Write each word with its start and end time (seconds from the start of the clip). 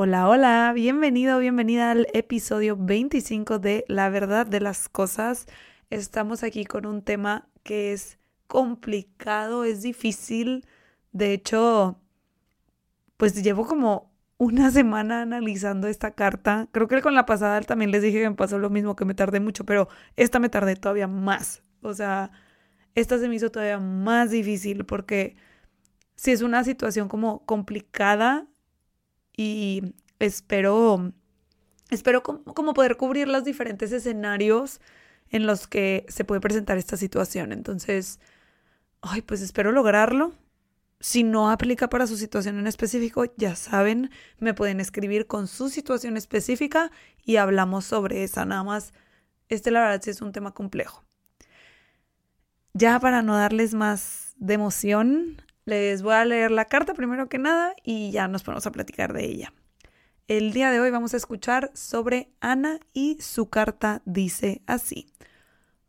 Hola, 0.00 0.28
hola, 0.28 0.72
bienvenido, 0.76 1.40
bienvenida 1.40 1.90
al 1.90 2.06
episodio 2.12 2.76
25 2.78 3.58
de 3.58 3.84
La 3.88 4.10
verdad 4.10 4.46
de 4.46 4.60
las 4.60 4.88
cosas. 4.88 5.48
Estamos 5.90 6.44
aquí 6.44 6.64
con 6.64 6.86
un 6.86 7.02
tema 7.02 7.48
que 7.64 7.92
es 7.92 8.20
complicado, 8.46 9.64
es 9.64 9.82
difícil. 9.82 10.64
De 11.10 11.32
hecho, 11.32 12.00
pues 13.16 13.42
llevo 13.42 13.66
como 13.66 14.12
una 14.36 14.70
semana 14.70 15.22
analizando 15.22 15.88
esta 15.88 16.12
carta. 16.12 16.68
Creo 16.70 16.86
que 16.86 17.02
con 17.02 17.16
la 17.16 17.26
pasada 17.26 17.60
también 17.62 17.90
les 17.90 18.02
dije 18.02 18.20
que 18.20 18.30
me 18.30 18.36
pasó 18.36 18.60
lo 18.60 18.70
mismo, 18.70 18.94
que 18.94 19.04
me 19.04 19.14
tardé 19.14 19.40
mucho, 19.40 19.64
pero 19.64 19.88
esta 20.14 20.38
me 20.38 20.48
tardé 20.48 20.76
todavía 20.76 21.08
más. 21.08 21.64
O 21.82 21.92
sea, 21.92 22.30
esta 22.94 23.18
se 23.18 23.28
me 23.28 23.34
hizo 23.34 23.50
todavía 23.50 23.80
más 23.80 24.30
difícil 24.30 24.84
porque 24.84 25.34
si 26.14 26.30
es 26.30 26.42
una 26.42 26.62
situación 26.62 27.08
como 27.08 27.44
complicada, 27.46 28.46
y 29.38 29.94
espero, 30.18 31.12
espero 31.90 32.24
como 32.24 32.74
poder 32.74 32.96
cubrir 32.96 33.28
los 33.28 33.44
diferentes 33.44 33.92
escenarios 33.92 34.80
en 35.30 35.46
los 35.46 35.68
que 35.68 36.04
se 36.08 36.24
puede 36.24 36.40
presentar 36.40 36.76
esta 36.76 36.96
situación. 36.96 37.52
Entonces, 37.52 38.18
ay, 39.00 39.22
pues 39.22 39.40
espero 39.40 39.70
lograrlo. 39.70 40.32
Si 40.98 41.22
no 41.22 41.52
aplica 41.52 41.88
para 41.88 42.08
su 42.08 42.16
situación 42.16 42.58
en 42.58 42.66
específico, 42.66 43.26
ya 43.36 43.54
saben, 43.54 44.10
me 44.40 44.54
pueden 44.54 44.80
escribir 44.80 45.28
con 45.28 45.46
su 45.46 45.68
situación 45.68 46.16
específica 46.16 46.90
y 47.24 47.36
hablamos 47.36 47.84
sobre 47.84 48.24
esa. 48.24 48.44
Nada 48.44 48.64
más, 48.64 48.92
este 49.48 49.70
la 49.70 49.82
verdad 49.82 50.02
sí 50.02 50.10
es 50.10 50.20
un 50.20 50.32
tema 50.32 50.52
complejo. 50.52 51.04
Ya 52.74 52.98
para 52.98 53.22
no 53.22 53.36
darles 53.36 53.74
más 53.74 54.34
de 54.38 54.54
emoción, 54.54 55.42
les 55.68 56.00
voy 56.00 56.14
a 56.14 56.24
leer 56.24 56.50
la 56.50 56.64
carta 56.64 56.94
primero 56.94 57.28
que 57.28 57.38
nada 57.38 57.74
y 57.84 58.10
ya 58.10 58.26
nos 58.26 58.42
ponemos 58.42 58.66
a 58.66 58.72
platicar 58.72 59.12
de 59.12 59.26
ella. 59.26 59.52
El 60.26 60.52
día 60.52 60.70
de 60.70 60.80
hoy 60.80 60.90
vamos 60.90 61.12
a 61.12 61.18
escuchar 61.18 61.70
sobre 61.74 62.30
Ana 62.40 62.80
y 62.94 63.20
su 63.20 63.50
carta 63.50 64.00
dice 64.06 64.62
así. 64.66 65.12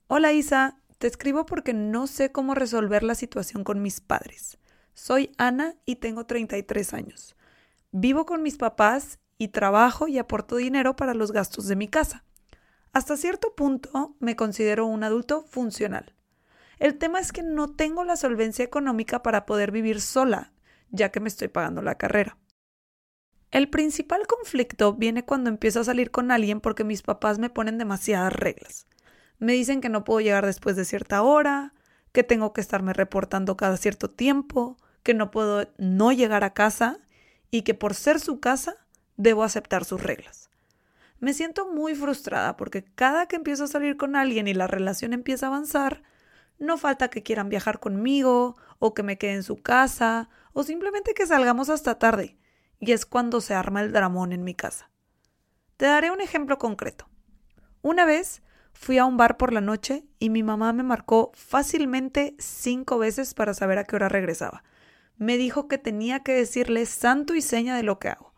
Hola 0.08 0.34
Isa, 0.34 0.82
te 0.98 1.08
escribo 1.08 1.46
porque 1.46 1.74
no 1.74 2.08
sé 2.08 2.32
cómo 2.32 2.56
resolver 2.56 3.04
la 3.04 3.16
situación 3.16 3.64
con 3.64 3.82
mis 3.82 4.02
padres. 4.02 4.58
Soy 4.94 5.32
Ana 5.38 5.76
y 5.86 5.96
tengo 5.96 6.26
33 6.26 6.94
años. 6.94 7.38
Vivo 7.92 8.26
con 8.26 8.44
mis 8.44 8.58
papás 8.58 9.20
y 9.38 9.48
trabajo 9.48 10.10
y 10.10 10.18
aporto 10.18 10.58
dinero 10.58 10.98
para 10.98 11.14
los 11.14 11.32
gastos 11.32 11.68
de 11.68 11.78
mi 11.78 11.88
casa. 11.88 12.26
Hasta 12.92 13.16
cierto 13.16 13.56
punto 13.56 14.18
me 14.20 14.36
considero 14.36 14.86
un 14.88 15.06
adulto 15.06 15.46
funcional. 15.50 16.14
El 16.80 16.98
tema 16.98 17.20
es 17.20 17.32
que 17.32 17.44
no 17.44 17.70
tengo 17.70 18.04
la 18.04 18.16
solvencia 18.16 18.64
económica 18.64 19.22
para 19.22 19.46
poder 19.46 19.72
vivir 19.72 20.02
sola, 20.02 20.54
ya 20.92 21.10
que 21.10 21.20
me 21.20 21.28
estoy 21.28 21.50
pagando 21.50 21.82
la 21.82 21.96
carrera. 21.96 22.38
El 23.52 23.70
principal 23.70 24.28
conflicto 24.28 24.94
viene 24.94 25.26
cuando 25.26 25.50
empiezo 25.50 25.82
a 25.82 25.84
salir 25.84 26.12
con 26.12 26.32
alguien 26.32 26.62
porque 26.62 26.84
mis 26.84 27.02
papás 27.02 27.40
me 27.40 27.50
ponen 27.50 27.78
demasiadas 27.78 28.32
reglas. 28.32 28.88
Me 29.40 29.54
dicen 29.54 29.82
que 29.82 29.90
no 29.90 30.04
puedo 30.04 30.22
llegar 30.22 30.46
después 30.46 30.76
de 30.76 30.86
cierta 30.86 31.22
hora, 31.24 31.74
que 32.12 32.24
tengo 32.24 32.54
que 32.54 32.62
estarme 32.62 32.94
reportando 32.94 33.58
cada 33.58 33.78
cierto 33.78 34.10
tiempo, 34.10 34.78
que 35.04 35.14
no 35.14 35.32
puedo 35.32 35.68
no 35.78 36.12
llegar 36.12 36.44
a 36.44 36.54
casa 36.54 37.00
y 37.52 37.64
que 37.64 37.74
por 37.74 37.94
ser 37.94 38.20
su 38.20 38.40
casa 38.40 38.76
debo 39.18 39.44
aceptar 39.44 39.84
sus 39.84 40.02
reglas. 40.02 40.50
Me 41.20 41.34
siento 41.34 41.72
muy 41.72 41.96
frustrada 41.96 42.56
porque 42.56 42.84
cada 42.84 43.28
que 43.28 43.36
empiezo 43.36 43.66
a 43.66 43.68
salir 43.68 43.98
con 43.98 44.16
alguien 44.16 44.48
y 44.48 44.54
la 44.54 44.68
relación 44.68 45.14
empieza 45.14 45.48
a 45.48 45.50
avanzar, 45.50 46.04
no 46.60 46.78
falta 46.78 47.10
que 47.10 47.24
quieran 47.24 47.50
viajar 47.50 47.80
conmigo, 47.80 48.56
o 48.80 48.94
que 48.94 49.04
me 49.04 49.18
quede 49.18 49.34
en 49.34 49.44
su 49.44 49.62
casa, 49.62 50.30
o 50.54 50.64
simplemente 50.64 51.14
que 51.14 51.26
salgamos 51.26 51.70
hasta 51.70 52.00
tarde, 52.00 52.38
y 52.80 52.92
es 52.92 53.06
cuando 53.06 53.42
se 53.42 53.54
arma 53.54 53.82
el 53.82 53.92
dramón 53.92 54.32
en 54.32 54.44
mi 54.44 54.54
casa. 54.54 54.92
Te 55.78 55.86
daré 55.86 56.12
un 56.12 56.22
ejemplo 56.22 56.58
concreto. 56.58 57.10
Una 57.82 58.06
vez 58.06 58.42
fui 58.74 58.98
a 58.98 59.06
un 59.06 59.18
bar 59.18 59.38
por 59.38 59.54
la 59.54 59.62
noche 59.62 60.06
y 60.20 60.30
mi 60.30 60.44
mamá 60.44 60.74
me 60.74 60.84
marcó 60.84 61.32
fácilmente 61.34 62.36
cinco 62.40 62.98
veces 62.98 63.34
para 63.34 63.54
saber 63.54 63.78
a 63.78 63.84
qué 63.86 63.96
hora 63.96 64.10
regresaba. 64.10 64.64
Me 65.18 65.38
dijo 65.38 65.68
que 65.68 65.78
tenía 65.78 66.22
que 66.22 66.34
decirle 66.34 66.86
santo 66.86 67.36
y 67.36 67.42
seña 67.42 67.76
de 67.76 67.84
lo 67.84 68.00
que 68.00 68.10
hago. 68.10 68.34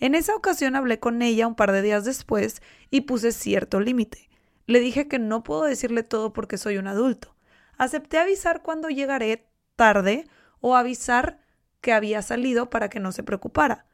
En 0.00 0.14
esa 0.14 0.34
ocasión 0.34 0.76
hablé 0.76 0.98
con 0.98 1.22
ella 1.22 1.46
un 1.46 1.54
par 1.54 1.72
de 1.72 1.82
días 1.82 2.04
después 2.04 2.60
y 2.90 3.02
puse 3.02 3.32
cierto 3.32 3.80
límite. 3.80 4.28
Le 4.66 4.80
dije 4.80 5.08
que 5.08 5.18
no 5.18 5.42
puedo 5.42 5.62
decirle 5.64 6.02
todo 6.02 6.32
porque 6.32 6.58
soy 6.58 6.78
un 6.78 6.86
adulto, 6.86 7.36
acepté 7.78 8.18
avisar 8.18 8.62
cuando 8.62 8.88
llegaré 8.88 9.48
tarde 9.76 10.26
o 10.60 10.76
avisar 10.76 11.40
que 11.80 11.92
había 11.92 12.22
salido 12.22 12.70
para 12.70 12.88
que 12.88 13.00
no 13.00 13.12
se 13.12 13.22
preocupara, 13.22 13.86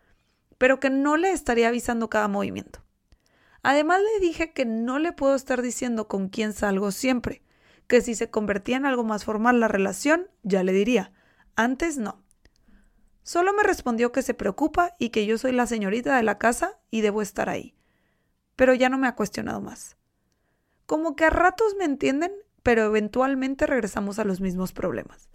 pero 0.59 0.81
que 0.81 0.91
no 0.91 1.17
le 1.17 1.33
estaría 1.33 1.69
avisando 1.69 2.11
cada 2.11 2.29
movimiento. 2.29 2.85
Además 3.63 4.01
le 4.01 4.27
dije 4.27 4.53
que 4.53 4.65
no 4.65 4.99
le 4.99 5.13
puedo 5.13 5.35
estar 5.35 5.63
diciendo 5.63 6.09
con 6.09 6.29
quién 6.29 6.53
salgo 6.53 6.93
siempre, 6.93 7.43
que 7.87 8.01
si 8.03 8.15
se 8.15 8.31
convertía 8.31 8.77
en 8.77 8.87
algo 8.87 9.05
más 9.05 9.25
formal 9.25 9.61
la 9.61 9.69
relación, 9.69 10.29
ya 10.43 10.63
le 10.63 10.73
diría. 10.73 11.13
Antes 11.57 11.97
no. 11.99 12.23
Solo 13.23 13.53
me 13.53 13.63
respondió 13.63 14.13
que 14.13 14.23
se 14.23 14.35
preocupa 14.35 14.95
y 14.99 15.11
que 15.11 15.27
yo 15.27 15.39
soy 15.39 15.53
la 15.53 15.67
señorita 15.67 16.17
de 16.17 16.23
la 16.23 16.39
casa 16.39 16.79
y 16.91 17.01
debo 17.01 17.21
estar 17.21 17.49
ahí. 17.49 17.75
Pero 18.57 18.75
ya 18.75 18.89
no 18.89 18.99
me 18.99 19.09
ha 19.09 19.17
cuestionado 19.17 19.61
más. 19.61 19.97
Como 20.87 21.17
que 21.17 21.25
a 21.25 21.31
ratos 21.31 21.75
me 21.79 21.85
entienden 21.85 22.33
pero 22.63 22.85
eventualmente 22.85 23.67
regresamos 23.67 24.19
a 24.19 24.25
los 24.25 24.41
mismos 24.41 24.73
problemas. 24.73 25.29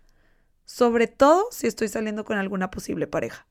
Sobre 0.66 1.08
todo 1.08 1.48
si 1.52 1.68
estoy 1.68 1.88
saliendo 1.88 2.26
con 2.26 2.38
alguna 2.38 2.72
posible 2.72 3.08
pareja. 3.08 3.48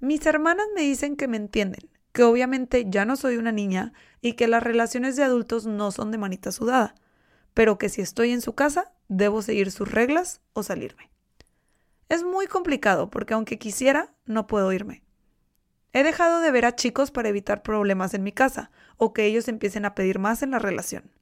Mis 0.00 0.26
hermanas 0.26 0.66
me 0.74 0.82
dicen 0.82 1.16
que 1.16 1.28
me 1.28 1.36
entienden, 1.36 1.88
que 2.12 2.22
obviamente 2.22 2.86
ya 2.88 3.04
no 3.04 3.16
soy 3.16 3.36
una 3.36 3.52
niña 3.52 3.92
y 4.20 4.34
que 4.34 4.48
las 4.48 4.62
relaciones 4.62 5.16
de 5.16 5.24
adultos 5.24 5.66
no 5.66 5.90
son 5.90 6.10
de 6.10 6.18
manita 6.18 6.52
sudada, 6.52 6.94
pero 7.54 7.78
que 7.78 7.88
si 7.88 8.02
estoy 8.02 8.32
en 8.32 8.40
su 8.40 8.54
casa, 8.54 8.92
debo 9.08 9.42
seguir 9.42 9.70
sus 9.70 9.90
reglas 9.90 10.40
o 10.52 10.62
salirme. 10.62 11.10
Es 12.08 12.22
muy 12.22 12.46
complicado 12.46 13.10
porque 13.10 13.34
aunque 13.34 13.58
quisiera, 13.58 14.14
no 14.26 14.46
puedo 14.46 14.72
irme. 14.72 15.02
He 15.92 16.02
dejado 16.02 16.40
de 16.40 16.50
ver 16.50 16.66
a 16.66 16.74
chicos 16.74 17.10
para 17.10 17.28
evitar 17.28 17.62
problemas 17.62 18.14
en 18.14 18.24
mi 18.24 18.32
casa 18.32 18.70
o 18.96 19.12
que 19.12 19.24
ellos 19.24 19.48
empiecen 19.48 19.84
a 19.84 19.94
pedir 19.94 20.18
más 20.18 20.42
en 20.42 20.50
la 20.50 20.58
relación. 20.58 21.13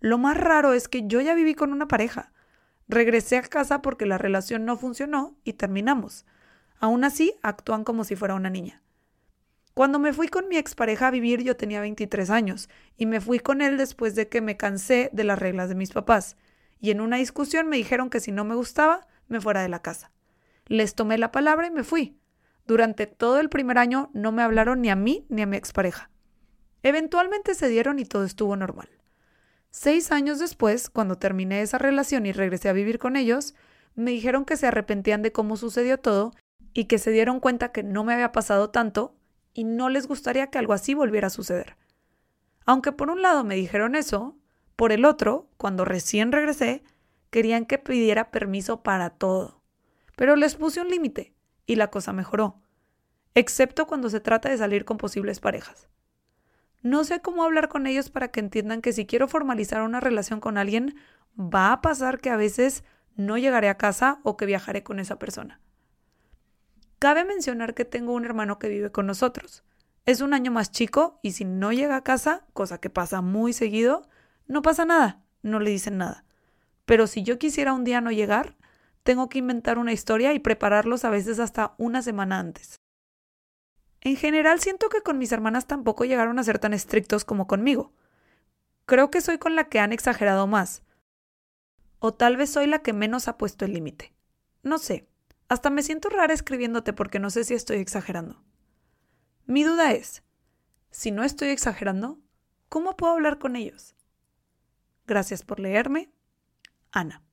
Lo 0.00 0.18
más 0.18 0.36
raro 0.36 0.72
es 0.72 0.88
que 0.88 1.06
yo 1.06 1.20
ya 1.20 1.34
viví 1.34 1.54
con 1.54 1.72
una 1.72 1.88
pareja. 1.88 2.32
Regresé 2.88 3.36
a 3.36 3.42
casa 3.42 3.82
porque 3.82 4.06
la 4.06 4.18
relación 4.18 4.64
no 4.64 4.76
funcionó 4.76 5.36
y 5.44 5.54
terminamos. 5.54 6.24
Aún 6.80 7.04
así, 7.04 7.34
actúan 7.42 7.84
como 7.84 8.04
si 8.04 8.16
fuera 8.16 8.34
una 8.34 8.50
niña. 8.50 8.82
Cuando 9.74 9.98
me 10.00 10.12
fui 10.12 10.28
con 10.28 10.48
mi 10.48 10.56
expareja 10.56 11.06
a 11.06 11.10
vivir 11.12 11.44
yo 11.44 11.56
tenía 11.56 11.80
23 11.80 12.30
años 12.30 12.68
y 12.96 13.06
me 13.06 13.20
fui 13.20 13.38
con 13.38 13.62
él 13.62 13.76
después 13.76 14.16
de 14.16 14.28
que 14.28 14.40
me 14.40 14.56
cansé 14.56 15.08
de 15.12 15.22
las 15.22 15.38
reglas 15.38 15.68
de 15.68 15.76
mis 15.76 15.92
papás 15.92 16.36
y 16.80 16.90
en 16.90 17.00
una 17.00 17.18
discusión 17.18 17.68
me 17.68 17.76
dijeron 17.76 18.10
que 18.10 18.18
si 18.18 18.32
no 18.32 18.44
me 18.44 18.56
gustaba 18.56 19.06
me 19.28 19.40
fuera 19.40 19.62
de 19.62 19.68
la 19.68 19.80
casa. 19.80 20.10
Les 20.66 20.96
tomé 20.96 21.16
la 21.16 21.30
palabra 21.30 21.68
y 21.68 21.70
me 21.70 21.84
fui. 21.84 22.18
Durante 22.66 23.06
todo 23.06 23.38
el 23.38 23.50
primer 23.50 23.78
año 23.78 24.10
no 24.14 24.32
me 24.32 24.42
hablaron 24.42 24.82
ni 24.82 24.90
a 24.90 24.96
mí 24.96 25.24
ni 25.28 25.42
a 25.42 25.46
mi 25.46 25.56
expareja. 25.56 26.10
Eventualmente 26.82 27.54
se 27.54 27.68
dieron 27.68 28.00
y 28.00 28.04
todo 28.04 28.24
estuvo 28.24 28.56
normal. 28.56 28.97
Seis 29.70 30.12
años 30.12 30.38
después, 30.38 30.90
cuando 30.90 31.16
terminé 31.16 31.62
esa 31.62 31.78
relación 31.78 32.26
y 32.26 32.32
regresé 32.32 32.68
a 32.68 32.72
vivir 32.72 32.98
con 32.98 33.16
ellos, 33.16 33.54
me 33.94 34.10
dijeron 34.10 34.44
que 34.44 34.56
se 34.56 34.66
arrepentían 34.66 35.22
de 35.22 35.32
cómo 35.32 35.56
sucedió 35.56 35.98
todo 35.98 36.32
y 36.72 36.84
que 36.84 36.98
se 36.98 37.10
dieron 37.10 37.40
cuenta 37.40 37.72
que 37.72 37.82
no 37.82 38.04
me 38.04 38.14
había 38.14 38.32
pasado 38.32 38.70
tanto 38.70 39.14
y 39.54 39.64
no 39.64 39.88
les 39.88 40.06
gustaría 40.06 40.48
que 40.48 40.58
algo 40.58 40.72
así 40.72 40.94
volviera 40.94 41.26
a 41.26 41.30
suceder. 41.30 41.76
Aunque 42.64 42.92
por 42.92 43.10
un 43.10 43.22
lado 43.22 43.44
me 43.44 43.56
dijeron 43.56 43.94
eso, 43.94 44.36
Por 44.76 44.92
el 44.92 45.04
otro, 45.04 45.48
cuando 45.56 45.84
recién 45.84 46.30
regresé, 46.30 46.84
querían 47.30 47.66
que 47.66 47.78
pidiera 47.78 48.30
permiso 48.30 48.84
para 48.84 49.10
todo. 49.10 49.60
Pero 50.14 50.36
les 50.36 50.54
puse 50.54 50.80
un 50.80 50.88
límite 50.88 51.34
y 51.66 51.74
la 51.74 51.90
cosa 51.90 52.12
mejoró, 52.12 52.60
excepto 53.34 53.88
cuando 53.88 54.08
se 54.08 54.20
trata 54.20 54.48
de 54.48 54.56
salir 54.56 54.84
con 54.84 54.96
posibles 54.96 55.40
parejas. 55.40 55.88
No 56.88 57.04
sé 57.04 57.20
cómo 57.20 57.44
hablar 57.44 57.68
con 57.68 57.86
ellos 57.86 58.08
para 58.08 58.28
que 58.28 58.40
entiendan 58.40 58.80
que 58.80 58.94
si 58.94 59.04
quiero 59.04 59.28
formalizar 59.28 59.82
una 59.82 60.00
relación 60.00 60.40
con 60.40 60.56
alguien, 60.56 60.94
va 61.38 61.70
a 61.70 61.82
pasar 61.82 62.18
que 62.18 62.30
a 62.30 62.36
veces 62.36 62.82
no 63.14 63.36
llegaré 63.36 63.68
a 63.68 63.76
casa 63.76 64.20
o 64.22 64.38
que 64.38 64.46
viajaré 64.46 64.82
con 64.84 64.98
esa 64.98 65.18
persona. 65.18 65.60
Cabe 66.98 67.26
mencionar 67.26 67.74
que 67.74 67.84
tengo 67.84 68.14
un 68.14 68.24
hermano 68.24 68.58
que 68.58 68.70
vive 68.70 68.90
con 68.90 69.06
nosotros. 69.06 69.64
Es 70.06 70.22
un 70.22 70.32
año 70.32 70.50
más 70.50 70.70
chico 70.70 71.20
y 71.22 71.32
si 71.32 71.44
no 71.44 71.72
llega 71.72 71.94
a 71.94 72.04
casa, 72.04 72.46
cosa 72.54 72.78
que 72.78 72.88
pasa 72.88 73.20
muy 73.20 73.52
seguido, 73.52 74.08
no 74.46 74.62
pasa 74.62 74.86
nada, 74.86 75.20
no 75.42 75.60
le 75.60 75.68
dicen 75.68 75.98
nada. 75.98 76.24
Pero 76.86 77.06
si 77.06 77.22
yo 77.22 77.38
quisiera 77.38 77.74
un 77.74 77.84
día 77.84 78.00
no 78.00 78.12
llegar, 78.12 78.56
tengo 79.02 79.28
que 79.28 79.40
inventar 79.40 79.76
una 79.76 79.92
historia 79.92 80.32
y 80.32 80.38
prepararlos 80.38 81.04
a 81.04 81.10
veces 81.10 81.38
hasta 81.38 81.74
una 81.76 82.00
semana 82.00 82.38
antes. 82.38 82.77
En 84.08 84.16
general 84.16 84.58
siento 84.58 84.88
que 84.88 85.02
con 85.02 85.18
mis 85.18 85.32
hermanas 85.32 85.66
tampoco 85.66 86.06
llegaron 86.06 86.38
a 86.38 86.42
ser 86.42 86.58
tan 86.58 86.72
estrictos 86.72 87.26
como 87.26 87.46
conmigo. 87.46 87.92
Creo 88.86 89.10
que 89.10 89.20
soy 89.20 89.36
con 89.36 89.54
la 89.54 89.68
que 89.68 89.80
han 89.80 89.92
exagerado 89.92 90.46
más. 90.46 90.82
O 91.98 92.14
tal 92.14 92.38
vez 92.38 92.48
soy 92.48 92.68
la 92.68 92.78
que 92.78 92.94
menos 92.94 93.28
ha 93.28 93.36
puesto 93.36 93.66
el 93.66 93.74
límite. 93.74 94.14
No 94.62 94.78
sé. 94.78 95.06
Hasta 95.50 95.68
me 95.68 95.82
siento 95.82 96.08
rara 96.08 96.32
escribiéndote 96.32 96.94
porque 96.94 97.18
no 97.18 97.28
sé 97.28 97.44
si 97.44 97.52
estoy 97.52 97.80
exagerando. 97.80 98.42
Mi 99.44 99.62
duda 99.62 99.92
es, 99.92 100.22
si 100.90 101.10
no 101.10 101.22
estoy 101.22 101.48
exagerando, 101.48 102.18
¿cómo 102.70 102.96
puedo 102.96 103.12
hablar 103.12 103.38
con 103.38 103.56
ellos? 103.56 103.94
Gracias 105.06 105.42
por 105.42 105.60
leerme. 105.60 106.10
Ana. 106.92 107.27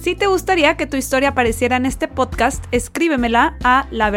Si 0.00 0.14
te 0.14 0.26
gustaría 0.28 0.78
que 0.78 0.86
tu 0.86 0.96
historia 0.96 1.28
apareciera 1.28 1.76
en 1.76 1.84
este 1.84 2.08
podcast, 2.08 2.64
escríbemela 2.72 3.58
a 3.62 3.86
la. 3.90 4.10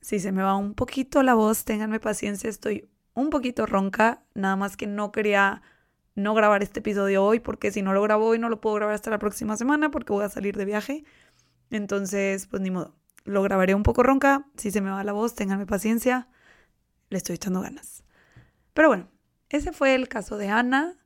Si 0.00 0.18
se 0.18 0.32
me 0.32 0.42
va 0.42 0.56
un 0.56 0.72
poquito 0.72 1.22
la 1.22 1.34
voz, 1.34 1.66
ténganme 1.66 2.00
paciencia, 2.00 2.48
estoy 2.48 2.88
un 3.12 3.28
poquito 3.28 3.66
ronca, 3.66 4.22
nada 4.32 4.56
más 4.56 4.78
que 4.78 4.86
no 4.86 5.12
quería 5.12 5.60
no 6.14 6.32
grabar 6.32 6.62
este 6.62 6.80
episodio 6.80 7.22
hoy 7.22 7.38
porque 7.38 7.70
si 7.70 7.82
no 7.82 7.92
lo 7.92 8.00
grabo 8.00 8.28
hoy 8.28 8.38
no 8.38 8.48
lo 8.48 8.62
puedo 8.62 8.76
grabar 8.76 8.94
hasta 8.94 9.10
la 9.10 9.18
próxima 9.18 9.58
semana 9.58 9.90
porque 9.90 10.14
voy 10.14 10.24
a 10.24 10.30
salir 10.30 10.56
de 10.56 10.64
viaje. 10.64 11.04
Entonces, 11.68 12.46
pues 12.46 12.62
ni 12.62 12.70
modo 12.70 12.99
lo 13.30 13.42
grabaré 13.42 13.74
un 13.74 13.82
poco 13.82 14.02
ronca. 14.02 14.46
Si 14.56 14.70
se 14.70 14.80
me 14.80 14.90
va 14.90 15.04
la 15.04 15.12
voz, 15.12 15.34
ténganme 15.34 15.66
paciencia. 15.66 16.28
Le 17.08 17.18
estoy 17.18 17.36
echando 17.36 17.60
ganas. 17.60 18.04
Pero 18.74 18.88
bueno, 18.88 19.08
ese 19.48 19.72
fue 19.72 19.94
el 19.94 20.08
caso 20.08 20.36
de 20.36 20.48
Ana. 20.48 20.96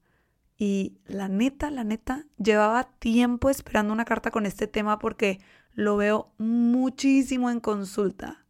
Y 0.57 0.99
la 1.07 1.29
neta, 1.29 1.71
la 1.71 1.85
neta, 1.85 2.27
llevaba 2.39 2.85
tiempo 2.99 3.51
esperando 3.51 3.93
una 3.93 4.05
carta 4.05 4.31
con 4.31 4.47
este 4.47 4.67
tema 4.67 4.99
porque 4.99 5.41
lo 5.73 5.97
veo 5.97 6.33
muchísimo 6.39 7.51
en 7.51 7.61
consulta. 7.61 8.47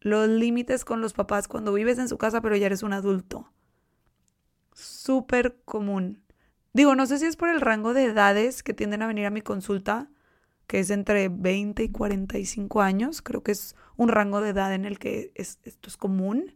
Los 0.00 0.28
límites 0.28 0.84
con 0.84 1.00
los 1.00 1.14
papás 1.14 1.48
cuando 1.48 1.72
vives 1.72 1.98
en 1.98 2.08
su 2.08 2.18
casa 2.18 2.40
pero 2.40 2.56
ya 2.56 2.66
eres 2.66 2.82
un 2.82 2.92
adulto. 2.92 3.50
Súper 4.74 5.60
común. 5.64 6.22
Digo, 6.72 6.94
no 6.94 7.06
sé 7.06 7.18
si 7.18 7.24
es 7.24 7.36
por 7.36 7.48
el 7.48 7.60
rango 7.60 7.94
de 7.94 8.04
edades 8.04 8.62
que 8.62 8.74
tienden 8.74 9.02
a 9.02 9.06
venir 9.06 9.26
a 9.26 9.30
mi 9.30 9.40
consulta, 9.40 10.10
que 10.68 10.80
es 10.80 10.90
entre 10.90 11.28
20 11.28 11.82
y 11.82 11.88
45 11.90 12.82
años. 12.82 13.22
Creo 13.22 13.42
que 13.42 13.52
es 13.52 13.74
un 13.96 14.08
rango 14.10 14.40
de 14.40 14.50
edad 14.50 14.72
en 14.74 14.84
el 14.84 14.98
que 15.00 15.32
esto 15.34 15.88
es 15.88 15.96
común. 15.96 16.54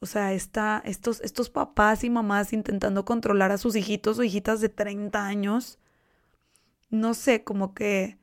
O 0.00 0.06
sea, 0.06 0.32
está, 0.32 0.80
estos, 0.84 1.20
estos 1.20 1.50
papás 1.50 2.04
y 2.04 2.10
mamás 2.10 2.52
intentando 2.52 3.04
controlar 3.04 3.50
a 3.50 3.58
sus 3.58 3.76
hijitos 3.76 4.18
o 4.18 4.22
hijitas 4.22 4.60
de 4.60 4.68
30 4.68 5.26
años. 5.26 5.80
No 6.90 7.12
sé, 7.12 7.42
como 7.44 7.74
que 7.74 8.18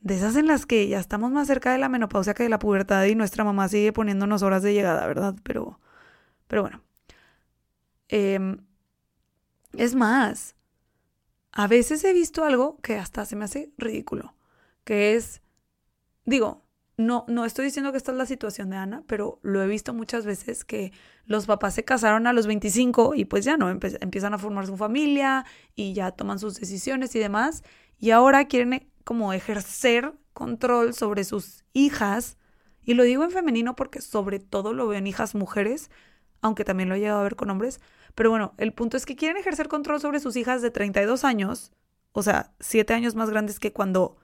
de 0.00 0.16
esas 0.16 0.34
en 0.34 0.48
las 0.48 0.66
que 0.66 0.88
ya 0.88 0.98
estamos 0.98 1.30
más 1.30 1.46
cerca 1.46 1.72
de 1.72 1.78
la 1.78 1.88
menopausia 1.88 2.34
que 2.34 2.42
de 2.42 2.48
la 2.48 2.58
pubertad 2.58 3.04
y 3.04 3.14
nuestra 3.14 3.44
mamá 3.44 3.68
sigue 3.68 3.92
poniéndonos 3.92 4.42
horas 4.42 4.62
de 4.64 4.74
llegada, 4.74 5.06
¿verdad? 5.06 5.36
Pero, 5.44 5.78
pero 6.48 6.62
bueno. 6.62 6.82
Em, 8.08 8.58
es 9.74 9.94
más, 9.94 10.56
a 11.52 11.66
veces 11.66 12.02
he 12.04 12.12
visto 12.12 12.44
algo 12.44 12.78
que 12.82 12.96
hasta 12.96 13.24
se 13.26 13.36
me 13.36 13.44
hace 13.44 13.72
ridículo, 13.76 14.34
que 14.84 15.14
es, 15.14 15.42
digo, 16.24 16.64
no, 16.96 17.24
no 17.28 17.44
estoy 17.44 17.66
diciendo 17.66 17.92
que 17.92 17.98
esta 17.98 18.12
es 18.12 18.18
la 18.18 18.26
situación 18.26 18.70
de 18.70 18.76
Ana, 18.76 19.04
pero 19.06 19.38
lo 19.42 19.62
he 19.62 19.66
visto 19.66 19.92
muchas 19.94 20.24
veces 20.24 20.64
que 20.64 20.92
los 21.24 21.46
papás 21.46 21.74
se 21.74 21.84
casaron 21.84 22.26
a 22.26 22.32
los 22.32 22.46
25 22.46 23.14
y 23.14 23.24
pues 23.24 23.44
ya 23.44 23.56
no, 23.56 23.70
empiezan 23.70 24.34
a 24.34 24.38
formar 24.38 24.66
su 24.66 24.76
familia 24.76 25.44
y 25.74 25.92
ya 25.94 26.12
toman 26.12 26.38
sus 26.38 26.58
decisiones 26.58 27.14
y 27.14 27.18
demás, 27.18 27.62
y 27.98 28.10
ahora 28.10 28.46
quieren 28.46 28.90
como 29.04 29.32
ejercer 29.32 30.14
control 30.32 30.94
sobre 30.94 31.24
sus 31.24 31.64
hijas, 31.72 32.38
y 32.82 32.94
lo 32.94 33.04
digo 33.04 33.24
en 33.24 33.30
femenino 33.30 33.76
porque 33.76 34.00
sobre 34.00 34.40
todo 34.40 34.72
lo 34.72 34.88
veo 34.88 34.98
en 34.98 35.06
hijas 35.06 35.34
mujeres, 35.34 35.90
aunque 36.40 36.64
también 36.64 36.88
lo 36.88 36.94
he 36.94 37.00
llegado 37.00 37.20
a 37.20 37.24
ver 37.24 37.36
con 37.36 37.50
hombres, 37.50 37.80
pero 38.14 38.30
bueno, 38.30 38.54
el 38.58 38.72
punto 38.72 38.96
es 38.96 39.06
que 39.06 39.16
quieren 39.16 39.36
ejercer 39.36 39.68
control 39.68 40.00
sobre 40.00 40.20
sus 40.20 40.36
hijas 40.36 40.62
de 40.62 40.70
32 40.70 41.24
años, 41.24 41.72
o 42.12 42.22
sea, 42.22 42.52
7 42.60 42.92
años 42.94 43.14
más 43.14 43.30
grandes 43.30 43.58
que 43.58 43.72
cuando 43.72 44.16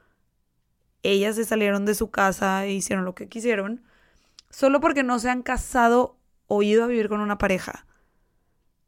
ellas 1.02 1.36
se 1.36 1.44
salieron 1.44 1.86
de 1.86 1.94
su 1.94 2.10
casa 2.10 2.64
e 2.64 2.72
hicieron 2.72 3.04
lo 3.04 3.14
que 3.14 3.28
quisieron, 3.28 3.82
solo 4.50 4.80
porque 4.80 5.02
no 5.02 5.18
se 5.18 5.30
han 5.30 5.42
casado 5.42 6.18
o 6.46 6.62
ido 6.62 6.84
a 6.84 6.88
vivir 6.88 7.08
con 7.08 7.20
una 7.20 7.38
pareja. 7.38 7.86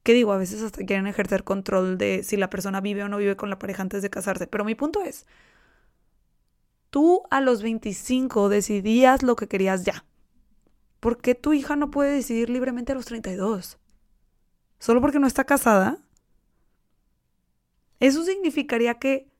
Que 0.02 0.14
digo, 0.14 0.32
a 0.32 0.38
veces 0.38 0.62
hasta 0.62 0.84
quieren 0.84 1.06
ejercer 1.06 1.44
control 1.44 1.98
de 1.98 2.22
si 2.24 2.36
la 2.36 2.50
persona 2.50 2.80
vive 2.80 3.04
o 3.04 3.08
no 3.08 3.18
vive 3.18 3.36
con 3.36 3.50
la 3.50 3.58
pareja 3.58 3.82
antes 3.82 4.02
de 4.02 4.10
casarse. 4.10 4.46
Pero 4.46 4.64
mi 4.64 4.74
punto 4.74 5.02
es, 5.02 5.26
tú 6.88 7.22
a 7.30 7.40
los 7.40 7.62
25 7.62 8.48
decidías 8.48 9.22
lo 9.22 9.36
que 9.36 9.48
querías 9.48 9.84
ya. 9.84 10.04
¿Por 11.00 11.20
qué 11.20 11.34
tu 11.34 11.52
hija 11.52 11.76
no 11.76 11.90
puede 11.90 12.12
decidir 12.12 12.50
libremente 12.50 12.92
a 12.92 12.94
los 12.94 13.06
32? 13.06 13.79
Solo 14.80 15.00
porque 15.00 15.20
no 15.20 15.28
está 15.28 15.44
casada, 15.44 15.98
eso 18.00 18.24
significaría 18.24 18.94
que 18.94 19.30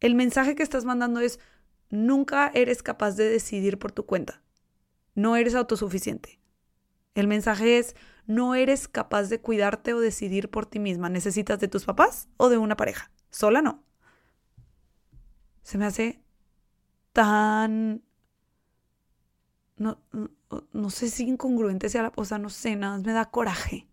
el 0.00 0.14
mensaje 0.14 0.54
que 0.54 0.62
estás 0.62 0.86
mandando 0.86 1.20
es 1.20 1.38
nunca 1.90 2.50
eres 2.54 2.82
capaz 2.82 3.16
de 3.16 3.28
decidir 3.28 3.78
por 3.78 3.92
tu 3.92 4.06
cuenta. 4.06 4.42
No 5.14 5.36
eres 5.36 5.54
autosuficiente. 5.54 6.40
El 7.14 7.26
mensaje 7.28 7.78
es 7.78 7.96
no 8.26 8.54
eres 8.54 8.88
capaz 8.88 9.24
de 9.24 9.40
cuidarte 9.40 9.94
o 9.94 10.00
decidir 10.00 10.50
por 10.50 10.66
ti 10.66 10.78
misma. 10.78 11.08
Necesitas 11.08 11.58
de 11.58 11.68
tus 11.68 11.84
papás 11.84 12.28
o 12.36 12.48
de 12.48 12.58
una 12.58 12.76
pareja. 12.76 13.10
Sola 13.30 13.62
no. 13.62 13.82
Se 15.62 15.78
me 15.78 15.86
hace 15.86 16.22
tan... 17.12 18.02
No, 19.76 20.00
no, 20.72 20.90
sé 20.90 21.10
si 21.10 21.24
incongruente 21.24 21.90
sea 21.90 22.02
la 22.02 22.10
cosa, 22.10 22.38
no 22.38 22.48
sé, 22.48 22.76
nada 22.76 22.96
más 22.96 23.04
me 23.04 23.12
da 23.12 23.30
coraje. 23.30 23.86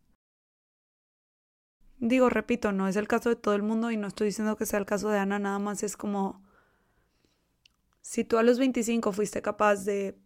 Digo, 2.05 2.29
repito, 2.29 2.73
no 2.73 2.89
es 2.89 2.97
el 2.97 3.07
caso 3.07 3.29
de 3.29 3.37
todo 3.37 3.55
el 3.55 3.61
mundo 3.63 3.89
y 3.89 3.95
no 3.95 4.07
estoy 4.07 4.27
diciendo 4.27 4.57
que 4.57 4.65
sea 4.65 4.77
el 4.77 4.85
caso 4.85 5.07
de 5.07 5.19
Ana, 5.19 5.39
nada 5.39 5.57
más 5.57 5.83
es 5.83 5.95
como, 5.95 6.43
si 8.01 8.25
tú 8.25 8.37
a 8.37 8.43
los 8.43 8.59
25 8.59 9.13
fuiste 9.13 9.41
capaz 9.41 9.85
de, 9.85 10.17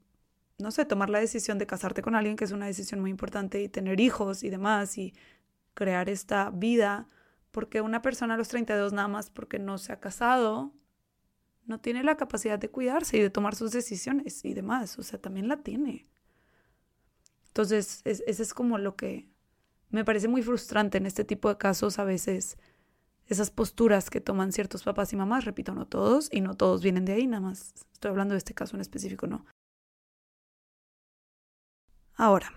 no 0.58 0.72
sé, 0.72 0.86
tomar 0.86 1.12
la 1.12 1.20
decisión 1.20 1.60
de 1.60 1.68
casarte 1.68 2.02
con 2.02 2.16
alguien, 2.16 2.36
que 2.36 2.46
es 2.46 2.52
una 2.52 2.66
decisión 2.66 3.00
muy 3.00 3.12
importante, 3.12 3.62
y 3.62 3.70
tener 3.70 4.00
hijos 4.00 4.42
y 4.42 4.50
demás, 4.50 4.98
y 4.98 5.14
crear 5.76 6.10
esta 6.10 6.50
vida, 6.50 7.08
porque 7.52 7.82
una 7.82 8.02
persona 8.02 8.34
a 8.34 8.38
los 8.38 8.48
32 8.48 8.92
nada 8.94 9.08
más 9.08 9.30
porque 9.30 9.60
no 9.60 9.78
se 9.78 9.94
ha 9.94 10.00
casado, 10.00 10.74
no 11.68 11.80
tiene 11.80 12.04
la 12.04 12.18
capacidad 12.18 12.58
de 12.58 12.72
cuidarse 12.72 13.18
y 13.18 13.22
de 13.22 13.30
tomar 13.30 13.54
sus 13.54 13.72
decisiones 13.72 14.44
y 14.46 14.56
demás, 14.56 14.98
o 14.98 15.04
sea, 15.04 15.22
también 15.22 15.48
la 15.48 15.58
tiene. 15.58 16.08
Entonces, 17.50 18.02
ese 18.04 18.42
es 18.42 18.54
como 18.56 18.80
lo 18.80 18.96
que 18.96 19.30
me 19.90 20.06
parece 20.06 20.28
muy 20.28 20.42
frustrante 20.42 20.98
en 20.98 21.06
este 21.06 21.24
tipo 21.24 21.50
de 21.50 21.58
casos 21.58 22.00
a 22.00 22.04
veces 22.04 22.58
esas 23.28 23.52
posturas 23.52 24.10
que 24.10 24.22
toman 24.22 24.52
ciertos 24.52 24.84
papás 24.84 25.12
y 25.14 25.16
mamás, 25.16 25.46
repito, 25.46 25.74
no 25.74 25.86
todos, 25.86 26.30
y 26.32 26.42
no 26.42 26.56
todos 26.56 26.82
vienen 26.82 27.06
de 27.06 27.14
ahí, 27.14 27.28
nada 27.28 27.42
más 27.42 27.74
estoy 27.92 28.10
hablando 28.10 28.34
de 28.34 28.40
este 28.40 28.54
caso 28.54 28.76
en 28.76 28.82
específico, 28.82 29.28
no. 29.28 29.46
Ahora, 32.16 32.54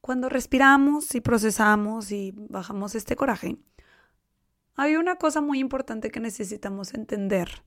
cuando 0.00 0.28
respiramos 0.28 1.14
y 1.14 1.20
procesamos 1.20 2.12
y 2.12 2.32
bajamos 2.36 2.94
este 2.94 3.14
coraje, 3.14 3.58
hay 4.74 4.96
una 4.96 5.16
cosa 5.16 5.40
muy 5.40 5.58
importante 5.58 6.10
que 6.10 6.20
necesitamos 6.20 6.94
entender. 6.94 7.62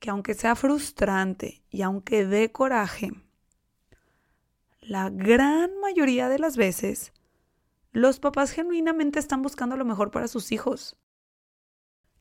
Que 0.00 0.10
aunque 0.10 0.34
sea 0.34 0.54
frustrante 0.54 1.62
y 1.70 1.82
aunque 1.82 2.24
dé 2.24 2.52
coraje, 2.52 3.10
la 4.88 5.10
gran 5.10 5.78
mayoría 5.80 6.30
de 6.30 6.38
las 6.38 6.56
veces, 6.56 7.12
los 7.92 8.20
papás 8.20 8.52
genuinamente 8.52 9.18
están 9.18 9.42
buscando 9.42 9.76
lo 9.76 9.84
mejor 9.84 10.10
para 10.10 10.28
sus 10.28 10.50
hijos. 10.50 10.96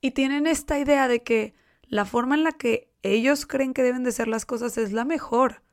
Y 0.01 0.11
tienen 0.11 0.47
esta 0.47 0.77
idea 0.77 1.07
de 1.07 1.23
que 1.23 1.53
la 1.83 2.03
forma 2.03 2.35
en 2.35 2.43
la 2.43 2.51
que 2.51 2.91
ellos 3.03 3.45
creen 3.45 3.73
que 3.73 3.83
deben 3.83 4.03
de 4.03 4.11
ser 4.11 4.27
las 4.27 4.45
cosas 4.45 4.77
es 4.77 4.91
la 4.91 5.05
mejor. 5.05 5.63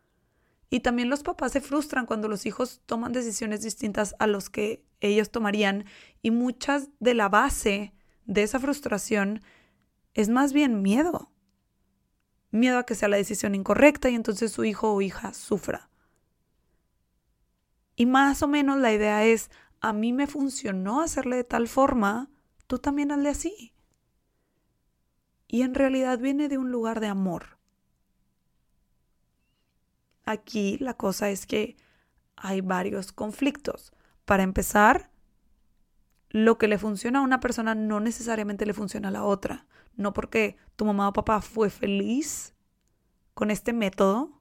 Y 0.71 0.81
también 0.81 1.11
los 1.11 1.25
papás 1.25 1.51
se 1.51 1.61
frustran 1.61 2.07
cuando 2.07 2.29
los 2.29 2.47
hijos 2.47 2.81
toman 2.87 3.13
decisiones 3.13 3.63
distintas 3.63 4.15
a 4.21 4.29
los 4.29 4.49
que 4.49 4.85
ellos 5.01 5.31
tomarían 5.33 5.87
y 6.23 6.31
muchas 6.31 6.91
de 7.01 7.15
la 7.15 7.29
base 7.29 7.93
de 8.25 8.45
esa 8.45 8.61
frustración 8.61 9.43
es 10.15 10.29
más 10.29 10.53
bien 10.53 10.81
miedo. 10.81 11.33
Miedo 12.53 12.79
a 12.79 12.87
que 12.87 12.95
sea 12.95 13.09
la 13.09 13.17
decisión 13.17 13.57
incorrecta 13.57 14.11
y 14.11 14.15
entonces 14.15 14.53
su 14.53 14.65
hijo 14.65 14.93
o 14.93 15.03
hija 15.03 15.35
sufra. 15.35 15.91
Y 17.97 18.07
más 18.07 18.43
o 18.43 18.49
menos 18.49 18.79
la 18.79 18.93
idea 18.93 19.25
es, 19.25 19.51
a 19.81 19.93
mí 19.93 20.13
me 20.13 20.27
funcionó 20.27 21.01
hacerle 21.01 21.37
de 21.37 21.45
tal 21.45 21.69
forma, 21.69 22.31
tú 22.67 22.79
también 22.79 23.13
hazle 23.13 23.29
así. 23.29 23.75
Y 25.47 25.63
en 25.63 25.75
realidad 25.75 26.19
viene 26.19 26.49
de 26.49 26.59
un 26.59 26.71
lugar 26.71 27.01
de 27.01 27.07
amor. 27.09 27.59
Aquí 30.25 30.79
la 30.79 30.95
cosa 30.95 31.31
es 31.31 31.47
que 31.47 31.77
hay 32.37 32.61
varios 32.61 33.13
conflictos. 33.13 33.93
Para 34.25 34.43
empezar, 34.43 35.11
lo 36.31 36.59
que 36.59 36.67
le 36.67 36.79
funciona 36.79 37.21
a 37.21 37.23
una 37.23 37.41
persona 37.41 37.75
no 37.75 38.01
necesariamente 38.01 38.67
le 38.67 38.73
funciona 38.73 39.09
a 39.09 39.13
la 39.13 39.23
otra. 39.25 39.67
No 39.97 40.13
porque 40.13 40.57
tu 40.77 40.85
mamá 40.85 41.09
o 41.09 41.13
papá 41.13 41.41
fue 41.41 41.71
feliz 41.71 42.55
con 43.35 43.51
este 43.51 43.73
método, 43.73 44.41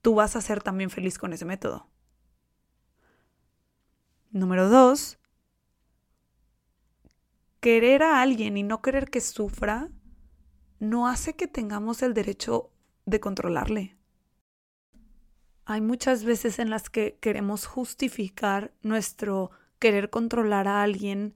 tú 0.00 0.14
vas 0.14 0.36
a 0.36 0.40
ser 0.40 0.62
también 0.62 0.90
feliz 0.90 1.18
con 1.18 1.32
ese 1.32 1.44
método. 1.44 1.88
Número 4.36 4.68
dos, 4.68 5.18
querer 7.60 8.02
a 8.02 8.20
alguien 8.20 8.58
y 8.58 8.62
no 8.62 8.82
querer 8.82 9.08
que 9.08 9.22
sufra 9.22 9.88
no 10.78 11.08
hace 11.08 11.36
que 11.36 11.46
tengamos 11.46 12.02
el 12.02 12.12
derecho 12.12 12.70
de 13.06 13.18
controlarle. 13.18 13.96
Hay 15.64 15.80
muchas 15.80 16.24
veces 16.24 16.58
en 16.58 16.68
las 16.68 16.90
que 16.90 17.16
queremos 17.18 17.64
justificar 17.64 18.74
nuestro 18.82 19.52
querer 19.78 20.10
controlar 20.10 20.68
a 20.68 20.82
alguien 20.82 21.34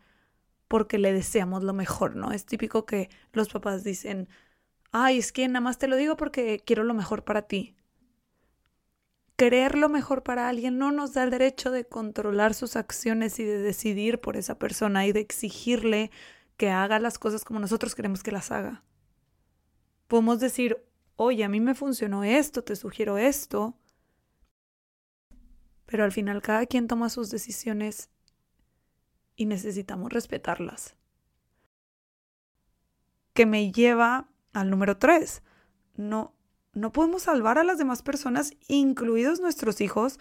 porque 0.68 0.98
le 0.98 1.14
deseamos 1.14 1.62
lo 1.62 1.72
mejor, 1.72 2.16
¿no? 2.16 2.32
Es 2.32 2.44
típico 2.44 2.84
que 2.84 3.08
los 3.32 3.48
papás 3.48 3.82
dicen, 3.82 4.28
ay, 4.92 5.20
es 5.20 5.32
que 5.32 5.48
nada 5.48 5.62
más 5.62 5.78
te 5.78 5.88
lo 5.88 5.96
digo 5.96 6.18
porque 6.18 6.62
quiero 6.66 6.84
lo 6.84 6.92
mejor 6.92 7.24
para 7.24 7.48
ti. 7.48 7.78
Querer 9.40 9.74
lo 9.74 9.88
mejor 9.88 10.22
para 10.22 10.50
alguien 10.50 10.76
no 10.76 10.92
nos 10.92 11.14
da 11.14 11.24
el 11.24 11.30
derecho 11.30 11.70
de 11.70 11.86
controlar 11.86 12.52
sus 12.52 12.76
acciones 12.76 13.38
y 13.38 13.44
de 13.44 13.56
decidir 13.56 14.20
por 14.20 14.36
esa 14.36 14.58
persona 14.58 15.06
y 15.06 15.12
de 15.12 15.20
exigirle 15.20 16.10
que 16.58 16.68
haga 16.68 16.98
las 16.98 17.18
cosas 17.18 17.42
como 17.42 17.58
nosotros 17.58 17.94
queremos 17.94 18.22
que 18.22 18.32
las 18.32 18.50
haga. 18.50 18.82
Podemos 20.08 20.40
decir, 20.40 20.84
oye, 21.16 21.42
a 21.42 21.48
mí 21.48 21.58
me 21.58 21.74
funcionó 21.74 22.22
esto, 22.22 22.62
te 22.62 22.76
sugiero 22.76 23.16
esto, 23.16 23.78
pero 25.86 26.04
al 26.04 26.12
final 26.12 26.42
cada 26.42 26.66
quien 26.66 26.86
toma 26.86 27.08
sus 27.08 27.30
decisiones 27.30 28.10
y 29.36 29.46
necesitamos 29.46 30.12
respetarlas. 30.12 30.96
Que 33.32 33.46
me 33.46 33.72
lleva 33.72 34.28
al 34.52 34.68
número 34.68 34.98
tres. 34.98 35.42
No, 35.96 36.34
no 36.72 36.92
podemos 36.92 37.22
salvar 37.22 37.58
a 37.58 37.64
las 37.64 37.78
demás 37.78 38.02
personas, 38.02 38.52
incluidos 38.68 39.40
nuestros 39.40 39.80
hijos, 39.80 40.18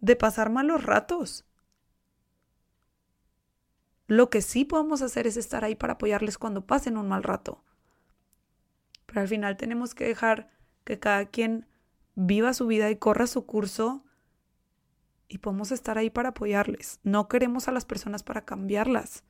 de 0.00 0.16
pasar 0.16 0.50
malos 0.50 0.84
ratos. 0.84 1.44
Lo 4.06 4.30
que 4.30 4.40
sí 4.40 4.64
podemos 4.64 5.02
hacer 5.02 5.26
es 5.26 5.36
estar 5.36 5.64
ahí 5.64 5.74
para 5.74 5.94
apoyarles 5.94 6.38
cuando 6.38 6.66
pasen 6.66 6.96
un 6.96 7.08
mal 7.08 7.22
rato. 7.22 7.62
Pero 9.06 9.20
al 9.20 9.28
final 9.28 9.56
tenemos 9.56 9.94
que 9.94 10.04
dejar 10.04 10.50
que 10.84 10.98
cada 10.98 11.26
quien 11.26 11.66
viva 12.14 12.54
su 12.54 12.66
vida 12.66 12.90
y 12.90 12.96
corra 12.96 13.26
su 13.26 13.44
curso 13.44 14.04
y 15.28 15.38
podemos 15.38 15.72
estar 15.72 15.98
ahí 15.98 16.10
para 16.10 16.30
apoyarles. 16.30 17.00
No 17.02 17.28
queremos 17.28 17.68
a 17.68 17.72
las 17.72 17.84
personas 17.84 18.22
para 18.22 18.44
cambiarlas, 18.44 19.24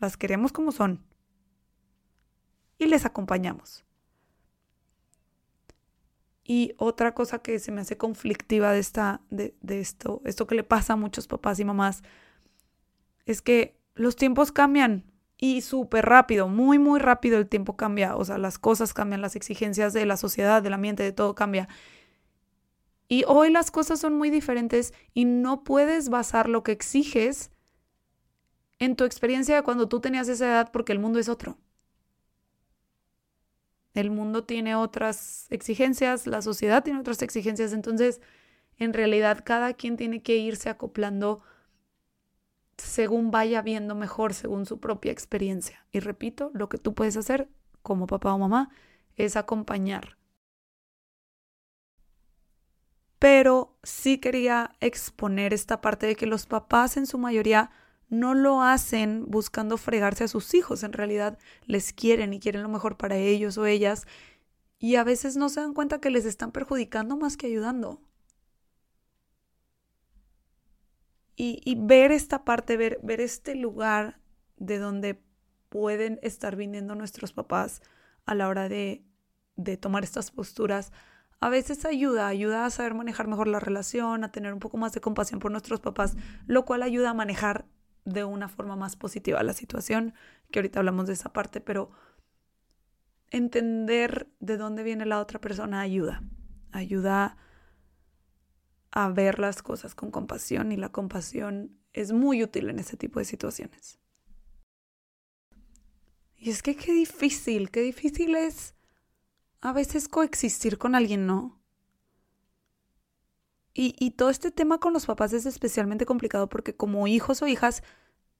las 0.00 0.16
queremos 0.16 0.52
como 0.52 0.72
son 0.72 1.04
y 2.78 2.86
les 2.86 3.06
acompañamos. 3.06 3.85
Y 6.48 6.74
otra 6.78 7.12
cosa 7.12 7.40
que 7.40 7.58
se 7.58 7.72
me 7.72 7.80
hace 7.80 7.96
conflictiva 7.96 8.72
de, 8.72 8.78
esta, 8.78 9.20
de, 9.30 9.56
de 9.62 9.80
esto, 9.80 10.22
esto 10.24 10.46
que 10.46 10.54
le 10.54 10.62
pasa 10.62 10.92
a 10.92 10.96
muchos 10.96 11.26
papás 11.26 11.58
y 11.58 11.64
mamás, 11.64 12.02
es 13.24 13.42
que 13.42 13.76
los 13.94 14.14
tiempos 14.14 14.52
cambian 14.52 15.04
y 15.38 15.60
súper 15.60 16.06
rápido, 16.06 16.48
muy, 16.48 16.78
muy 16.78 17.00
rápido 17.00 17.38
el 17.38 17.48
tiempo 17.48 17.76
cambia. 17.76 18.16
O 18.16 18.24
sea, 18.24 18.38
las 18.38 18.58
cosas 18.58 18.94
cambian, 18.94 19.20
las 19.20 19.36
exigencias 19.36 19.92
de 19.92 20.06
la 20.06 20.16
sociedad, 20.16 20.62
del 20.62 20.74
ambiente, 20.74 21.02
de 21.02 21.12
todo 21.12 21.34
cambia. 21.34 21.68
Y 23.08 23.24
hoy 23.26 23.50
las 23.50 23.70
cosas 23.70 24.00
son 24.00 24.14
muy 24.14 24.30
diferentes 24.30 24.94
y 25.14 25.24
no 25.24 25.62
puedes 25.64 26.08
basar 26.08 26.48
lo 26.48 26.62
que 26.62 26.72
exiges 26.72 27.50
en 28.78 28.96
tu 28.96 29.04
experiencia 29.04 29.56
de 29.56 29.62
cuando 29.62 29.88
tú 29.88 30.00
tenías 30.00 30.28
esa 30.28 30.46
edad 30.46 30.70
porque 30.72 30.92
el 30.92 30.98
mundo 30.98 31.18
es 31.18 31.28
otro. 31.28 31.58
El 33.96 34.10
mundo 34.10 34.44
tiene 34.44 34.76
otras 34.76 35.46
exigencias, 35.50 36.26
la 36.26 36.42
sociedad 36.42 36.84
tiene 36.84 37.00
otras 37.00 37.22
exigencias, 37.22 37.72
entonces 37.72 38.20
en 38.78 38.92
realidad 38.92 39.42
cada 39.44 39.74
quien 39.74 39.96
tiene 39.96 40.22
que 40.22 40.36
irse 40.36 40.68
acoplando 40.68 41.40
según 42.76 43.30
vaya 43.30 43.62
viendo 43.62 43.94
mejor, 43.94 44.34
según 44.34 44.66
su 44.66 44.78
propia 44.80 45.12
experiencia. 45.12 45.86
Y 45.92 46.00
repito, 46.00 46.50
lo 46.54 46.68
que 46.68 46.78
tú 46.78 46.94
puedes 46.94 47.16
hacer 47.16 47.48
como 47.82 48.06
papá 48.06 48.34
o 48.34 48.38
mamá 48.38 48.70
es 49.16 49.34
acompañar 49.34 50.16
pero 53.18 53.76
sí 53.82 54.18
quería 54.18 54.76
exponer 54.80 55.52
esta 55.52 55.80
parte 55.80 56.06
de 56.06 56.16
que 56.16 56.26
los 56.26 56.46
papás 56.46 56.96
en 56.96 57.06
su 57.06 57.18
mayoría 57.18 57.70
no 58.08 58.34
lo 58.34 58.62
hacen 58.62 59.24
buscando 59.26 59.76
fregarse 59.76 60.24
a 60.24 60.28
sus 60.28 60.54
hijos, 60.54 60.82
en 60.82 60.92
realidad 60.92 61.38
les 61.64 61.92
quieren 61.92 62.32
y 62.32 62.40
quieren 62.40 62.62
lo 62.62 62.68
mejor 62.68 62.96
para 62.96 63.16
ellos 63.16 63.58
o 63.58 63.66
ellas 63.66 64.06
y 64.78 64.96
a 64.96 65.04
veces 65.04 65.36
no 65.36 65.48
se 65.48 65.60
dan 65.60 65.74
cuenta 65.74 66.00
que 66.00 66.10
les 66.10 66.24
están 66.24 66.52
perjudicando 66.52 67.16
más 67.16 67.36
que 67.36 67.46
ayudando. 67.46 68.00
Y, 71.38 71.76
ver 71.78 72.12
esta 72.12 72.44
parte, 72.46 72.78
ver, 72.78 72.98
ver 73.02 73.20
este 73.20 73.54
lugar 73.54 74.18
de 74.56 74.78
donde 74.78 75.22
pueden 75.68 76.18
estar 76.22 76.56
viniendo 76.56 76.94
nuestros 76.94 77.34
papás 77.34 77.82
a 78.24 78.34
la 78.34 78.48
hora 78.48 78.70
de, 78.70 79.04
de 79.56 79.76
tomar 79.76 80.02
estas 80.02 80.30
posturas, 80.30 80.92
a 81.38 81.50
veces 81.50 81.84
ayuda, 81.84 82.26
ayuda 82.26 82.64
a 82.64 82.70
saber 82.70 82.94
manejar 82.94 83.28
mejor 83.28 83.48
la 83.48 83.60
relación, 83.60 84.24
a 84.24 84.32
tener 84.32 84.54
un 84.54 84.60
poco 84.60 84.78
más 84.78 84.92
de 84.92 85.02
compasión 85.02 85.38
por 85.38 85.50
nuestros 85.50 85.80
papás, 85.80 86.16
lo 86.46 86.64
cual 86.64 86.82
ayuda 86.82 87.10
a 87.10 87.14
manejar 87.14 87.66
de 88.06 88.24
una 88.24 88.48
forma 88.48 88.76
más 88.76 88.96
positiva 88.96 89.42
la 89.42 89.52
situación, 89.52 90.14
que 90.50 90.60
ahorita 90.60 90.78
hablamos 90.78 91.06
de 91.08 91.12
esa 91.12 91.32
parte, 91.32 91.60
pero 91.60 91.90
entender 93.30 94.28
de 94.40 94.56
dónde 94.56 94.82
viene 94.82 95.04
la 95.04 95.20
otra 95.20 95.40
persona 95.40 95.80
ayuda, 95.80 96.22
ayuda 96.72 97.36
a 98.92 99.08
ver 99.10 99.38
las 99.38 99.62
cosas 99.62 99.94
con 99.94 100.10
compasión 100.10 100.72
y 100.72 100.76
la 100.76 100.90
compasión 100.90 101.78
es 101.92 102.12
muy 102.12 102.42
útil 102.42 102.70
en 102.70 102.78
ese 102.78 102.96
tipo 102.96 103.18
de 103.18 103.24
situaciones. 103.24 103.98
Y 106.38 106.50
es 106.50 106.62
que 106.62 106.76
qué 106.76 106.92
difícil, 106.92 107.70
qué 107.70 107.80
difícil 107.80 108.36
es 108.36 108.74
a 109.60 109.72
veces 109.72 110.08
coexistir 110.08 110.78
con 110.78 110.94
alguien 110.94 111.26
no. 111.26 111.60
Y, 113.78 114.12
todo 114.12 114.30
este 114.30 114.50
tema 114.50 114.78
con 114.78 114.94
los 114.94 115.04
papás 115.04 115.34
es 115.34 115.44
especialmente 115.44 116.06
complicado 116.06 116.48
porque 116.48 116.74
como 116.74 117.06
hijos 117.06 117.42
o 117.42 117.46
hijas 117.46 117.82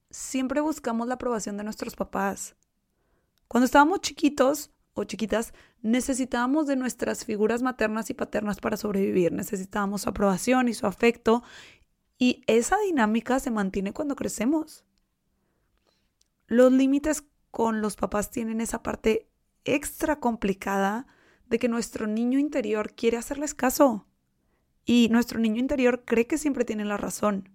siempre 0.08 0.62
buscamos 0.62 1.08
la 1.08 1.14
aprobación 1.16 1.58
de 1.58 1.64
nuestros 1.64 1.94
papás. 1.94 2.56
Cuando 3.46 3.66
estábamos 3.66 4.00
chiquitos 4.00 4.70
o 4.94 5.04
chiquitas, 5.04 5.52
necesitábamos 5.82 6.66
de 6.66 6.76
nuestras 6.76 7.26
figuras 7.26 7.60
maternas 7.60 8.08
y 8.08 8.14
paternas 8.14 8.60
para 8.60 8.78
sobrevivir. 8.78 9.30
Necesitábamos 9.30 10.02
su 10.02 10.08
aprobación 10.08 10.70
y 10.70 10.74
su 10.74 10.86
afecto. 10.86 11.42
Y 12.16 12.42
esa 12.46 12.78
dinámica 12.78 13.38
se 13.38 13.50
mantiene 13.50 13.92
cuando 13.92 14.16
crecemos. 14.16 14.86
Los 16.46 16.72
límites 16.72 17.24
con 17.50 17.82
los 17.82 17.96
papás 17.96 18.30
tienen 18.30 18.62
esa 18.62 18.82
parte 18.82 19.28
extra 19.66 20.18
complicada 20.18 21.06
de 21.44 21.58
que 21.58 21.68
nuestro 21.68 22.06
niño 22.06 22.38
interior 22.38 22.94
quiere 22.94 23.18
hacerles 23.18 23.52
caso 23.52 24.06
y 24.86 25.08
nuestro 25.10 25.38
niño 25.40 25.60
interior 25.60 26.04
cree 26.06 26.26
que 26.26 26.38
siempre 26.38 26.64
tiene 26.64 26.86
la 26.86 26.96
razón. 26.96 27.50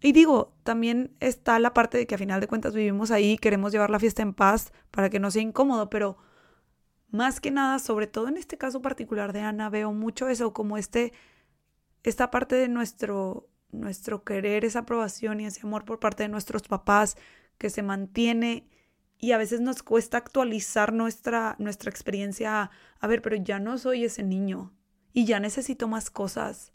Y 0.00 0.12
digo, 0.12 0.56
también 0.62 1.14
está 1.20 1.58
la 1.58 1.74
parte 1.74 1.98
de 1.98 2.06
que 2.06 2.14
a 2.14 2.18
final 2.18 2.40
de 2.40 2.48
cuentas 2.48 2.74
vivimos 2.74 3.10
ahí, 3.10 3.38
queremos 3.38 3.72
llevar 3.72 3.90
la 3.90 4.00
fiesta 4.00 4.22
en 4.22 4.34
paz 4.34 4.72
para 4.90 5.10
que 5.10 5.20
no 5.20 5.30
sea 5.30 5.42
incómodo, 5.42 5.90
pero 5.90 6.16
más 7.10 7.40
que 7.40 7.50
nada, 7.50 7.78
sobre 7.78 8.06
todo 8.06 8.28
en 8.28 8.36
este 8.36 8.58
caso 8.58 8.82
particular 8.82 9.32
de 9.32 9.40
Ana, 9.40 9.70
veo 9.70 9.92
mucho 9.92 10.28
eso 10.28 10.52
como 10.52 10.76
este, 10.78 11.12
esta 12.02 12.30
parte 12.30 12.56
de 12.56 12.68
nuestro, 12.68 13.48
nuestro 13.72 14.24
querer, 14.24 14.64
esa 14.64 14.80
aprobación 14.80 15.40
y 15.40 15.46
ese 15.46 15.60
amor 15.66 15.84
por 15.84 15.98
parte 15.98 16.22
de 16.22 16.28
nuestros 16.28 16.62
papás 16.62 17.16
que 17.58 17.70
se 17.70 17.82
mantiene 17.82 18.68
y 19.18 19.32
a 19.32 19.38
veces 19.38 19.60
nos 19.60 19.82
cuesta 19.82 20.18
actualizar 20.18 20.92
nuestra, 20.92 21.56
nuestra 21.58 21.90
experiencia 21.90 22.70
a, 23.00 23.06
ver, 23.06 23.22
pero 23.22 23.36
ya 23.36 23.58
no 23.58 23.78
soy 23.78 24.04
ese 24.04 24.22
niño 24.22 24.72
y 25.16 25.24
ya 25.24 25.40
necesito 25.40 25.88
más 25.88 26.10
cosas 26.10 26.74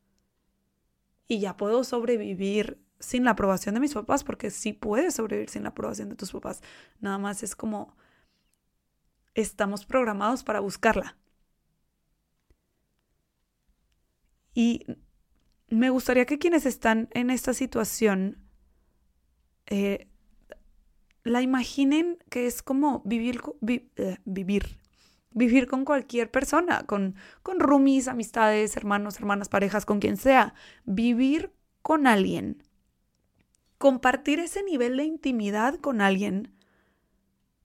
y 1.27 1.39
ya 1.39 1.55
puedo 1.57 1.83
sobrevivir 1.83 2.83
sin 2.99 3.23
la 3.23 3.31
aprobación 3.31 3.75
de 3.75 3.81
mis 3.81 3.93
papás, 3.93 4.23
porque 4.23 4.49
sí 4.49 4.73
puedes 4.73 5.13
sobrevivir 5.13 5.51
sin 5.51 5.61
la 5.61 5.69
aprobación 5.69 6.09
de 6.09 6.15
tus 6.15 6.31
papás. 6.31 6.63
Nada 6.99 7.19
más 7.19 7.43
es 7.43 7.55
como 7.55 7.95
estamos 9.35 9.85
programados 9.85 10.43
para 10.43 10.59
buscarla. 10.59 11.19
Y 14.55 14.87
me 15.67 15.91
gustaría 15.91 16.25
que 16.25 16.39
quienes 16.39 16.65
están 16.65 17.09
en 17.11 17.29
esta 17.29 17.53
situación 17.53 18.39
eh, 19.67 20.07
la 21.23 21.43
imaginen 21.43 22.17
que 22.31 22.47
es 22.47 22.63
como 22.63 23.03
vivir, 23.05 23.39
eh, 23.97 24.17
vivir, 24.25 24.80
vivir 25.33 25.67
con 25.67 25.85
cualquier 25.85 26.29
persona, 26.29 26.83
con, 26.85 27.15
con 27.43 27.59
roomies, 27.59 28.07
amistades, 28.07 28.75
hermanos, 28.77 29.17
hermanas, 29.17 29.49
parejas, 29.49 29.85
con 29.85 29.99
quien 29.99 30.17
sea. 30.17 30.53
Vivir 30.85 31.53
con 31.81 32.07
alguien. 32.07 32.63
Compartir 33.77 34.39
ese 34.39 34.63
nivel 34.63 34.97
de 34.97 35.05
intimidad 35.05 35.75
con 35.75 36.01
alguien. 36.01 36.53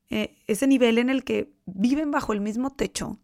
Eh, 0.09 0.37
ese 0.47 0.67
nivel 0.67 0.99
en 0.99 1.11
el 1.11 1.25
que 1.25 1.53
viven 1.67 2.11
bajo 2.11 2.33
el 2.33 2.41
mismo 2.41 2.71
techo. 2.71 3.19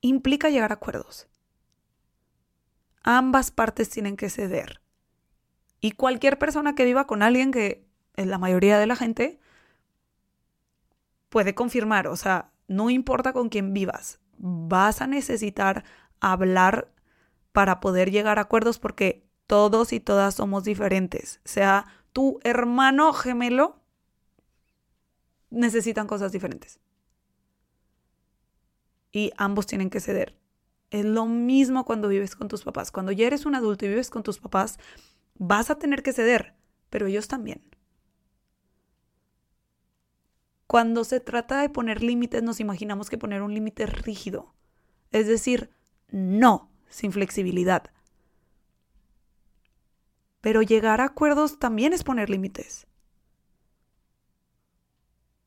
Implica 0.00 0.48
llegar 0.48 0.70
a 0.70 0.74
acuerdos. 0.74 1.28
Ambas 3.02 3.50
partes 3.50 3.90
tienen 3.90 4.16
que 4.16 4.30
ceder. 4.30 4.80
Y 5.80 5.92
cualquier 5.92 6.38
persona 6.38 6.74
que 6.74 6.84
viva 6.84 7.06
con 7.06 7.22
alguien 7.22 7.52
que 7.52 7.86
la 8.16 8.38
mayoría 8.38 8.78
de 8.78 8.86
la 8.86 8.96
gente 8.96 9.38
puede 11.28 11.54
confirmar, 11.54 12.08
o 12.08 12.16
sea, 12.16 12.50
no 12.68 12.90
importa 12.90 13.32
con 13.32 13.48
quién 13.48 13.74
vivas, 13.74 14.20
vas 14.38 15.00
a 15.00 15.06
necesitar 15.06 15.84
hablar 16.20 16.92
para 17.52 17.80
poder 17.80 18.10
llegar 18.10 18.38
a 18.38 18.42
acuerdos 18.42 18.78
porque 18.78 19.26
todos 19.46 19.92
y 19.92 20.00
todas 20.00 20.34
somos 20.34 20.64
diferentes. 20.64 21.40
Sea 21.44 21.86
tu 22.12 22.38
hermano 22.44 23.12
gemelo, 23.12 23.80
necesitan 25.50 26.06
cosas 26.06 26.30
diferentes. 26.30 26.78
Y 29.10 29.32
ambos 29.36 29.66
tienen 29.66 29.90
que 29.90 30.00
ceder. 30.00 30.36
Es 30.90 31.04
lo 31.04 31.26
mismo 31.26 31.84
cuando 31.84 32.08
vives 32.08 32.36
con 32.36 32.48
tus 32.48 32.62
papás. 32.62 32.90
Cuando 32.90 33.12
ya 33.12 33.26
eres 33.26 33.46
un 33.46 33.54
adulto 33.54 33.86
y 33.86 33.88
vives 33.88 34.10
con 34.10 34.22
tus 34.22 34.38
papás, 34.38 34.78
vas 35.34 35.70
a 35.70 35.78
tener 35.78 36.02
que 36.02 36.12
ceder, 36.12 36.54
pero 36.90 37.06
ellos 37.06 37.28
también. 37.28 37.62
Cuando 40.68 41.02
se 41.04 41.18
trata 41.18 41.62
de 41.62 41.70
poner 41.70 42.02
límites, 42.02 42.42
nos 42.42 42.60
imaginamos 42.60 43.08
que 43.08 43.16
poner 43.16 43.40
un 43.40 43.54
límite 43.54 43.86
rígido, 43.86 44.54
es 45.10 45.26
decir, 45.26 45.70
no, 46.10 46.70
sin 46.90 47.10
flexibilidad. 47.10 47.90
Pero 50.42 50.60
llegar 50.60 51.00
a 51.00 51.04
acuerdos 51.04 51.58
también 51.58 51.94
es 51.94 52.04
poner 52.04 52.28
límites. 52.28 52.86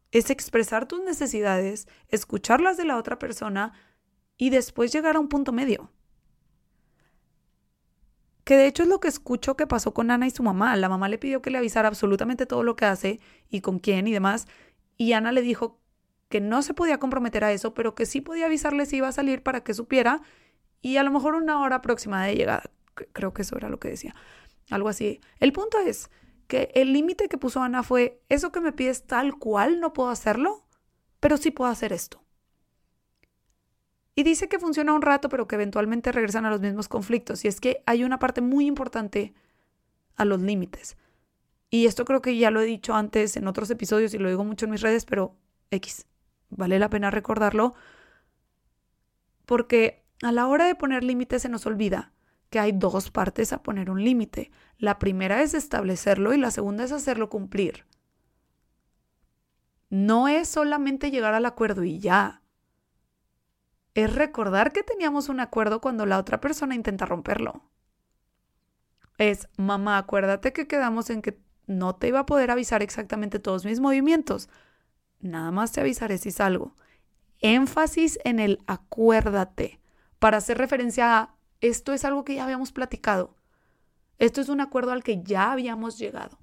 Es 0.10 0.32
expresar 0.32 0.88
tus 0.88 1.04
necesidades, 1.04 1.88
escucharlas 2.08 2.76
de 2.76 2.86
la 2.86 2.98
otra 2.98 3.20
persona 3.20 3.74
y 4.38 4.50
después 4.50 4.92
llegar 4.92 5.18
a 5.18 5.20
un 5.20 5.30
punto 5.30 5.52
medio. 5.52 5.92
Que 8.44 8.58
de 8.58 8.66
hecho 8.66 8.82
es 8.82 8.90
lo 8.90 9.00
que 9.00 9.08
escucho 9.08 9.56
que 9.56 9.68
pasó 9.68 9.94
con 9.94 10.10
Ana 10.10 10.26
y 10.26 10.32
su 10.32 10.42
mamá. 10.42 10.76
La 10.78 10.90
mamá 10.90 11.08
le 11.10 11.20
pidió 11.20 11.44
que 11.44 11.52
le 11.52 11.60
avisara 11.60 11.88
absolutamente 11.88 12.48
todo 12.48 12.64
lo 12.64 12.76
que 12.76 12.86
hace 12.86 13.20
y 13.50 13.62
con 13.62 13.78
quién 13.78 14.08
y 14.08 14.12
demás. 14.12 14.48
Y 15.02 15.14
Ana 15.14 15.32
le 15.32 15.42
dijo 15.42 15.80
que 16.30 16.42
no 16.42 16.62
se 16.62 16.76
podía 16.76 17.00
comprometer 17.00 17.44
a 17.44 17.52
eso, 17.52 17.74
pero 17.74 17.96
que 17.96 18.06
sí 18.06 18.22
podía 18.22 18.46
avisarle 18.46 18.86
si 18.86 18.98
iba 18.98 19.08
a 19.08 19.12
salir 19.12 19.42
para 19.42 19.64
que 19.64 19.74
supiera 19.74 20.22
y 20.80 20.98
a 20.98 21.04
lo 21.04 21.10
mejor 21.10 21.34
una 21.34 21.60
hora 21.60 21.82
próxima 21.82 22.24
de 22.24 22.36
llegada. 22.36 22.70
Creo 23.12 23.34
que 23.34 23.42
eso 23.42 23.58
era 23.58 23.68
lo 23.68 23.80
que 23.80 23.88
decía. 23.88 24.14
Algo 24.70 24.90
así. 24.90 25.20
El 25.40 25.54
punto 25.54 25.80
es 25.80 26.12
que 26.46 26.70
el 26.76 26.94
límite 26.94 27.30
que 27.30 27.40
puso 27.40 27.64
Ana 27.64 27.82
fue, 27.82 28.22
eso 28.30 28.52
que 28.52 28.62
me 28.62 28.74
pides 28.74 29.08
tal 29.08 29.40
cual 29.40 29.80
no 29.80 29.92
puedo 29.92 30.12
hacerlo, 30.12 30.68
pero 31.20 31.38
sí 31.38 31.50
puedo 31.50 31.72
hacer 31.72 31.94
esto. 31.94 32.22
Y 34.14 34.22
dice 34.22 34.50
que 34.50 34.60
funciona 34.60 34.94
un 34.94 35.02
rato, 35.02 35.30
pero 35.30 35.48
que 35.48 35.56
eventualmente 35.56 36.12
regresan 36.12 36.46
a 36.46 36.52
los 36.52 36.62
mismos 36.62 36.88
conflictos. 36.88 37.44
Y 37.44 37.48
es 37.48 37.60
que 37.60 37.82
hay 37.88 38.04
una 38.04 38.20
parte 38.20 38.42
muy 38.42 38.68
importante 38.68 39.34
a 40.16 40.26
los 40.26 40.42
límites. 40.42 40.96
Y 41.72 41.88
esto 41.88 42.06
creo 42.06 42.22
que 42.22 42.38
ya 42.38 42.52
lo 42.52 42.62
he 42.62 42.66
dicho 42.66 42.94
antes 42.94 43.38
en 43.38 43.48
otros 43.48 43.72
episodios 43.72 44.14
y 44.14 44.20
lo 44.20 44.30
digo 44.30 44.44
mucho 44.44 44.66
en 44.66 44.72
mis 44.72 44.82
redes, 44.82 45.06
pero 45.06 45.38
X, 45.72 46.06
vale 46.50 46.78
la 46.78 46.90
pena 46.90 47.10
recordarlo, 47.10 47.74
porque 49.46 50.06
a 50.22 50.32
la 50.34 50.48
hora 50.48 50.66
de 50.66 50.76
poner 50.76 51.04
límites 51.04 51.42
se 51.42 51.50
nos 51.50 51.66
olvida 51.66 52.14
que 52.52 52.60
hay 52.60 52.74
dos 52.74 53.10
partes 53.10 53.54
a 53.54 53.64
poner 53.64 53.90
un 53.90 54.04
límite. 54.04 54.52
La 54.78 55.00
primera 55.00 55.42
es 55.42 55.54
establecerlo 55.54 56.34
y 56.34 56.38
la 56.38 56.52
segunda 56.52 56.84
es 56.84 56.92
hacerlo 56.92 57.30
cumplir. 57.30 57.86
No 59.90 60.28
es 60.28 60.50
solamente 60.50 61.12
llegar 61.12 61.34
al 61.34 61.46
acuerdo 61.46 61.86
y 61.86 62.00
ya. 62.00 62.44
Es 63.94 64.14
recordar 64.14 64.74
que 64.74 64.84
teníamos 64.84 65.30
un 65.30 65.40
acuerdo 65.40 65.80
cuando 65.80 66.06
la 66.06 66.20
otra 66.20 66.42
persona 66.42 66.76
intenta 66.76 67.06
romperlo. 67.06 67.64
Es, 69.18 69.48
mamá, 69.58 69.98
acuérdate 69.98 70.52
que 70.52 70.68
quedamos 70.68 71.10
en 71.10 71.22
que 71.22 71.40
no 71.72 71.96
te 71.96 72.08
iba 72.08 72.20
a 72.20 72.26
poder 72.26 72.52
avisar 72.52 72.84
exactamente 72.84 73.40
todos 73.40 73.66
mis 73.66 73.80
movimientos. 73.80 74.50
Nada 75.20 75.52
más 75.52 75.72
te 75.72 75.82
avisaré 75.82 76.18
si 76.18 76.32
salgo. 76.32 76.76
Énfasis 77.40 78.20
en 78.24 78.40
el 78.40 78.60
acuérdate 78.68 79.80
para 80.20 80.38
hacer 80.38 80.58
referencia 80.58 81.18
a 81.18 81.36
esto 81.62 81.94
es 81.94 82.06
algo 82.06 82.24
que 82.24 82.36
ya 82.36 82.44
habíamos 82.44 82.72
platicado. 82.72 83.36
Esto 84.20 84.42
es 84.42 84.50
un 84.50 84.62
acuerdo 84.62 84.92
al 84.92 85.04
que 85.04 85.24
ya 85.24 85.52
habíamos 85.52 85.98
llegado. 85.98 86.40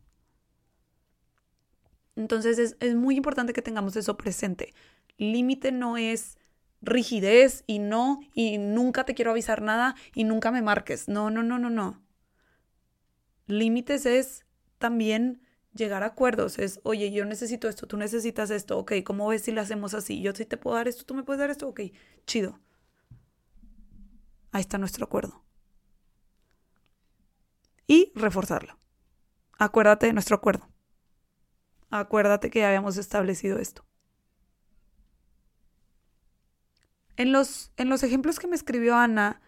Entonces 2.16 2.58
es, 2.58 2.76
es 2.80 2.96
muy 2.96 3.16
importante 3.16 3.52
que 3.52 3.62
tengamos 3.62 3.94
eso 3.96 4.16
presente. 4.16 4.74
Límite 5.16 5.70
no 5.70 5.96
es 5.96 6.38
rigidez 6.80 7.64
y 7.66 7.78
no, 7.78 8.20
y 8.34 8.58
nunca 8.58 9.04
te 9.04 9.14
quiero 9.14 9.30
avisar 9.30 9.62
nada 9.62 9.94
y 10.14 10.24
nunca 10.24 10.50
me 10.50 10.62
marques. 10.62 11.08
No, 11.08 11.30
no, 11.30 11.42
no, 11.42 11.58
no, 11.58 11.70
no. 11.70 12.00
Límites 13.46 14.06
es 14.06 14.44
también 14.78 15.42
llegar 15.74 16.02
a 16.02 16.06
acuerdos. 16.06 16.58
Es, 16.58 16.80
oye, 16.82 17.10
yo 17.10 17.24
necesito 17.24 17.68
esto, 17.68 17.86
tú 17.86 17.96
necesitas 17.96 18.50
esto, 18.50 18.78
ok, 18.78 18.92
¿cómo 19.04 19.28
ves 19.28 19.42
si 19.42 19.52
lo 19.52 19.60
hacemos 19.60 19.94
así? 19.94 20.20
Yo 20.20 20.32
sí 20.34 20.44
te 20.44 20.56
puedo 20.56 20.76
dar 20.76 20.88
esto, 20.88 21.04
tú 21.04 21.14
me 21.14 21.22
puedes 21.22 21.40
dar 21.40 21.50
esto, 21.50 21.68
ok, 21.68 21.80
chido. 22.26 22.60
Ahí 24.52 24.60
está 24.60 24.78
nuestro 24.78 25.04
acuerdo. 25.04 25.44
Y 27.86 28.12
reforzarlo. 28.14 28.78
Acuérdate 29.58 30.06
de 30.06 30.12
nuestro 30.12 30.36
acuerdo. 30.36 30.68
Acuérdate 31.90 32.50
que 32.50 32.60
ya 32.60 32.68
habíamos 32.68 32.96
establecido 32.96 33.58
esto. 33.58 33.84
En 37.16 37.32
los, 37.32 37.72
en 37.76 37.88
los 37.88 38.02
ejemplos 38.02 38.38
que 38.38 38.46
me 38.46 38.54
escribió 38.54 38.94
Ana, 38.94 39.40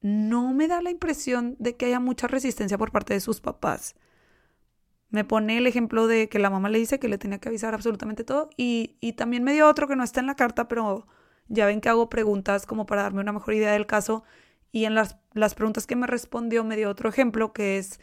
no 0.00 0.54
me 0.54 0.66
da 0.66 0.80
la 0.80 0.90
impresión 0.90 1.56
de 1.58 1.76
que 1.76 1.86
haya 1.86 2.00
mucha 2.00 2.26
resistencia 2.26 2.78
por 2.78 2.90
parte 2.90 3.12
de 3.12 3.20
sus 3.20 3.40
papás 3.40 3.94
me 5.10 5.24
pone 5.24 5.58
el 5.58 5.66
ejemplo 5.66 6.06
de 6.06 6.28
que 6.28 6.38
la 6.38 6.50
mamá 6.50 6.68
le 6.68 6.78
dice 6.78 6.98
que 6.98 7.08
le 7.08 7.18
tenía 7.18 7.38
que 7.38 7.48
avisar 7.48 7.74
absolutamente 7.74 8.24
todo 8.24 8.50
y, 8.56 8.96
también 9.16 9.44
me 9.44 9.52
dio 9.52 9.68
otro 9.68 9.88
que 9.88 9.96
no 9.96 10.04
está 10.04 10.20
en 10.20 10.26
la 10.26 10.36
carta, 10.36 10.68
pero 10.68 11.06
ya 11.48 11.66
ven 11.66 11.80
que 11.80 11.88
hago 11.88 12.08
preguntas 12.08 12.66
como 12.66 12.86
para 12.86 13.02
darme 13.02 13.20
una 13.20 13.32
mejor 13.32 13.54
idea 13.54 13.72
del 13.72 13.86
caso 13.86 14.24
y 14.72 14.84
en 14.84 14.94
las, 14.94 15.16
las 15.34 15.54
preguntas 15.54 15.86
que 15.86 15.96
me 15.96 16.06
respondió 16.06 16.64
me 16.64 16.76
dio 16.76 16.88
otro 16.88 17.08
ejemplo 17.08 17.52
que 17.52 17.78
es 17.78 18.00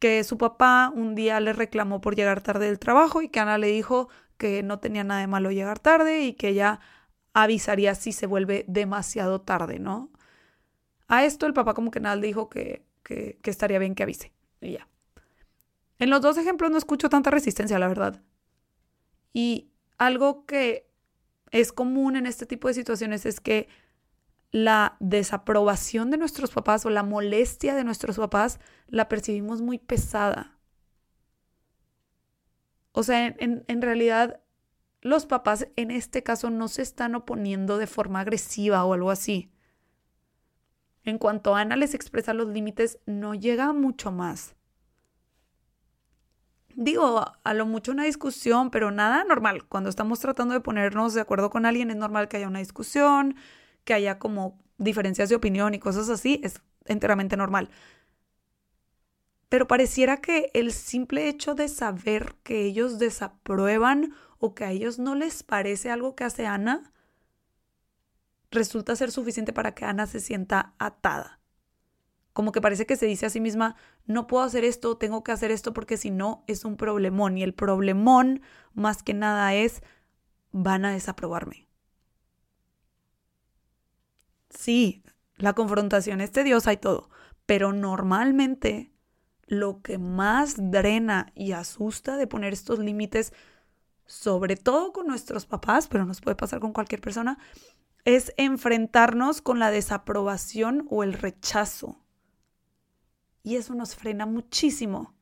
que 0.00 0.24
su 0.24 0.36
papá 0.36 0.92
un 0.94 1.14
día 1.14 1.38
le 1.38 1.52
reclamó 1.52 2.00
por 2.00 2.16
llegar 2.16 2.40
tarde 2.42 2.66
del 2.66 2.80
trabajo 2.80 3.22
y 3.22 3.28
que 3.28 3.38
Ana 3.38 3.56
le 3.58 3.68
dijo 3.68 4.08
que 4.36 4.64
no 4.64 4.80
tenía 4.80 5.04
nada 5.04 5.20
de 5.20 5.28
malo 5.28 5.52
llegar 5.52 5.78
tarde 5.78 6.22
y 6.22 6.32
que 6.34 6.48
ella 6.48 6.80
avisaría 7.34 7.94
si 7.94 8.12
se 8.12 8.26
vuelve 8.26 8.64
demasiado 8.66 9.40
tarde, 9.42 9.78
¿no? 9.78 10.10
A 11.06 11.24
esto 11.24 11.46
el 11.46 11.54
papá 11.54 11.74
como 11.74 11.92
que 11.92 12.00
nada 12.00 12.16
le 12.16 12.26
dijo 12.26 12.48
que, 12.50 12.84
que, 13.04 13.38
que 13.42 13.50
estaría 13.50 13.78
bien 13.78 13.94
que 13.94 14.02
avise 14.02 14.32
y 14.60 14.72
ya. 14.72 14.88
En 15.98 16.10
los 16.10 16.20
dos 16.20 16.36
ejemplos 16.38 16.70
no 16.70 16.78
escucho 16.78 17.08
tanta 17.08 17.30
resistencia, 17.30 17.78
la 17.78 17.88
verdad. 17.88 18.22
Y 19.32 19.70
algo 19.98 20.46
que 20.46 20.90
es 21.50 21.72
común 21.72 22.16
en 22.16 22.26
este 22.26 22.46
tipo 22.46 22.68
de 22.68 22.74
situaciones 22.74 23.26
es 23.26 23.40
que 23.40 23.68
la 24.52 24.96
desaprobación 25.00 26.10
de 26.10 26.18
nuestros 26.18 26.50
papás 26.50 26.84
o 26.84 26.90
la 26.90 27.02
molestia 27.02 27.74
de 27.74 27.84
nuestros 27.84 28.16
papás 28.18 28.60
la 28.86 29.08
percibimos 29.08 29.62
muy 29.62 29.78
pesada. 29.78 30.58
O 32.92 33.02
sea, 33.02 33.26
en, 33.26 33.82
realidad 33.82 34.40
los 35.00 35.24
papás 35.24 35.66
en 35.76 35.90
este 35.90 36.22
caso 36.22 36.50
no 36.50 36.68
se 36.68 36.82
están 36.82 37.14
oponiendo 37.14 37.78
de 37.78 37.86
forma 37.86 38.20
agresiva 38.20 38.84
o 38.84 38.92
algo 38.92 39.10
así. 39.10 39.50
En 41.04 41.16
cuanto 41.16 41.54
Ana 41.56 41.76
les 41.76 41.94
expresa 41.94 42.34
los 42.34 42.48
límites, 42.48 42.98
no 43.06 43.34
llega 43.34 43.72
mucho 43.72 44.12
más. 44.12 44.54
Digo, 46.74 47.24
a 47.44 47.54
lo 47.54 47.66
mucho 47.66 47.92
una 47.92 48.04
discusión, 48.04 48.70
pero 48.70 48.90
nada 48.90 49.24
normal. 49.24 49.64
Cuando 49.68 49.90
estamos 49.90 50.20
tratando 50.20 50.54
de 50.54 50.60
ponernos 50.60 51.14
de 51.14 51.20
acuerdo 51.20 51.50
con 51.50 51.66
alguien, 51.66 51.90
es 51.90 51.96
normal 51.96 52.28
que 52.28 52.38
haya 52.38 52.48
una 52.48 52.60
discusión, 52.60 53.36
que 53.84 53.94
haya 53.94 54.18
como 54.18 54.58
diferencias 54.78 55.28
de 55.28 55.36
opinión 55.36 55.74
y 55.74 55.78
cosas 55.78 56.08
así, 56.08 56.40
es 56.42 56.60
enteramente 56.86 57.36
normal. 57.36 57.70
Pero 59.48 59.66
pareciera 59.66 60.16
que 60.16 60.50
el 60.54 60.72
simple 60.72 61.28
hecho 61.28 61.54
de 61.54 61.68
saber 61.68 62.36
que 62.42 62.64
ellos 62.64 62.98
desaprueban 62.98 64.14
o 64.38 64.54
que 64.54 64.64
a 64.64 64.70
ellos 64.70 64.98
no 64.98 65.14
les 65.14 65.42
parece 65.42 65.90
algo 65.90 66.16
que 66.16 66.24
hace 66.24 66.46
Ana, 66.46 66.92
resulta 68.50 68.96
ser 68.96 69.10
suficiente 69.10 69.52
para 69.52 69.74
que 69.74 69.84
Ana 69.84 70.06
se 70.06 70.20
sienta 70.20 70.74
atada. 70.78 71.41
Como 72.32 72.52
que 72.52 72.60
parece 72.60 72.86
que 72.86 72.96
se 72.96 73.06
dice 73.06 73.26
a 73.26 73.30
sí 73.30 73.40
misma, 73.40 73.76
no 74.06 74.26
puedo 74.26 74.44
hacer 74.44 74.64
esto, 74.64 74.96
tengo 74.96 75.22
que 75.22 75.32
hacer 75.32 75.50
esto 75.50 75.72
porque 75.72 75.96
si 75.96 76.10
no 76.10 76.44
es 76.46 76.64
un 76.64 76.76
problemón. 76.76 77.36
Y 77.36 77.42
el 77.42 77.54
problemón 77.54 78.42
más 78.74 79.02
que 79.02 79.14
nada 79.14 79.54
es, 79.54 79.82
van 80.52 80.84
a 80.84 80.92
desaprobarme. 80.92 81.68
Sí, 84.50 85.02
la 85.36 85.54
confrontación 85.54 86.20
es 86.20 86.30
tediosa 86.32 86.72
y 86.72 86.76
todo, 86.76 87.10
pero 87.46 87.72
normalmente 87.72 88.92
lo 89.46 89.82
que 89.82 89.98
más 89.98 90.54
drena 90.70 91.32
y 91.34 91.52
asusta 91.52 92.16
de 92.16 92.26
poner 92.26 92.52
estos 92.52 92.78
límites, 92.78 93.32
sobre 94.06 94.56
todo 94.56 94.92
con 94.92 95.06
nuestros 95.06 95.46
papás, 95.46 95.88
pero 95.88 96.04
nos 96.04 96.20
puede 96.20 96.36
pasar 96.36 96.60
con 96.60 96.72
cualquier 96.72 97.00
persona, 97.00 97.38
es 98.04 98.32
enfrentarnos 98.36 99.42
con 99.42 99.58
la 99.58 99.70
desaprobación 99.70 100.86
o 100.90 101.02
el 101.02 101.12
rechazo. 101.14 101.98
Y 103.42 103.56
eso 103.56 103.74
nos 103.74 103.96
frena 103.96 104.26
muchísimo. 104.26 105.14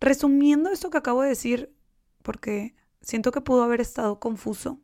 Resumiendo 0.00 0.70
esto 0.70 0.90
que 0.90 0.98
acabo 0.98 1.22
de 1.22 1.30
decir, 1.30 1.74
porque 2.22 2.74
siento 3.00 3.32
que 3.32 3.40
pudo 3.40 3.62
haber 3.62 3.80
estado 3.80 4.20
confuso, 4.20 4.80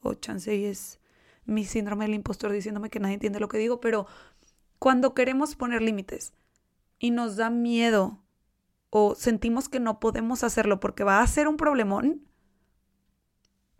o 0.00 0.14
chance 0.14 0.54
y 0.54 0.64
es 0.64 1.00
mi 1.44 1.64
síndrome 1.64 2.04
del 2.04 2.14
impostor 2.14 2.52
diciéndome 2.52 2.90
que 2.90 3.00
nadie 3.00 3.14
entiende 3.14 3.40
lo 3.40 3.48
que 3.48 3.58
digo, 3.58 3.80
pero 3.80 4.06
cuando 4.78 5.14
queremos 5.14 5.56
poner 5.56 5.82
límites 5.82 6.32
y 6.98 7.10
nos 7.10 7.36
da 7.36 7.50
miedo 7.50 8.22
o 8.90 9.14
sentimos 9.14 9.68
que 9.68 9.80
no 9.80 9.98
podemos 9.98 10.44
hacerlo 10.44 10.78
porque 10.80 11.04
va 11.04 11.20
a 11.20 11.26
ser 11.26 11.48
un 11.48 11.56
problemón, 11.56 12.26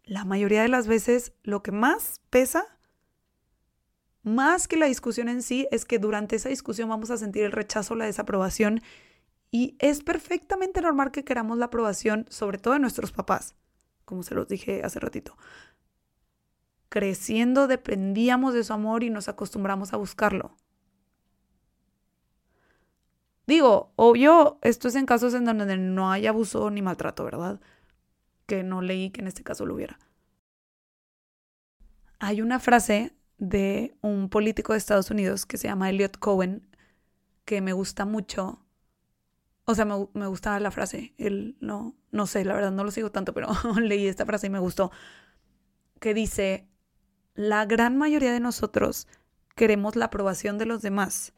la 0.04 0.24
mayoría 0.24 0.62
de 0.62 0.68
las 0.68 0.87
veces 0.87 1.33
lo 1.42 1.62
que 1.62 1.72
más 1.72 2.20
pesa, 2.31 2.78
más 4.35 4.69
que 4.69 4.77
la 4.77 4.87
discusión 4.87 5.29
en 5.29 5.43
sí, 5.43 5.69
es 5.71 5.85
que 5.85 5.99
durante 5.99 6.37
esa 6.37 6.49
discusión 6.49 6.88
vamos 6.88 7.11
a 7.11 7.17
sentir 7.17 7.45
el 7.45 7.53
rechazo, 7.53 7.95
la 7.95 8.07
desaprobación 8.07 8.83
y 9.51 9.77
es 9.79 10.03
perfectamente 10.03 10.81
normal 10.81 11.11
que 11.11 11.25
queramos 11.25 11.59
la 11.59 11.67
aprobación, 11.67 12.27
sobre 12.29 12.59
todo 12.59 12.75
de 12.75 12.81
nuestros 12.81 13.12
papás, 13.12 13.55
como 14.05 14.23
se 14.23 14.35
los 14.35 14.49
dije 14.49 14.83
hace 14.85 15.01
ratito. 15.01 15.37
Creciendo 16.88 17.67
dependíamos 17.67 18.55
de 18.55 18.64
su 18.64 18.73
amor 18.73 19.03
y 19.03 19.11
nos 19.11 19.29
acostumbramos 19.29 19.93
a 19.93 19.97
buscarlo. 19.97 20.57
Digo, 23.47 23.93
obvio, 23.97 24.59
esto 24.62 24.88
es 24.88 24.95
en 24.95 25.07
casos 25.07 25.33
en 25.35 25.47
donde 25.47 25.77
no 25.79 26.11
hay 26.11 26.27
abuso 26.27 26.71
ni 26.71 26.83
maltrato, 26.83 27.25
¿verdad? 27.25 27.61
que 28.49 28.62
no 28.62 28.81
leí 28.81 29.11
que 29.11 29.21
en 29.21 29.29
este 29.29 29.45
caso 29.45 29.67
lo 29.67 29.75
hubiera. 29.75 29.99
Hay 32.19 32.41
una 32.41 32.59
frase 32.59 33.12
de 33.38 33.96
un 34.03 34.29
político 34.29 34.72
de 34.72 34.79
Estados 34.79 35.11
Unidos 35.11 35.46
que 35.46 35.59
se 35.59 35.68
llama 35.68 35.90
Elliot 35.90 36.18
Cohen 36.18 36.68
que 37.48 37.62
me 37.62 37.72
gusta 37.72 38.05
mucho. 38.05 38.62
O 39.64 39.74
sea, 39.74 39.87
me, 39.87 40.07
me 40.12 40.27
gusta 40.27 40.61
la 40.61 40.70
frase. 40.70 41.14
Él 41.16 41.57
no, 41.61 41.96
no 42.11 42.27
sé, 42.27 42.44
la 42.44 42.55
verdad 42.55 42.72
no 42.72 42.85
lo 42.85 42.90
sigo 42.90 43.11
tanto, 43.11 43.33
pero 43.33 43.48
leí 43.81 44.07
esta 44.07 44.27
frase 44.27 44.48
y 44.48 44.51
me 44.51 44.59
gustó. 44.59 44.92
Que 45.98 46.12
dice, 46.12 46.68
la 47.35 47.64
gran 47.64 47.96
mayoría 47.96 48.33
de 48.33 48.40
nosotros 48.40 49.09
queremos 49.55 49.96
la 49.96 50.07
aprobación 50.07 50.59
de 50.59 50.66
los 50.66 50.83
demás, 50.83 51.33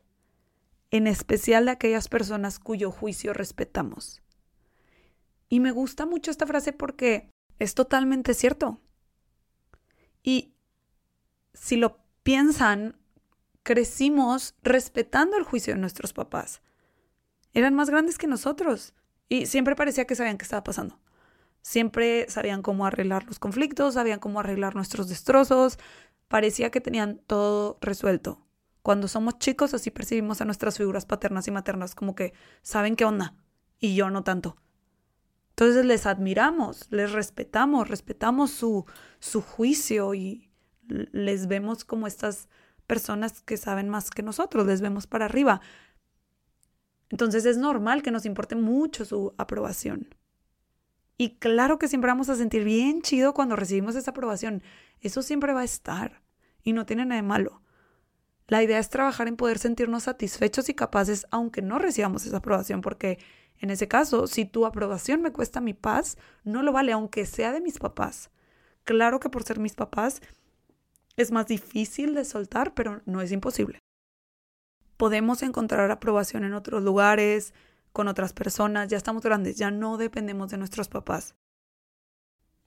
en 0.91 1.07
especial 1.07 1.67
de 1.67 1.71
aquellas 1.71 2.09
personas 2.09 2.59
cuyo 2.59 2.91
juicio 2.91 3.33
respetamos. 3.33 4.21
Y 5.49 5.61
me 5.61 5.71
gusta 5.71 6.07
mucho 6.07 6.33
esta 6.33 6.47
frase 6.47 6.73
porque 6.73 7.31
es 7.61 7.75
totalmente 7.75 8.35
cierto. 8.35 8.81
Y 10.25 10.55
si 11.61 11.77
lo 11.77 11.99
piensan, 12.23 12.97
crecimos 13.63 14.55
respetando 14.63 15.37
el 15.37 15.45
juicio 15.45 15.75
de 15.75 15.81
nuestros 15.81 16.15
papás. 16.15 16.63
Eran 17.53 17.75
más 17.75 17.91
grandes 17.91 18.17
que 18.17 18.27
nosotros 18.27 18.95
y 19.29 19.45
siempre 19.45 19.77
parecía 19.77 20.07
que 20.07 20.15
sabían 20.15 20.39
qué 20.39 20.45
estaba 20.45 20.65
pasando. 20.65 20.99
Siempre 21.61 22.25
sabían 22.31 22.63
cómo 22.63 22.87
arreglar 22.87 23.27
los 23.27 23.39
conflictos, 23.39 23.95
sabían 23.95 24.21
cómo 24.21 24.41
arreglar 24.41 24.75
nuestros 24.75 25.07
destrozos, 25.11 25.79
parecía 26.29 26.71
que 26.71 26.81
tenían 26.81 27.21
todo 27.27 27.77
resuelto. 27.83 28.47
Cuando 28.81 29.07
somos 29.07 29.39
chicos 29.39 29.75
así 29.75 29.91
percibimos 29.91 30.41
a 30.41 30.47
nuestras 30.47 30.79
figuras 30.79 31.05
paternas 31.05 31.47
y 31.47 31.51
maternas 31.51 31.95
como 31.95 32.15
que 32.15 32.33
saben 32.63 32.97
qué 32.97 33.05
onda 33.05 33.35
y 33.79 33.95
yo 33.95 34.09
no 34.09 34.25
tanto. 34.25 34.57
Entonces 35.51 35.85
les 35.85 36.07
admiramos, 36.07 36.87
les 36.91 37.13
respetamos, 37.13 37.89
respetamos 37.89 38.51
su, 38.51 38.87
su 39.19 39.43
juicio 39.43 40.15
y 40.15 40.50
les 40.91 41.47
vemos 41.47 41.85
como 41.85 42.07
estas 42.07 42.49
personas 42.87 43.43
que 43.43 43.57
saben 43.57 43.89
más 43.89 44.11
que 44.11 44.23
nosotros, 44.23 44.67
les 44.67 44.81
vemos 44.81 45.07
para 45.07 45.27
arriba. 45.27 45.61
Entonces 47.09 47.45
es 47.45 47.57
normal 47.57 48.03
que 48.03 48.11
nos 48.11 48.27
importe 48.27 48.57
mucho 48.57 49.05
su 49.05 49.35
aprobación. 49.39 50.15
Y 51.17 51.37
claro 51.37 51.79
que 51.79 51.89
siempre 51.89 52.11
vamos 52.11 52.29
a 52.31 52.37
sentir 52.37 52.65
bien 52.65 53.03
chido 53.03 53.35
cuando 53.35 53.57
recibimos 53.57 53.95
esa 53.95 54.13
aprobación. 54.13 54.63
Eso 55.01 55.23
siempre 55.23 55.53
va 55.53 55.61
a 55.61 55.65
estar 55.65 56.23
y 56.63 56.73
no 56.73 56.87
tiene 56.87 57.05
nada 57.05 57.21
de 57.21 57.27
malo. 57.27 57.63
La 58.47 58.63
idea 58.63 58.79
es 58.79 58.89
trabajar 58.89 59.29
en 59.29 59.37
poder 59.37 59.59
sentirnos 59.59 60.05
satisfechos 60.05 60.69
y 60.69 60.75
capaces 60.75 61.27
aunque 61.31 61.63
no 61.63 61.79
recibamos 61.79 62.27
esa 62.27 62.39
aprobación, 62.39 62.81
porque 62.81 63.19
en 63.59 63.71
ese 63.71 63.87
caso, 63.87 64.27
si 64.27 64.47
tu 64.47 64.67
aprobación 64.67 65.21
me 65.21 65.31
cuesta 65.31 65.61
mi 65.61 65.75
paz, 65.75 66.17
no 66.43 66.63
lo 66.63 66.73
vale, 66.73 66.93
aunque 66.93 67.27
sea 67.27 67.53
de 67.53 67.61
mis 67.61 67.79
papás. 67.79 68.31
Claro 68.85 69.21
que 69.21 69.29
por 69.29 69.45
ser 69.45 69.61
mis 69.61 69.75
papás 69.75 70.23
es 71.17 71.33
más 71.33 71.47
difícil 71.47 72.15
de 72.15 72.25
soltar, 72.25 72.75
pero 72.75 73.03
no 73.07 73.21
es 73.21 73.33
imposible. 73.33 73.79
Podemos 74.97 75.43
encontrar 75.43 75.91
aprobación 75.91 76.45
en 76.45 76.55
otros 76.55 76.83
lugares, 76.83 77.55
con 77.93 78.09
otras 78.09 78.33
personas, 78.33 78.89
ya 78.89 78.97
estamos 78.97 79.23
grandes, 79.23 79.57
ya 79.57 79.71
no 79.71 79.97
dependemos 79.97 80.51
de 80.51 80.59
nuestros 80.59 80.89
papás. 80.89 81.35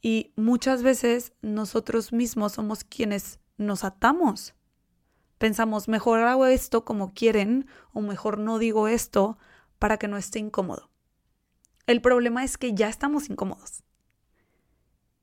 Y 0.01 0.33
muchas 0.35 0.83
veces 0.83 1.33
nosotros 1.41 2.11
mismos 2.11 2.53
somos 2.53 2.83
quienes 2.83 3.39
nos 3.57 3.83
atamos. 3.83 4.53
Pensamos, 5.37 5.87
mejor 5.87 6.19
hago 6.19 6.45
esto 6.45 6.83
como 6.83 7.13
quieren 7.13 7.67
o 7.93 8.01
mejor 8.01 8.37
no 8.37 8.59
digo 8.59 8.87
esto 8.87 9.37
para 9.79 9.97
que 9.97 10.07
no 10.07 10.17
esté 10.17 10.39
incómodo. 10.39 10.89
El 11.85 12.01
problema 12.01 12.43
es 12.43 12.57
que 12.57 12.73
ya 12.73 12.89
estamos 12.89 13.29
incómodos. 13.29 13.83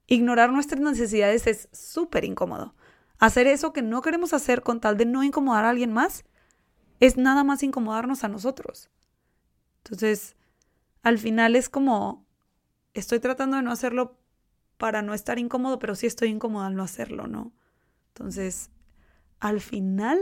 Ignorar 0.06 0.52
nuestras 0.52 0.80
necesidades 0.80 1.46
es 1.46 1.68
súper 1.72 2.24
incómodo. 2.24 2.74
Hacer 3.20 3.46
eso 3.46 3.72
que 3.72 3.82
no 3.82 4.00
queremos 4.00 4.32
hacer 4.32 4.62
con 4.62 4.80
tal 4.80 4.96
de 4.96 5.04
no 5.04 5.22
incomodar 5.22 5.66
a 5.66 5.70
alguien 5.70 5.92
más 5.92 6.24
es 7.00 7.18
nada 7.18 7.44
más 7.44 7.62
incomodarnos 7.62 8.24
a 8.24 8.28
nosotros. 8.28 8.90
Entonces, 9.84 10.36
al 11.02 11.18
final 11.18 11.54
es 11.54 11.68
como, 11.68 12.26
estoy 12.94 13.20
tratando 13.20 13.58
de 13.58 13.62
no 13.62 13.72
hacerlo 13.72 14.18
para 14.78 15.02
no 15.02 15.12
estar 15.12 15.38
incómodo, 15.38 15.78
pero 15.78 15.94
sí 15.94 16.06
estoy 16.06 16.28
incómodo 16.28 16.64
al 16.64 16.74
no 16.74 16.82
hacerlo, 16.82 17.26
¿no? 17.26 17.52
Entonces, 18.08 18.70
al 19.38 19.60
final, 19.60 20.18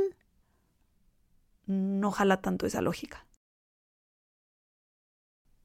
no 1.67 2.11
jala 2.11 2.41
tanto 2.41 2.67
esa 2.67 2.83
lógica. 2.83 3.27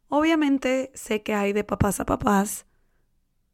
Obviamente 0.08 0.92
sé 0.94 1.24
que 1.24 1.34
hay 1.34 1.54
de 1.54 1.64
papás 1.64 2.00
a 2.00 2.06
papás. 2.06 2.68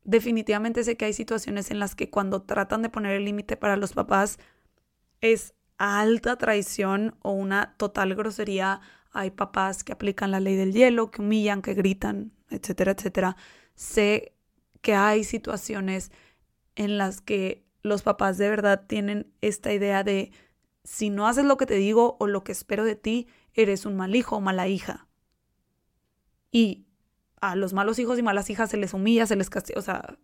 Definitivamente 0.03 0.83
sé 0.83 0.97
que 0.97 1.05
hay 1.05 1.13
situaciones 1.13 1.71
en 1.71 1.79
las 1.79 1.95
que 1.95 2.09
cuando 2.09 2.41
tratan 2.41 2.81
de 2.81 2.89
poner 2.89 3.13
el 3.13 3.25
límite 3.25 3.57
para 3.57 3.77
los 3.77 3.93
papás 3.93 4.39
es 5.21 5.53
alta 5.77 6.37
traición 6.37 7.15
o 7.21 7.31
una 7.31 7.75
total 7.77 8.15
grosería. 8.15 8.81
Hay 9.11 9.31
papás 9.31 9.83
que 9.83 9.91
aplican 9.91 10.31
la 10.31 10.39
ley 10.39 10.55
del 10.55 10.73
hielo, 10.73 11.11
que 11.11 11.21
humillan, 11.21 11.61
que 11.61 11.73
gritan, 11.73 12.31
etcétera, 12.49 12.91
etcétera. 12.91 13.37
Sé 13.75 14.35
que 14.81 14.95
hay 14.95 15.23
situaciones 15.23 16.11
en 16.75 16.97
las 16.97 17.21
que 17.21 17.65
los 17.81 18.01
papás 18.01 18.37
de 18.37 18.49
verdad 18.49 18.85
tienen 18.87 19.31
esta 19.41 19.73
idea 19.73 20.03
de 20.03 20.31
si 20.83 21.09
no 21.09 21.27
haces 21.27 21.45
lo 21.45 21.57
que 21.57 21.65
te 21.65 21.75
digo 21.75 22.17
o 22.19 22.27
lo 22.27 22.43
que 22.43 22.51
espero 22.51 22.83
de 22.83 22.95
ti, 22.95 23.27
eres 23.53 23.85
un 23.85 23.95
mal 23.95 24.15
hijo 24.15 24.37
o 24.37 24.41
mala 24.41 24.67
hija. 24.67 25.07
Y 26.51 26.87
a 27.41 27.55
los 27.55 27.73
malos 27.73 27.99
hijos 27.99 28.19
y 28.19 28.23
malas 28.23 28.49
hijas 28.49 28.69
se 28.69 28.77
les 28.77 28.93
humilla, 28.93 29.25
se 29.25 29.35
les 29.35 29.49
castiga, 29.49 29.79
o 29.79 29.83
sea, 29.83 30.17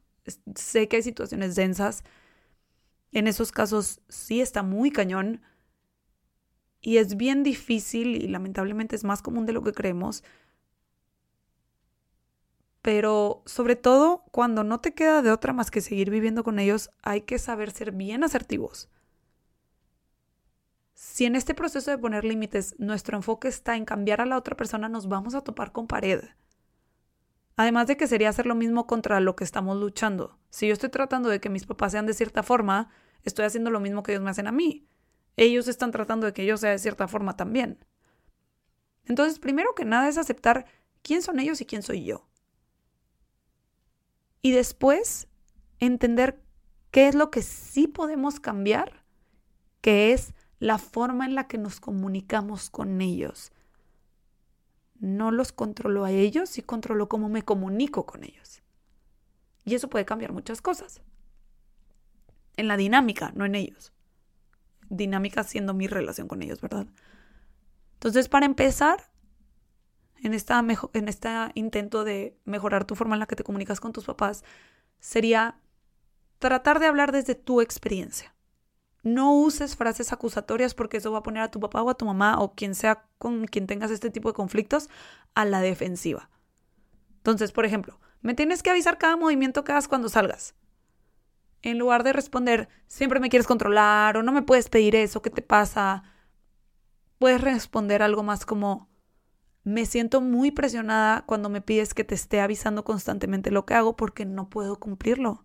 sé 0.56 0.88
que 0.88 0.98
hay 0.98 1.04
situaciones 1.04 1.56
densas. 1.56 2.04
En 3.12 3.28
esos 3.28 3.52
casos 3.52 4.02
sí 4.10 4.42
está 4.42 4.64
muy 4.64 4.92
cañón 4.92 5.42
y 6.82 6.98
es 6.98 7.18
bien 7.18 7.44
difícil 7.44 8.16
y 8.16 8.28
lamentablemente 8.28 8.96
es 8.96 9.04
más 9.04 9.22
común 9.22 9.46
de 9.46 9.54
lo 9.54 9.64
que 9.64 9.72
creemos. 9.72 10.24
Pero 12.82 13.42
sobre 13.46 13.76
todo 13.76 14.24
cuando 14.32 14.64
no 14.64 14.80
te 14.80 14.94
queda 14.94 15.22
de 15.22 15.32
otra 15.32 15.54
más 15.54 15.72
que 15.72 15.82
seguir 15.82 16.12
viviendo 16.12 16.44
con 16.44 16.60
ellos, 16.60 16.92
hay 17.02 17.22
que 17.22 17.40
saber 17.40 17.72
ser 17.72 17.92
bien 17.92 18.24
asertivos. 18.24 18.90
Si 20.94 21.26
en 21.26 21.36
este 21.36 21.54
proceso 21.54 21.92
de 21.92 21.98
poner 21.98 22.24
límites 22.24 22.76
nuestro 22.78 23.18
enfoque 23.18 23.48
está 23.48 23.76
en 23.76 23.86
cambiar 23.86 24.22
a 24.22 24.26
la 24.26 24.38
otra 24.38 24.56
persona, 24.56 24.88
nos 24.88 25.08
vamos 25.08 25.34
a 25.34 25.42
topar 25.42 25.72
con 25.72 25.88
pared. 25.88 26.24
Además 27.58 27.88
de 27.88 27.98
que 27.98 28.08
sería 28.08 28.30
hacer 28.30 28.46
lo 28.46 28.56
mismo 28.56 28.88
contra 28.88 29.20
lo 29.20 29.36
que 29.36 29.44
estamos 29.44 29.78
luchando. 29.78 30.38
Si 30.50 30.68
yo 30.68 30.74
estoy 30.74 30.90
tratando 30.90 31.30
de 31.30 31.40
que 31.40 31.50
mis 31.50 31.66
papás 31.66 31.94
sean 31.94 32.06
de 32.06 32.14
cierta 32.14 32.44
forma, 32.44 32.90
estoy 33.24 33.46
haciendo 33.46 33.72
lo 33.72 33.80
mismo 33.80 34.04
que 34.04 34.12
ellos 34.12 34.24
me 34.24 34.30
hacen 34.30 34.48
a 34.48 34.52
mí 34.52 34.88
ellos 35.38 35.68
están 35.68 35.92
tratando 35.92 36.26
de 36.26 36.34
que 36.34 36.46
yo 36.46 36.58
sea 36.58 36.72
de 36.72 36.80
cierta 36.80 37.08
forma 37.08 37.36
también. 37.36 37.86
Entonces, 39.06 39.40
primero 39.40 39.76
que 39.76 39.86
nada 39.86 40.08
es 40.08 40.18
aceptar 40.18 40.66
quién 41.02 41.22
son 41.22 41.40
ellos 41.40 41.62
y 41.62 41.66
quién 41.66 41.84
soy 41.84 42.04
yo. 42.04 42.28
Y 44.42 44.52
después, 44.52 45.28
entender 45.80 46.42
qué 46.92 47.08
es 47.08 47.16
lo 47.16 47.32
que 47.32 47.42
sí 47.42 47.88
podemos 47.88 48.40
cambiar, 48.40 49.04
que 49.82 50.14
es 50.14 50.34
la 50.60 50.78
forma 50.78 51.26
en 51.26 51.36
la 51.36 51.48
que 51.48 51.58
nos 51.58 51.80
comunicamos 51.80 52.70
con 52.70 53.02
ellos. 53.02 53.52
No 55.00 55.32
los 55.32 55.52
controlo 55.52 56.06
a 56.06 56.12
ellos, 56.12 56.58
y 56.58 56.62
controlo 56.62 57.10
cómo 57.10 57.30
me 57.30 57.44
comunico 57.44 58.06
con 58.06 58.24
ellos. 58.24 58.62
Y 59.64 59.76
eso 59.76 59.90
puede 59.90 60.06
cambiar 60.06 60.32
muchas 60.32 60.62
cosas. 60.62 61.02
En 62.58 62.68
la 62.68 62.78
dinámica, 62.78 63.32
no 63.36 63.46
en 63.46 63.56
ellos 63.56 63.92
dinámica 64.90 65.44
siendo 65.44 65.74
mi 65.74 65.88
relación 65.88 66.28
con 66.28 66.42
ellos, 66.42 66.62
¿verdad? 66.62 66.88
Entonces, 67.94 68.30
para 68.30 68.46
empezar, 68.46 69.10
en 70.22 70.34
esta 70.34 70.64
en 70.94 71.08
este 71.08 71.30
intento 71.56 72.04
de 72.04 72.38
mejorar 72.46 72.86
tu 72.86 72.96
forma 72.96 73.16
en 73.16 73.20
la 73.20 73.28
que 73.28 73.36
te 73.36 73.44
comunicas 73.44 73.80
con 73.80 73.94
tus 73.94 74.06
papás, 74.06 74.44
sería 75.00 75.60
tratar 76.40 76.80
de 76.80 76.88
hablar 76.88 77.12
desde 77.12 77.36
tu 77.36 77.62
experiencia. 77.62 78.35
No 79.06 79.34
uses 79.34 79.78
frases 79.78 80.12
acusatorias 80.12 80.74
porque 80.74 80.98
eso 80.98 81.14
va 81.14 81.20
a 81.20 81.24
poner 81.24 81.44
a 81.44 81.52
tu 81.52 81.62
papá 81.62 81.82
o 81.82 81.90
a 81.90 81.98
tu 81.98 82.06
mamá 82.06 82.42
o 82.42 82.56
quien 82.56 82.76
sea 82.76 83.06
con 83.18 83.46
quien 83.46 83.68
tengas 83.68 83.92
este 83.92 84.10
tipo 84.10 84.28
de 84.28 84.36
conflictos 84.36 84.90
a 85.34 85.46
la 85.46 85.62
defensiva. 85.62 86.30
Entonces, 87.18 87.54
por 87.54 87.64
ejemplo, 87.64 88.02
me 88.22 88.34
tienes 88.34 88.62
que 88.62 88.72
avisar 88.72 88.98
cada 88.98 89.16
movimiento 89.16 89.64
que 89.64 89.72
hagas 89.72 89.88
cuando 89.88 90.10
salgas 90.10 90.56
en 91.66 91.80
lugar 91.80 92.04
de 92.04 92.14
responder, 92.14 92.70
siempre 92.88 93.20
me 93.20 93.30
quieres 93.30 93.48
controlar 93.48 94.18
o 94.18 94.24
no 94.24 94.32
me 94.32 94.44
puedes 94.44 94.70
pedir 94.70 94.96
eso, 94.96 95.22
¿qué 95.22 95.32
te 95.32 95.42
pasa? 95.42 96.04
Puedes 97.18 97.42
responder 97.42 98.04
algo 98.04 98.22
más 98.22 98.46
como, 98.46 98.88
me 99.64 99.88
siento 99.88 100.22
muy 100.22 100.52
presionada 100.52 101.26
cuando 101.26 101.50
me 101.50 101.62
pides 101.62 101.96
que 101.96 102.04
te 102.04 102.14
esté 102.14 102.40
avisando 102.40 102.84
constantemente 102.84 103.50
lo 103.50 103.66
que 103.66 103.74
hago 103.74 103.96
porque 103.98 104.26
no 104.26 104.48
puedo 104.48 104.80
cumplirlo. 104.80 105.44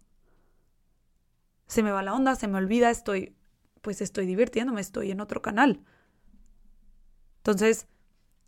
Se 1.67 1.83
me 1.83 1.91
va 1.91 2.03
la 2.03 2.13
onda, 2.13 2.35
se 2.35 2.49
me 2.49 2.59
olvida, 2.59 2.91
estoy, 2.91 3.35
pues 3.81 4.01
estoy 4.01 4.27
divirtiéndome, 4.27 4.81
estoy 4.81 5.11
en 5.11 5.21
otro 5.21 5.43
canal. 5.43 5.85
Entonces, 7.39 7.87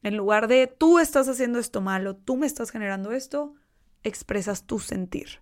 en 0.03 0.17
lugar 0.17 0.49
de 0.49 0.67
tú 0.67 0.99
estás 0.99 1.29
haciendo 1.29 1.59
esto 1.59 1.81
malo, 1.81 2.17
tú 2.17 2.37
me 2.37 2.47
estás 2.47 2.71
generando 2.71 3.13
esto, 3.13 3.55
expresas 4.03 4.65
tu 4.65 4.79
sentir. 4.79 5.41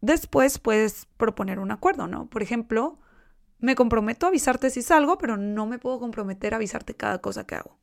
Después 0.00 0.58
puedes 0.58 1.06
proponer 1.16 1.58
un 1.58 1.70
acuerdo, 1.70 2.06
¿no? 2.06 2.28
Por 2.28 2.42
ejemplo, 2.42 2.98
me 3.58 3.74
comprometo 3.74 4.26
a 4.26 4.28
avisarte 4.28 4.70
si 4.70 4.82
salgo, 4.82 5.18
pero 5.18 5.36
no 5.36 5.66
me 5.66 5.78
puedo 5.78 5.98
comprometer 5.98 6.52
a 6.52 6.56
avisarte 6.56 6.94
cada 6.94 7.20
cosa 7.20 7.46
que 7.46 7.54
hago. 7.54 7.78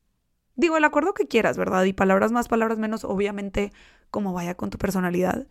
Digo, 0.55 0.77
el 0.77 0.83
acuerdo 0.83 1.13
que 1.13 1.27
quieras, 1.27 1.57
¿verdad? 1.57 1.83
Y 1.85 1.93
palabras 1.93 2.31
más, 2.31 2.47
palabras 2.47 2.77
menos, 2.77 3.03
obviamente, 3.03 3.73
como 4.11 4.33
vaya 4.33 4.55
con 4.55 4.69
tu 4.69 4.77
personalidad. 4.77 5.47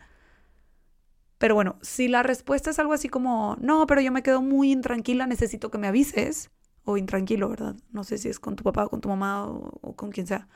Pero 1.43 1.57
bueno, 1.57 1.77
si 1.83 2.07
la 2.07 2.23
respuesta 2.23 2.71
es 2.71 2.79
algo 2.79 2.93
así 2.93 3.09
como, 3.09 3.57
no, 3.61 3.85
pero 3.89 4.01
yo 4.01 4.13
me 4.13 4.23
quedo 4.23 4.41
muy 4.41 4.71
intranquila, 4.71 5.27
necesito 5.27 5.73
que 5.73 5.79
me 5.79 5.89
avises, 5.89 6.53
o 6.85 6.97
intranquilo, 6.97 7.49
¿verdad? 7.49 7.75
No 7.91 8.05
sé 8.05 8.17
si 8.17 8.29
es 8.29 8.39
con 8.39 8.55
tu 8.55 8.63
papá 8.63 8.85
o 8.85 8.89
con 8.89 9.01
tu 9.01 9.09
mamá 9.09 9.49
o, 9.49 9.77
o 9.81 9.97
con 9.97 10.13
quien 10.13 10.29
sea. 10.29 10.47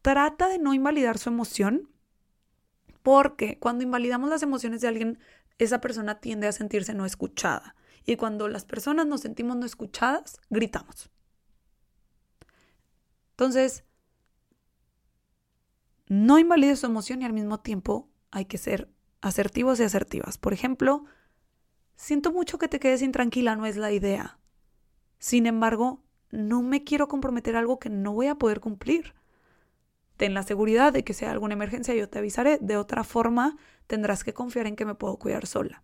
Trata 0.00 0.48
de 0.48 0.58
no 0.58 0.72
invalidar 0.72 1.18
su 1.18 1.28
emoción 1.28 1.90
porque 3.02 3.58
cuando 3.58 3.84
invalidamos 3.84 4.30
las 4.30 4.42
emociones 4.42 4.80
de 4.80 4.88
alguien, 4.88 5.18
esa 5.58 5.82
persona 5.82 6.18
tiende 6.18 6.46
a 6.46 6.52
sentirse 6.52 6.94
no 6.94 7.04
escuchada. 7.04 7.76
Y 8.06 8.16
cuando 8.16 8.48
las 8.48 8.64
personas 8.64 9.04
nos 9.04 9.20
sentimos 9.20 9.58
no 9.58 9.66
escuchadas, 9.66 10.40
gritamos. 10.48 11.10
Entonces, 13.32 13.84
no 16.08 16.38
invalides 16.38 16.78
su 16.78 16.86
emoción 16.86 17.20
y 17.20 17.26
al 17.26 17.34
mismo 17.34 17.60
tiempo 17.60 18.08
hay 18.30 18.46
que 18.46 18.56
ser 18.56 18.95
asertivos 19.20 19.80
y 19.80 19.84
asertivas. 19.84 20.38
Por 20.38 20.52
ejemplo, 20.52 21.04
siento 21.94 22.32
mucho 22.32 22.58
que 22.58 22.68
te 22.68 22.80
quedes 22.80 23.02
intranquila, 23.02 23.56
no 23.56 23.66
es 23.66 23.76
la 23.76 23.92
idea. 23.92 24.38
Sin 25.18 25.46
embargo, 25.46 26.02
no 26.30 26.62
me 26.62 26.84
quiero 26.84 27.08
comprometer 27.08 27.56
a 27.56 27.60
algo 27.60 27.78
que 27.78 27.90
no 27.90 28.12
voy 28.12 28.26
a 28.26 28.34
poder 28.34 28.60
cumplir 28.60 29.14
ten 30.16 30.34
la 30.34 30.42
seguridad 30.42 30.92
de 30.92 31.04
que 31.04 31.14
hay 31.20 31.30
alguna 31.30 31.54
emergencia 31.54 31.94
yo 31.94 32.08
te 32.08 32.18
avisaré. 32.18 32.58
De 32.60 32.76
otra 32.76 33.04
forma, 33.04 33.56
tendrás 33.86 34.24
que 34.24 34.34
confiar 34.34 34.66
en 34.66 34.76
que 34.76 34.84
me 34.84 34.94
puedo 34.94 35.16
cuidar 35.18 35.46
sola. 35.46 35.82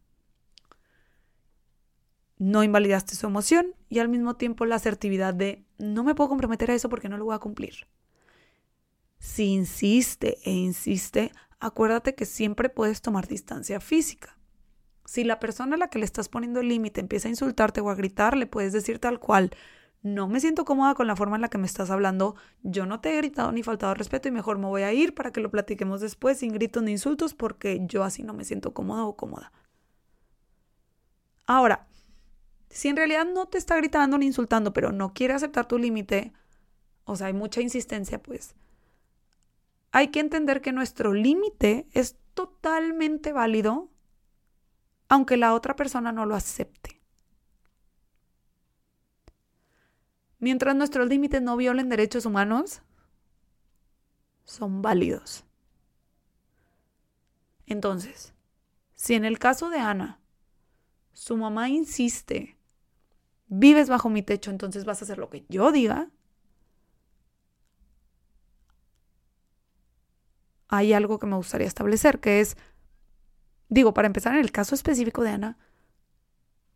No 2.38 2.64
invalidaste 2.64 3.14
su 3.14 3.27
emoción 3.27 3.75
y 3.88 4.01
al 4.01 4.09
mismo 4.09 4.35
tiempo 4.35 4.66
la 4.66 4.77
asertividad 4.77 5.35
de 5.35 5.64
no 5.79 6.03
me 6.03 6.14
puedo 6.14 6.29
comprometer 6.29 6.71
a 6.71 6.75
eso 6.75 6.88
porque 6.88 7.09
no 7.09 7.16
lo 7.16 7.27
voy 7.27 7.35
a 7.35 7.38
cumplir. 7.38 7.87
Si 9.18 9.45
insiste 9.45 10.38
e 10.45 10.51
insiste, 10.51 11.31
acuérdate 11.62 12.16
que 12.16 12.27
siempre 12.27 12.68
puedes 12.68 13.03
tomar 13.03 13.29
distancia 13.29 13.79
física. 13.79 14.37
Si 15.05 15.22
la 15.22 15.38
persona 15.38 15.77
a 15.77 15.79
la 15.79 15.88
que 15.88 16.01
le 16.01 16.05
estás 16.05 16.29
poniendo 16.29 16.59
el 16.59 16.68
límite 16.68 17.01
empieza 17.01 17.29
a 17.29 17.31
insultarte 17.31 17.81
o 17.81 17.88
a 17.88 17.94
gritar, 17.94 18.37
le 18.37 18.46
puedes 18.46 18.72
decir 18.72 18.98
tal 18.98 19.20
cual, 19.20 19.53
no 20.03 20.27
me 20.27 20.40
siento 20.40 20.64
cómoda 20.64 20.94
con 20.94 21.07
la 21.07 21.14
forma 21.14 21.37
en 21.37 21.42
la 21.42 21.48
que 21.48 21.59
me 21.59 21.66
estás 21.66 21.90
hablando, 21.90 22.35
yo 22.64 22.85
no 22.85 23.01
te 23.01 23.12
he 23.12 23.16
gritado 23.16 23.53
ni 23.53 23.62
faltado 23.62 23.94
respeto 23.94 24.27
y 24.27 24.33
mejor 24.33 24.59
me 24.59 24.66
voy 24.66 24.83
a 24.83 24.92
ir 24.92 25.14
para 25.14 25.31
que 25.31 25.40
lo 25.40 25.53
platiquemos 25.53 26.01
después 26.01 26.38
sin 26.38 26.53
gritos 26.53 26.83
ni 26.83 26.90
insultos 26.90 27.33
porque 27.33 27.81
yo 27.87 28.03
así 28.03 28.25
no 28.25 28.35
me 28.35 28.44
siento 28.44 28.75
cómoda 28.75 29.05
o 29.05 29.16
cómoda. 29.16 29.53
Ahora, 31.46 31.87
si 32.70 32.88
en 32.88 32.96
realidad 32.96 33.25
no 33.25 33.46
te 33.46 33.59
está 33.59 33.77
gritando 33.77 34.18
ni 34.18 34.27
insultando, 34.27 34.72
pero 34.72 34.90
no 34.90 35.12
quiere 35.12 35.35
aceptar 35.35 35.66
tu 35.66 35.79
límite, 35.79 36.33
o 37.05 37.14
sea, 37.14 37.29
hay 37.29 37.35
mucha 37.35 37.61
insistencia, 37.61 38.20
pues 38.20 38.57
hay 39.93 40.09
que 40.09 40.21
entender 40.21 40.61
que 40.61 40.73
nuestro 40.73 41.13
límite 41.13 41.87
es 41.93 42.17
totalmente 42.35 43.33
válido 43.33 43.93
aunque 45.13 45.37
la 45.37 45.53
otra 45.53 45.77
persona 45.77 46.11
no 46.11 46.25
lo 46.25 46.35
acepte. 46.35 47.03
Mientras 50.39 50.75
nuestros 50.75 51.07
límites 51.07 51.43
no 51.43 51.55
violen 51.59 51.91
derechos 51.91 52.25
humanos, 52.25 52.81
son 54.45 54.81
válidos. 54.81 55.45
Entonces, 57.67 58.33
si 58.95 59.13
en 59.13 59.27
el 59.27 59.39
caso 59.39 59.69
de 59.69 59.81
Ana, 59.81 60.19
su 61.13 61.37
mamá 61.37 61.69
insiste, 61.69 62.57
vives 63.49 63.91
bajo 63.91 64.09
mi 64.09 64.23
techo, 64.23 64.51
entonces 64.51 64.87
vas 64.87 65.03
a 65.03 65.05
hacer 65.05 65.19
lo 65.19 65.29
que 65.29 65.45
yo 65.51 65.73
diga, 65.73 66.09
hay 70.73 70.93
algo 70.93 71.19
que 71.19 71.27
me 71.27 71.37
gustaría 71.37 71.69
establecer, 71.69 72.19
que 72.19 72.41
es, 72.41 72.57
digo, 73.69 73.95
para 73.95 74.07
empezar, 74.07 74.35
en 74.35 74.41
el 74.41 74.53
caso 74.53 74.75
específico 74.75 75.23
de 75.23 75.31
Ana, 75.31 75.59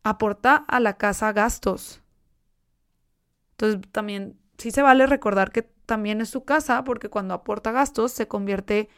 aporta 0.05 0.55
a 0.57 0.79
la 0.81 0.97
casa 0.97 1.33
gastos 1.33 2.03
entonces 3.57 3.91
también 3.91 4.39
sí 4.59 4.71
se 4.71 4.83
vale 4.83 5.07
recordar 5.07 5.51
que 5.51 5.63
también 5.63 6.21
es 6.21 6.29
su 6.29 6.45
casa 6.45 6.85
porque 6.85 7.09
cuando 7.09 7.35
aporta 7.35 7.73
gastos 7.73 8.13
se 8.13 8.29
convierte 8.29 8.89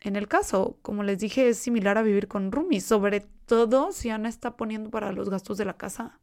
en 0.00 0.16
el 0.16 0.28
caso. 0.28 0.78
Como 0.82 1.02
les 1.02 1.18
dije, 1.18 1.48
es 1.48 1.58
similar 1.58 1.96
a 1.98 2.02
vivir 2.02 2.28
con 2.28 2.52
roomies, 2.52 2.84
sobre 2.84 3.20
todo 3.46 3.92
si 3.92 4.10
Ana 4.10 4.28
está 4.28 4.56
poniendo 4.56 4.90
para 4.90 5.12
los 5.12 5.30
gastos 5.30 5.56
de 5.58 5.64
la 5.64 5.76
casa. 5.78 6.20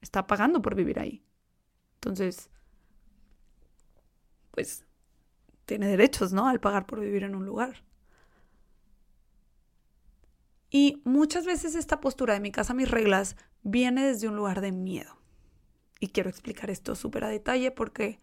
Está 0.00 0.26
pagando 0.26 0.60
por 0.60 0.74
vivir 0.74 0.98
ahí. 0.98 1.22
Entonces, 1.94 2.50
pues 4.52 4.86
tiene 5.66 5.88
derechos, 5.88 6.32
¿no? 6.32 6.48
Al 6.48 6.60
pagar 6.60 6.86
por 6.86 7.00
vivir 7.00 7.24
en 7.24 7.34
un 7.34 7.44
lugar. 7.44 7.84
Y 10.70 11.02
muchas 11.04 11.44
veces 11.44 11.74
esta 11.74 12.00
postura 12.00 12.34
de 12.34 12.40
mi 12.40 12.50
casa, 12.52 12.72
mis 12.74 12.90
reglas, 12.90 13.36
viene 13.62 14.06
desde 14.06 14.28
un 14.28 14.36
lugar 14.36 14.60
de 14.60 14.72
miedo. 14.72 15.18
Y 16.00 16.08
quiero 16.08 16.30
explicar 16.30 16.70
esto 16.70 16.94
súper 16.94 17.24
a 17.24 17.28
detalle 17.28 17.70
porque 17.70 18.20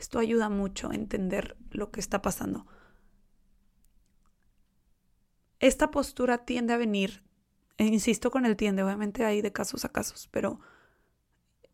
Esto 0.00 0.18
ayuda 0.18 0.48
mucho 0.48 0.90
a 0.90 0.94
entender 0.94 1.58
lo 1.70 1.90
que 1.90 2.00
está 2.00 2.22
pasando. 2.22 2.66
Esta 5.58 5.90
postura 5.90 6.38
tiende 6.46 6.72
a 6.72 6.78
venir, 6.78 7.22
e 7.76 7.84
insisto 7.84 8.30
con 8.30 8.46
el 8.46 8.56
tiende, 8.56 8.82
obviamente 8.82 9.26
hay 9.26 9.42
de 9.42 9.52
casos 9.52 9.84
a 9.84 9.90
casos, 9.90 10.28
pero 10.32 10.58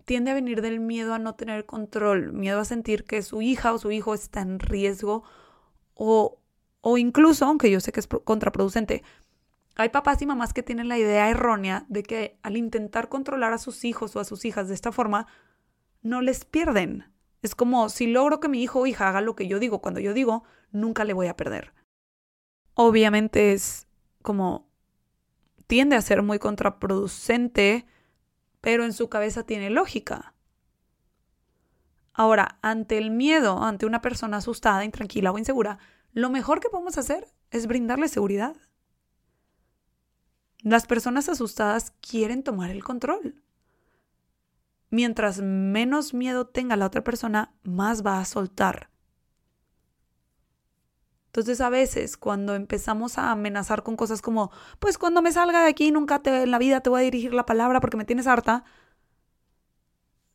tiende 0.06 0.30
a 0.30 0.34
venir 0.34 0.62
del 0.62 0.80
miedo 0.80 1.12
a 1.12 1.18
no 1.18 1.34
tener 1.34 1.66
control, 1.66 2.32
miedo 2.32 2.60
a 2.60 2.64
sentir 2.64 3.04
que 3.04 3.20
su 3.22 3.42
hija 3.42 3.74
o 3.74 3.78
su 3.78 3.90
hijo 3.90 4.14
está 4.14 4.40
en 4.40 4.58
riesgo 4.60 5.24
o, 5.94 6.38
o 6.80 6.96
incluso, 6.96 7.44
aunque 7.44 7.70
yo 7.70 7.80
sé 7.80 7.92
que 7.92 8.00
es 8.00 8.06
contraproducente, 8.06 9.02
hay 9.74 9.90
papás 9.90 10.22
y 10.22 10.26
mamás 10.26 10.54
que 10.54 10.62
tienen 10.62 10.88
la 10.88 10.96
idea 10.96 11.28
errónea 11.28 11.84
de 11.88 12.02
que 12.02 12.38
al 12.42 12.56
intentar 12.56 13.08
controlar 13.08 13.52
a 13.52 13.58
sus 13.58 13.84
hijos 13.84 14.16
o 14.16 14.20
a 14.20 14.24
sus 14.24 14.44
hijas 14.44 14.68
de 14.68 14.74
esta 14.74 14.92
forma, 14.92 15.26
no 16.02 16.22
les 16.22 16.44
pierden. 16.44 17.04
Es 17.42 17.54
como 17.54 17.88
si 17.88 18.06
logro 18.06 18.40
que 18.40 18.48
mi 18.48 18.62
hijo 18.62 18.80
o 18.80 18.86
hija 18.86 19.08
haga 19.08 19.20
lo 19.20 19.36
que 19.36 19.48
yo 19.48 19.58
digo 19.58 19.82
cuando 19.82 20.00
yo 20.00 20.14
digo, 20.14 20.44
nunca 20.70 21.04
le 21.04 21.12
voy 21.12 21.26
a 21.26 21.36
perder. 21.36 21.74
Obviamente 22.74 23.52
es 23.52 23.86
como 24.22 24.68
tiende 25.66 25.96
a 25.96 26.00
ser 26.00 26.22
muy 26.22 26.38
contraproducente, 26.38 27.86
pero 28.60 28.84
en 28.84 28.92
su 28.92 29.08
cabeza 29.08 29.44
tiene 29.44 29.70
lógica. 29.70 30.34
Ahora, 32.12 32.58
ante 32.62 32.98
el 32.98 33.10
miedo, 33.10 33.62
ante 33.62 33.86
una 33.86 34.00
persona 34.00 34.38
asustada, 34.38 34.84
intranquila 34.84 35.32
o 35.32 35.38
insegura, 35.38 35.78
lo 36.12 36.30
mejor 36.30 36.60
que 36.60 36.70
podemos 36.70 36.96
hacer 36.98 37.28
es 37.50 37.66
brindarle 37.66 38.08
seguridad. 38.08 38.56
Las 40.62 40.86
personas 40.86 41.28
asustadas 41.28 41.92
quieren 42.00 42.42
tomar 42.42 42.70
el 42.70 42.82
control 42.82 43.42
mientras 44.90 45.40
menos 45.40 46.14
miedo 46.14 46.46
tenga 46.46 46.76
la 46.76 46.86
otra 46.86 47.04
persona, 47.04 47.54
más 47.62 48.04
va 48.04 48.20
a 48.20 48.24
soltar. 48.24 48.90
Entonces 51.36 51.60
a 51.60 51.68
veces 51.68 52.16
cuando 52.16 52.54
empezamos 52.54 53.18
a 53.18 53.30
amenazar 53.30 53.82
con 53.82 53.94
cosas 53.94 54.22
como, 54.22 54.50
pues 54.78 54.96
cuando 54.96 55.20
me 55.20 55.32
salga 55.32 55.64
de 55.64 55.68
aquí 55.68 55.92
nunca 55.92 56.22
en 56.24 56.50
la 56.50 56.56
vida 56.56 56.80
te 56.80 56.88
voy 56.88 57.00
a 57.00 57.04
dirigir 57.04 57.34
la 57.34 57.44
palabra 57.44 57.78
porque 57.78 57.98
me 57.98 58.06
tienes 58.06 58.26
harta, 58.26 58.64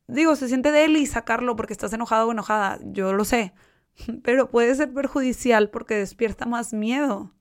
digo, 0.05 0.35
se 0.35 0.47
siente 0.47 0.71
de 0.71 0.85
él 0.85 0.97
y 0.97 1.07
sacarlo 1.07 1.55
porque 1.55 1.73
estás 1.73 1.91
enojado 1.93 2.27
o 2.27 2.31
enojada, 2.31 2.77
yo 2.83 3.13
lo 3.13 3.25
sé, 3.25 3.55
pero 4.23 4.51
puede 4.51 4.75
ser 4.75 4.93
perjudicial 4.93 5.71
porque 5.71 5.95
despierta 5.95 6.45
más 6.45 6.71
miedo 6.71 7.33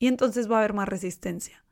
y 0.00 0.08
entonces 0.08 0.50
va 0.50 0.56
a 0.56 0.58
haber 0.58 0.74
más 0.74 0.88
resistencia. 0.88 1.64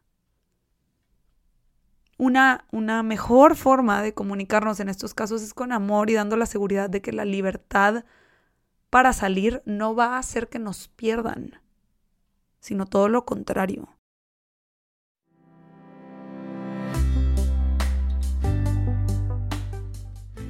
Una, 2.16 2.68
una 2.70 3.02
mejor 3.02 3.56
forma 3.56 4.02
de 4.02 4.14
comunicarnos 4.14 4.78
en 4.78 4.88
estos 4.88 5.14
casos 5.14 5.42
es 5.42 5.52
con 5.52 5.72
amor 5.72 6.10
y 6.10 6.14
dando 6.14 6.36
la 6.36 6.46
seguridad 6.46 6.88
de 6.88 7.02
que 7.02 7.10
la 7.10 7.24
libertad 7.24 8.04
para 8.90 9.12
salir 9.12 9.62
no 9.64 9.94
va 9.94 10.16
a 10.16 10.18
hacer 10.18 10.48
que 10.48 10.58
nos 10.58 10.88
pierdan, 10.88 11.60
sino 12.60 12.86
todo 12.86 13.08
lo 13.08 13.24
contrario. 13.24 13.88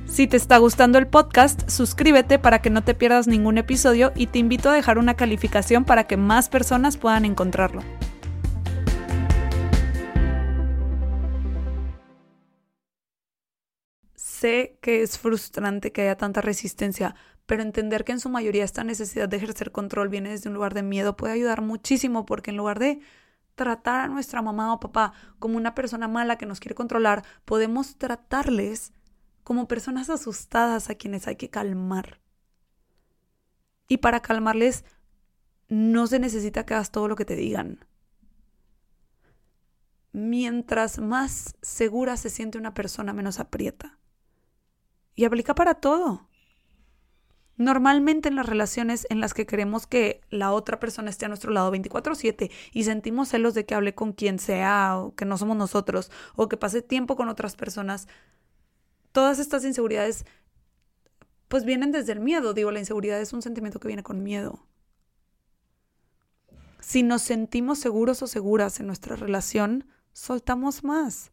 Si 0.06 0.26
te 0.26 0.36
está 0.36 0.58
gustando 0.58 0.98
el 0.98 1.06
podcast, 1.06 1.68
suscríbete 1.70 2.40
para 2.40 2.60
que 2.60 2.70
no 2.70 2.82
te 2.82 2.94
pierdas 2.94 3.28
ningún 3.28 3.56
episodio 3.56 4.12
y 4.16 4.26
te 4.26 4.40
invito 4.40 4.68
a 4.68 4.74
dejar 4.74 4.98
una 4.98 5.14
calificación 5.14 5.84
para 5.84 6.08
que 6.08 6.16
más 6.16 6.48
personas 6.48 6.96
puedan 6.96 7.24
encontrarlo. 7.24 7.82
Sé 14.16 14.78
que 14.80 15.02
es 15.02 15.18
frustrante 15.18 15.92
que 15.92 16.02
haya 16.02 16.16
tanta 16.16 16.40
resistencia, 16.40 17.14
pero 17.48 17.62
entender 17.62 18.04
que 18.04 18.12
en 18.12 18.20
su 18.20 18.28
mayoría 18.28 18.62
esta 18.62 18.84
necesidad 18.84 19.26
de 19.26 19.38
ejercer 19.38 19.72
control 19.72 20.10
viene 20.10 20.28
desde 20.28 20.50
un 20.50 20.54
lugar 20.54 20.74
de 20.74 20.82
miedo 20.82 21.16
puede 21.16 21.32
ayudar 21.32 21.62
muchísimo 21.62 22.26
porque 22.26 22.50
en 22.50 22.58
lugar 22.58 22.78
de 22.78 23.00
tratar 23.54 24.00
a 24.02 24.06
nuestra 24.06 24.42
mamá 24.42 24.70
o 24.74 24.80
papá 24.80 25.14
como 25.38 25.56
una 25.56 25.74
persona 25.74 26.08
mala 26.08 26.36
que 26.36 26.44
nos 26.44 26.60
quiere 26.60 26.74
controlar, 26.74 27.24
podemos 27.46 27.96
tratarles 27.96 28.92
como 29.44 29.66
personas 29.66 30.10
asustadas 30.10 30.90
a 30.90 30.96
quienes 30.96 31.26
hay 31.26 31.36
que 31.36 31.48
calmar. 31.48 32.20
Y 33.88 33.96
para 33.96 34.20
calmarles 34.20 34.84
no 35.68 36.06
se 36.06 36.18
necesita 36.18 36.66
que 36.66 36.74
hagas 36.74 36.92
todo 36.92 37.08
lo 37.08 37.16
que 37.16 37.24
te 37.24 37.34
digan. 37.34 37.86
Mientras 40.12 40.98
más 40.98 41.56
segura 41.62 42.18
se 42.18 42.28
siente 42.28 42.58
una 42.58 42.74
persona, 42.74 43.14
menos 43.14 43.40
aprieta. 43.40 43.98
Y 45.14 45.24
aplica 45.24 45.54
para 45.54 45.72
todo. 45.72 46.28
Normalmente 47.58 48.28
en 48.28 48.36
las 48.36 48.46
relaciones 48.46 49.06
en 49.10 49.20
las 49.20 49.34
que 49.34 49.44
queremos 49.44 49.86
que 49.88 50.20
la 50.30 50.52
otra 50.52 50.78
persona 50.78 51.10
esté 51.10 51.26
a 51.26 51.28
nuestro 51.28 51.50
lado 51.52 51.72
24/7 51.72 52.50
y 52.72 52.84
sentimos 52.84 53.28
celos 53.28 53.52
de 53.54 53.66
que 53.66 53.74
hable 53.74 53.94
con 53.96 54.12
quien 54.12 54.38
sea 54.38 54.96
o 54.96 55.14
que 55.16 55.24
no 55.24 55.36
somos 55.36 55.56
nosotros 55.56 56.10
o 56.36 56.48
que 56.48 56.56
pase 56.56 56.82
tiempo 56.82 57.16
con 57.16 57.28
otras 57.28 57.56
personas, 57.56 58.06
todas 59.10 59.40
estas 59.40 59.64
inseguridades 59.64 60.24
pues 61.48 61.64
vienen 61.64 61.90
desde 61.90 62.12
el 62.12 62.20
miedo. 62.20 62.54
Digo, 62.54 62.70
la 62.70 62.78
inseguridad 62.78 63.20
es 63.20 63.32
un 63.32 63.42
sentimiento 63.42 63.80
que 63.80 63.88
viene 63.88 64.04
con 64.04 64.22
miedo. 64.22 64.64
Si 66.80 67.02
nos 67.02 67.22
sentimos 67.22 67.80
seguros 67.80 68.22
o 68.22 68.28
seguras 68.28 68.78
en 68.78 68.86
nuestra 68.86 69.16
relación, 69.16 69.88
soltamos 70.12 70.84
más. 70.84 71.32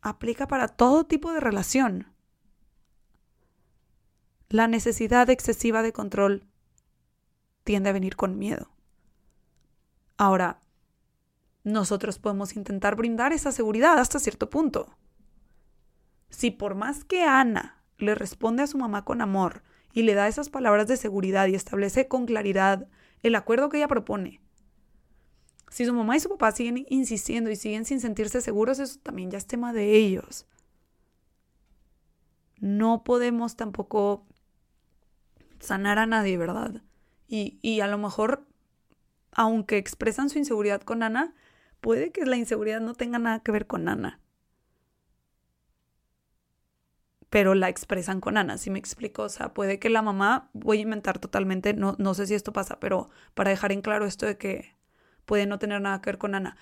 Aplica 0.00 0.46
para 0.46 0.68
todo 0.68 1.04
tipo 1.04 1.32
de 1.32 1.40
relación. 1.40 2.06
La 4.52 4.66
necesidad 4.66 5.30
excesiva 5.30 5.80
de 5.80 5.92
control 5.92 6.44
tiende 7.62 7.88
a 7.88 7.92
venir 7.92 8.16
con 8.16 8.36
miedo. 8.36 8.68
Ahora, 10.16 10.58
nosotros 11.62 12.18
podemos 12.18 12.56
intentar 12.56 12.96
brindar 12.96 13.32
esa 13.32 13.52
seguridad 13.52 13.96
hasta 14.00 14.18
cierto 14.18 14.50
punto. 14.50 14.96
Si 16.30 16.50
por 16.50 16.74
más 16.74 17.04
que 17.04 17.22
Ana 17.22 17.80
le 17.96 18.16
responde 18.16 18.64
a 18.64 18.66
su 18.66 18.76
mamá 18.76 19.04
con 19.04 19.20
amor 19.20 19.62
y 19.92 20.02
le 20.02 20.14
da 20.14 20.26
esas 20.26 20.50
palabras 20.50 20.88
de 20.88 20.96
seguridad 20.96 21.46
y 21.46 21.54
establece 21.54 22.08
con 22.08 22.26
claridad 22.26 22.88
el 23.22 23.36
acuerdo 23.36 23.68
que 23.68 23.76
ella 23.76 23.86
propone, 23.86 24.40
si 25.70 25.86
su 25.86 25.94
mamá 25.94 26.16
y 26.16 26.20
su 26.20 26.28
papá 26.28 26.50
siguen 26.50 26.84
insistiendo 26.88 27.52
y 27.52 27.56
siguen 27.56 27.84
sin 27.84 28.00
sentirse 28.00 28.40
seguros, 28.40 28.80
eso 28.80 28.98
también 29.00 29.30
ya 29.30 29.38
es 29.38 29.46
tema 29.46 29.72
de 29.72 29.94
ellos. 29.94 30.48
No 32.58 33.04
podemos 33.04 33.54
tampoco 33.54 34.26
sanar 35.60 35.98
a 35.98 36.06
nadie, 36.06 36.36
¿verdad? 36.36 36.82
Y, 37.28 37.58
y 37.62 37.80
a 37.80 37.86
lo 37.86 37.98
mejor, 37.98 38.46
aunque 39.32 39.78
expresan 39.78 40.30
su 40.30 40.38
inseguridad 40.38 40.82
con 40.82 41.02
Ana, 41.02 41.34
puede 41.80 42.12
que 42.12 42.26
la 42.26 42.36
inseguridad 42.36 42.80
no 42.80 42.94
tenga 42.94 43.18
nada 43.18 43.40
que 43.40 43.52
ver 43.52 43.66
con 43.66 43.88
Ana. 43.88 44.20
Pero 47.30 47.54
la 47.54 47.68
expresan 47.68 48.20
con 48.20 48.36
Ana, 48.36 48.58
si 48.58 48.70
me 48.70 48.78
explico. 48.78 49.22
O 49.22 49.28
sea, 49.28 49.54
puede 49.54 49.78
que 49.78 49.88
la 49.88 50.02
mamá, 50.02 50.50
voy 50.52 50.78
a 50.78 50.82
inventar 50.82 51.18
totalmente, 51.20 51.74
no, 51.74 51.94
no 51.98 52.14
sé 52.14 52.26
si 52.26 52.34
esto 52.34 52.52
pasa, 52.52 52.80
pero 52.80 53.10
para 53.34 53.50
dejar 53.50 53.72
en 53.72 53.82
claro 53.82 54.04
esto 54.06 54.26
de 54.26 54.36
que 54.36 54.76
puede 55.26 55.46
no 55.46 55.58
tener 55.58 55.80
nada 55.80 56.00
que 56.00 56.10
ver 56.10 56.18
con 56.18 56.34
Ana 56.34 56.56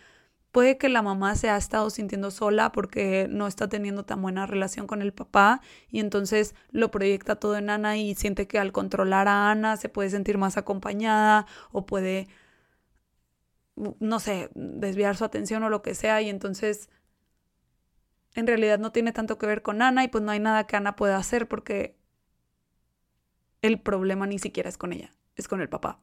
Puede 0.52 0.78
que 0.78 0.88
la 0.88 1.02
mamá 1.02 1.34
se 1.34 1.50
ha 1.50 1.56
estado 1.56 1.90
sintiendo 1.90 2.30
sola 2.30 2.72
porque 2.72 3.26
no 3.28 3.46
está 3.46 3.68
teniendo 3.68 4.04
tan 4.04 4.22
buena 4.22 4.46
relación 4.46 4.86
con 4.86 5.02
el 5.02 5.12
papá 5.12 5.60
y 5.90 6.00
entonces 6.00 6.54
lo 6.70 6.90
proyecta 6.90 7.36
todo 7.36 7.56
en 7.56 7.68
Ana 7.68 7.98
y 7.98 8.14
siente 8.14 8.46
que 8.48 8.58
al 8.58 8.72
controlar 8.72 9.28
a 9.28 9.50
Ana 9.50 9.76
se 9.76 9.90
puede 9.90 10.08
sentir 10.10 10.38
más 10.38 10.56
acompañada 10.56 11.46
o 11.70 11.84
puede, 11.84 12.28
no 13.76 14.20
sé, 14.20 14.50
desviar 14.54 15.16
su 15.16 15.24
atención 15.24 15.62
o 15.64 15.68
lo 15.68 15.82
que 15.82 15.94
sea 15.94 16.22
y 16.22 16.30
entonces 16.30 16.88
en 18.34 18.46
realidad 18.46 18.78
no 18.78 18.90
tiene 18.92 19.12
tanto 19.12 19.36
que 19.38 19.46
ver 19.46 19.62
con 19.62 19.82
Ana 19.82 20.04
y 20.04 20.08
pues 20.08 20.24
no 20.24 20.30
hay 20.30 20.40
nada 20.40 20.66
que 20.66 20.76
Ana 20.76 20.96
pueda 20.96 21.18
hacer 21.18 21.46
porque 21.46 21.98
el 23.60 23.80
problema 23.80 24.26
ni 24.26 24.38
siquiera 24.38 24.68
es 24.68 24.78
con 24.78 24.92
ella, 24.92 25.10
es 25.36 25.46
con 25.48 25.60
el 25.60 25.68
papá. 25.68 26.00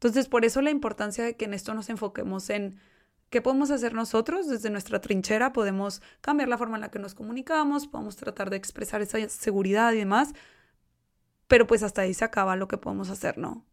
Entonces, 0.00 0.28
por 0.28 0.46
eso 0.46 0.62
la 0.62 0.70
importancia 0.70 1.22
de 1.22 1.36
que 1.36 1.44
en 1.44 1.52
esto 1.52 1.74
nos 1.74 1.90
enfoquemos 1.90 2.48
en 2.48 2.80
qué 3.28 3.42
podemos 3.42 3.70
hacer 3.70 3.92
nosotros 3.92 4.48
desde 4.48 4.70
nuestra 4.70 5.02
trinchera, 5.02 5.52
podemos 5.52 6.00
cambiar 6.22 6.48
la 6.48 6.56
forma 6.56 6.78
en 6.78 6.80
la 6.80 6.90
que 6.90 6.98
nos 6.98 7.14
comunicamos, 7.14 7.86
podemos 7.86 8.16
tratar 8.16 8.48
de 8.48 8.56
expresar 8.56 9.02
esa 9.02 9.28
seguridad 9.28 9.92
y 9.92 9.98
demás, 9.98 10.32
pero 11.48 11.66
pues 11.66 11.82
hasta 11.82 12.00
ahí 12.00 12.14
se 12.14 12.24
acaba 12.24 12.56
lo 12.56 12.66
que 12.66 12.78
podemos 12.78 13.10
hacer, 13.10 13.36
¿no? 13.36 13.66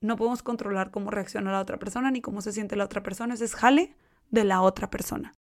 No 0.00 0.14
podemos 0.16 0.44
controlar 0.44 0.92
cómo 0.92 1.10
reacciona 1.10 1.50
la 1.50 1.60
otra 1.60 1.80
persona 1.80 2.12
ni 2.12 2.20
cómo 2.20 2.42
se 2.42 2.52
siente 2.52 2.76
la 2.76 2.84
otra 2.84 3.02
persona, 3.02 3.34
ese 3.34 3.46
es 3.46 3.56
jale 3.56 3.96
de 4.30 4.44
la 4.44 4.62
otra 4.62 4.88
persona. 4.88 5.34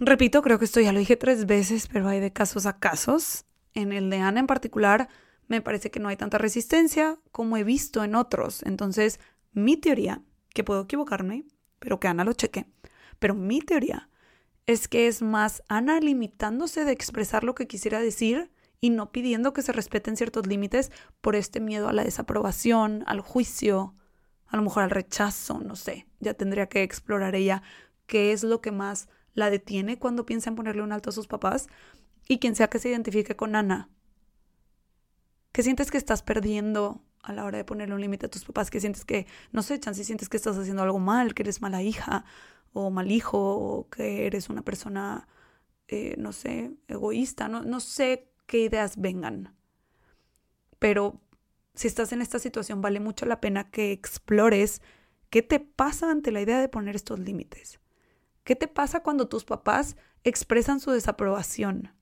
Repito, 0.00 0.42
creo 0.42 0.58
que 0.58 0.64
esto 0.64 0.80
ya 0.80 0.92
lo 0.92 0.98
dije 0.98 1.16
tres 1.16 1.46
veces, 1.46 1.86
pero 1.86 2.08
hay 2.08 2.18
de 2.18 2.32
casos 2.32 2.66
a 2.66 2.80
casos. 2.80 3.44
En 3.72 3.92
el 3.92 4.10
de 4.10 4.18
Ana 4.18 4.40
en 4.40 4.48
particular, 4.48 5.08
me 5.52 5.62
parece 5.62 5.90
que 5.90 6.00
no 6.00 6.08
hay 6.08 6.16
tanta 6.16 6.38
resistencia 6.38 7.18
como 7.30 7.56
he 7.56 7.64
visto 7.64 8.02
en 8.02 8.14
otros. 8.14 8.62
Entonces, 8.62 9.20
mi 9.52 9.76
teoría, 9.76 10.22
que 10.54 10.64
puedo 10.64 10.82
equivocarme, 10.82 11.44
pero 11.78 12.00
que 12.00 12.08
Ana 12.08 12.24
lo 12.24 12.32
cheque, 12.32 12.66
pero 13.18 13.34
mi 13.34 13.60
teoría 13.60 14.08
es 14.66 14.88
que 14.88 15.06
es 15.06 15.20
más 15.22 15.62
Ana 15.68 16.00
limitándose 16.00 16.84
de 16.84 16.92
expresar 16.92 17.44
lo 17.44 17.54
que 17.54 17.66
quisiera 17.66 18.00
decir 18.00 18.50
y 18.80 18.90
no 18.90 19.12
pidiendo 19.12 19.52
que 19.52 19.62
se 19.62 19.72
respeten 19.72 20.16
ciertos 20.16 20.46
límites 20.46 20.90
por 21.20 21.36
este 21.36 21.60
miedo 21.60 21.88
a 21.88 21.92
la 21.92 22.04
desaprobación, 22.04 23.04
al 23.06 23.20
juicio, 23.20 23.94
a 24.46 24.56
lo 24.56 24.62
mejor 24.62 24.84
al 24.84 24.90
rechazo, 24.90 25.60
no 25.60 25.76
sé. 25.76 26.06
Ya 26.20 26.34
tendría 26.34 26.68
que 26.68 26.82
explorar 26.82 27.34
ella 27.34 27.62
qué 28.06 28.32
es 28.32 28.42
lo 28.42 28.60
que 28.60 28.72
más 28.72 29.08
la 29.34 29.50
detiene 29.50 29.98
cuando 29.98 30.24
piensa 30.24 30.50
en 30.50 30.56
ponerle 30.56 30.82
un 30.82 30.92
alto 30.92 31.10
a 31.10 31.12
sus 31.12 31.26
papás 31.26 31.68
y 32.26 32.38
quien 32.38 32.54
sea 32.54 32.68
que 32.68 32.78
se 32.78 32.88
identifique 32.88 33.36
con 33.36 33.54
Ana. 33.54 33.90
¿Qué 35.52 35.62
sientes 35.62 35.90
que 35.90 35.98
estás 35.98 36.22
perdiendo 36.22 37.02
a 37.22 37.32
la 37.32 37.44
hora 37.44 37.58
de 37.58 37.64
ponerle 37.64 37.94
un 37.94 38.00
límite 38.00 38.26
a 38.26 38.30
tus 38.30 38.44
papás? 38.44 38.70
¿Qué 38.70 38.80
sientes 38.80 39.04
que, 39.04 39.26
no 39.52 39.62
sé, 39.62 39.78
si 39.92 40.04
sientes 40.04 40.28
que 40.28 40.36
estás 40.38 40.56
haciendo 40.56 40.82
algo 40.82 40.98
mal, 40.98 41.34
que 41.34 41.42
eres 41.42 41.60
mala 41.60 41.82
hija 41.82 42.24
o 42.72 42.90
mal 42.90 43.10
hijo 43.10 43.38
o 43.38 43.88
que 43.90 44.26
eres 44.26 44.48
una 44.48 44.62
persona, 44.62 45.28
eh, 45.88 46.14
no 46.18 46.32
sé, 46.32 46.72
egoísta? 46.88 47.48
No, 47.48 47.62
no 47.62 47.80
sé 47.80 48.32
qué 48.46 48.60
ideas 48.60 48.96
vengan. 48.96 49.54
Pero 50.78 51.20
si 51.74 51.86
estás 51.86 52.12
en 52.12 52.22
esta 52.22 52.38
situación, 52.38 52.80
vale 52.80 52.98
mucho 52.98 53.26
la 53.26 53.40
pena 53.40 53.70
que 53.70 53.92
explores 53.92 54.80
qué 55.30 55.42
te 55.42 55.60
pasa 55.60 56.10
ante 56.10 56.32
la 56.32 56.40
idea 56.40 56.60
de 56.60 56.68
poner 56.68 56.96
estos 56.96 57.18
límites. 57.20 57.78
¿Qué 58.44 58.56
te 58.56 58.68
pasa 58.68 59.02
cuando 59.02 59.28
tus 59.28 59.44
papás 59.44 59.96
expresan 60.24 60.80
su 60.80 60.90
desaprobación? 60.90 61.92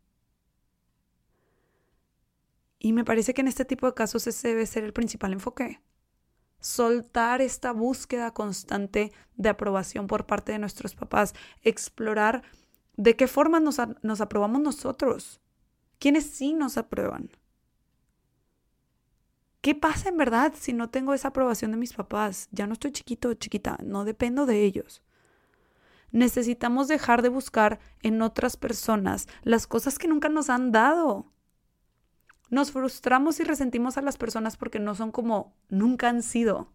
Y 2.83 2.95
me 2.95 3.05
parece 3.05 3.35
que 3.35 3.43
en 3.43 3.49
este 3.49 3.66
tipo 3.66 3.87
de 3.87 3.93
casos 3.93 4.26
ese 4.26 4.49
debe 4.49 4.64
ser 4.64 4.85
el 4.85 4.95
principal 4.95 5.35
enfoque. 5.35 5.83
Soltar 6.61 7.43
esta 7.43 7.72
búsqueda 7.72 8.33
constante 8.33 9.12
de 9.37 9.51
aprobación 9.51 10.07
por 10.07 10.26
parte 10.26 10.53
de 10.53 10.59
nuestros 10.59 10.95
papás, 10.95 11.35
explorar 11.62 12.43
de 12.97 13.16
qué 13.16 13.28
forma 13.28 13.61
nos, 13.61 13.76
nos 14.03 14.22
aprobamos 14.22 14.62
nosotros, 14.62 15.43
quiénes 15.99 16.24
sí 16.24 16.55
nos 16.55 16.78
aprueban. 16.78 17.31
¿Qué 19.61 19.74
pasa 19.74 20.09
en 20.09 20.16
verdad 20.16 20.55
si 20.59 20.72
no 20.72 20.89
tengo 20.89 21.12
esa 21.12 21.28
aprobación 21.28 21.72
de 21.72 21.76
mis 21.76 21.93
papás? 21.93 22.49
Ya 22.51 22.66
no 22.66 22.72
estoy 22.72 22.93
chiquito 22.93 23.28
o 23.28 23.35
chiquita, 23.35 23.76
no 23.83 24.07
dependo 24.07 24.47
de 24.47 24.64
ellos. 24.64 25.03
Necesitamos 26.12 26.89
dejar 26.89 27.20
de 27.20 27.28
buscar 27.28 27.78
en 28.03 28.22
otras 28.22 28.57
personas 28.57 29.28
las 29.43 29.66
cosas 29.66 29.99
que 29.99 30.09
nunca 30.09 30.31
nos 30.31 30.49
han 30.49 30.72
dado. 30.72 31.31
Nos 32.51 32.72
frustramos 32.72 33.38
y 33.38 33.44
resentimos 33.44 33.96
a 33.96 34.03
las 34.03 34.18
personas 34.18 34.57
porque 34.57 34.80
no 34.80 34.96
son 34.96 35.12
como 35.12 35.55
nunca 35.68 36.09
han 36.09 36.22
sido. 36.22 36.72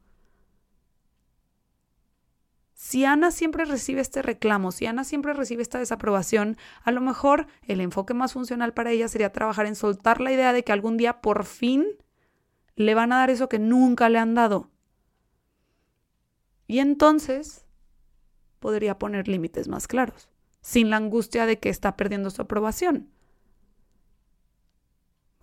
Si 2.73 3.03
Ana 3.03 3.31
siempre 3.31 3.65
recibe 3.65 3.99
este 3.99 4.21
reclamo, 4.21 4.71
si 4.71 4.85
Ana 4.85 5.03
siempre 5.03 5.33
recibe 5.33 5.61
esta 5.61 5.79
desaprobación, 5.79 6.57
a 6.83 6.91
lo 6.91 7.01
mejor 7.01 7.47
el 7.63 7.81
enfoque 7.81 8.13
más 8.13 8.33
funcional 8.33 8.73
para 8.73 8.91
ella 8.91 9.07
sería 9.09 9.31
trabajar 9.31 9.65
en 9.65 9.75
soltar 9.75 10.21
la 10.21 10.31
idea 10.31 10.53
de 10.53 10.63
que 10.63 10.71
algún 10.71 10.95
día 10.95 11.21
por 11.21 11.45
fin 11.45 11.85
le 12.75 12.95
van 12.95 13.11
a 13.11 13.17
dar 13.17 13.29
eso 13.29 13.49
que 13.49 13.59
nunca 13.59 14.07
le 14.07 14.19
han 14.19 14.33
dado. 14.33 14.69
Y 16.67 16.79
entonces 16.79 17.65
podría 18.59 18.97
poner 18.97 19.27
límites 19.27 19.67
más 19.67 19.87
claros, 19.87 20.29
sin 20.61 20.89
la 20.89 20.97
angustia 20.97 21.45
de 21.45 21.59
que 21.59 21.69
está 21.69 21.95
perdiendo 21.97 22.29
su 22.29 22.41
aprobación 22.41 23.09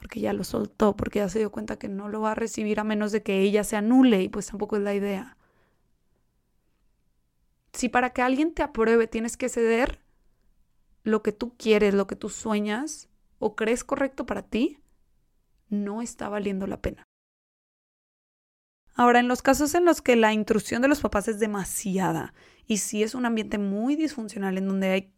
porque 0.03 0.18
ya 0.18 0.32
lo 0.32 0.42
soltó, 0.42 0.96
porque 0.96 1.20
ya 1.20 1.28
se 1.28 1.38
dio 1.38 1.53
cuenta 1.53 1.78
que 1.78 1.88
no 1.88 2.09
lo 2.09 2.20
va 2.20 2.32
a 2.32 2.34
recibir 2.34 2.80
a 2.80 2.84
menos 2.84 3.12
de 3.12 3.22
que 3.22 3.40
ella 3.40 3.62
se 3.62 3.76
anule 3.76 4.20
y 4.20 4.28
pues 4.28 4.48
tampoco 4.48 4.76
es 4.76 4.82
la 4.82 4.94
idea. 4.94 5.36
Si 7.72 7.88
para 7.88 8.11
que 8.11 8.20
alguien 8.20 8.53
te 8.53 8.64
apruebe 8.64 9.07
tienes 9.07 9.36
que 9.36 9.48
ceder 9.48 10.00
lo 11.05 11.22
que 11.22 11.30
tú 11.30 11.57
quieres, 11.57 11.94
lo 11.94 12.09
que 12.09 12.16
tú 12.16 12.30
sueñas 12.30 13.09
o 13.38 13.55
crees 13.55 13.84
correcto 13.84 14.26
para 14.26 14.42
ti, 14.42 14.80
no 15.68 16.03
está 16.03 16.28
valiendo 16.28 16.66
la 16.66 16.82
pena. 16.82 17.05
Ahora, 18.94 19.20
en 19.20 19.28
los 19.28 19.40
casos 19.40 19.76
en 19.76 19.84
los 19.84 20.03
que 20.03 20.16
la 20.16 20.32
intrusión 20.32 20.82
de 20.82 20.88
los 20.88 21.00
papás 21.00 21.28
es 21.28 21.38
demasiada 21.38 22.34
y 22.66 22.78
si 22.78 23.05
es 23.05 23.14
un 23.14 23.24
ambiente 23.24 23.57
muy 23.57 23.94
disfuncional 23.94 24.59
en 24.59 24.66
donde 24.66 24.88
hay 24.90 25.14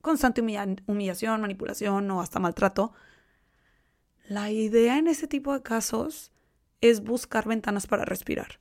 constante 0.00 0.42
humillación, 0.86 1.40
manipulación 1.40 2.08
o 2.12 2.20
hasta 2.20 2.38
maltrato, 2.38 2.92
la 4.28 4.50
idea 4.50 4.98
en 4.98 5.06
ese 5.06 5.26
tipo 5.26 5.54
de 5.54 5.62
casos 5.62 6.32
es 6.82 7.02
buscar 7.02 7.48
ventanas 7.48 7.86
para 7.86 8.04
respirar. 8.04 8.60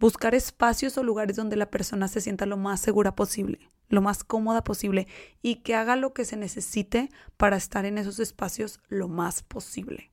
Buscar 0.00 0.34
espacios 0.34 0.98
o 0.98 1.04
lugares 1.04 1.36
donde 1.36 1.54
la 1.54 1.70
persona 1.70 2.08
se 2.08 2.20
sienta 2.20 2.44
lo 2.44 2.56
más 2.56 2.80
segura 2.80 3.14
posible, 3.14 3.70
lo 3.88 4.02
más 4.02 4.24
cómoda 4.24 4.64
posible 4.64 5.06
y 5.42 5.56
que 5.56 5.76
haga 5.76 5.94
lo 5.94 6.12
que 6.12 6.24
se 6.24 6.36
necesite 6.36 7.08
para 7.36 7.56
estar 7.56 7.84
en 7.84 7.98
esos 7.98 8.18
espacios 8.18 8.80
lo 8.88 9.06
más 9.06 9.44
posible. 9.44 10.10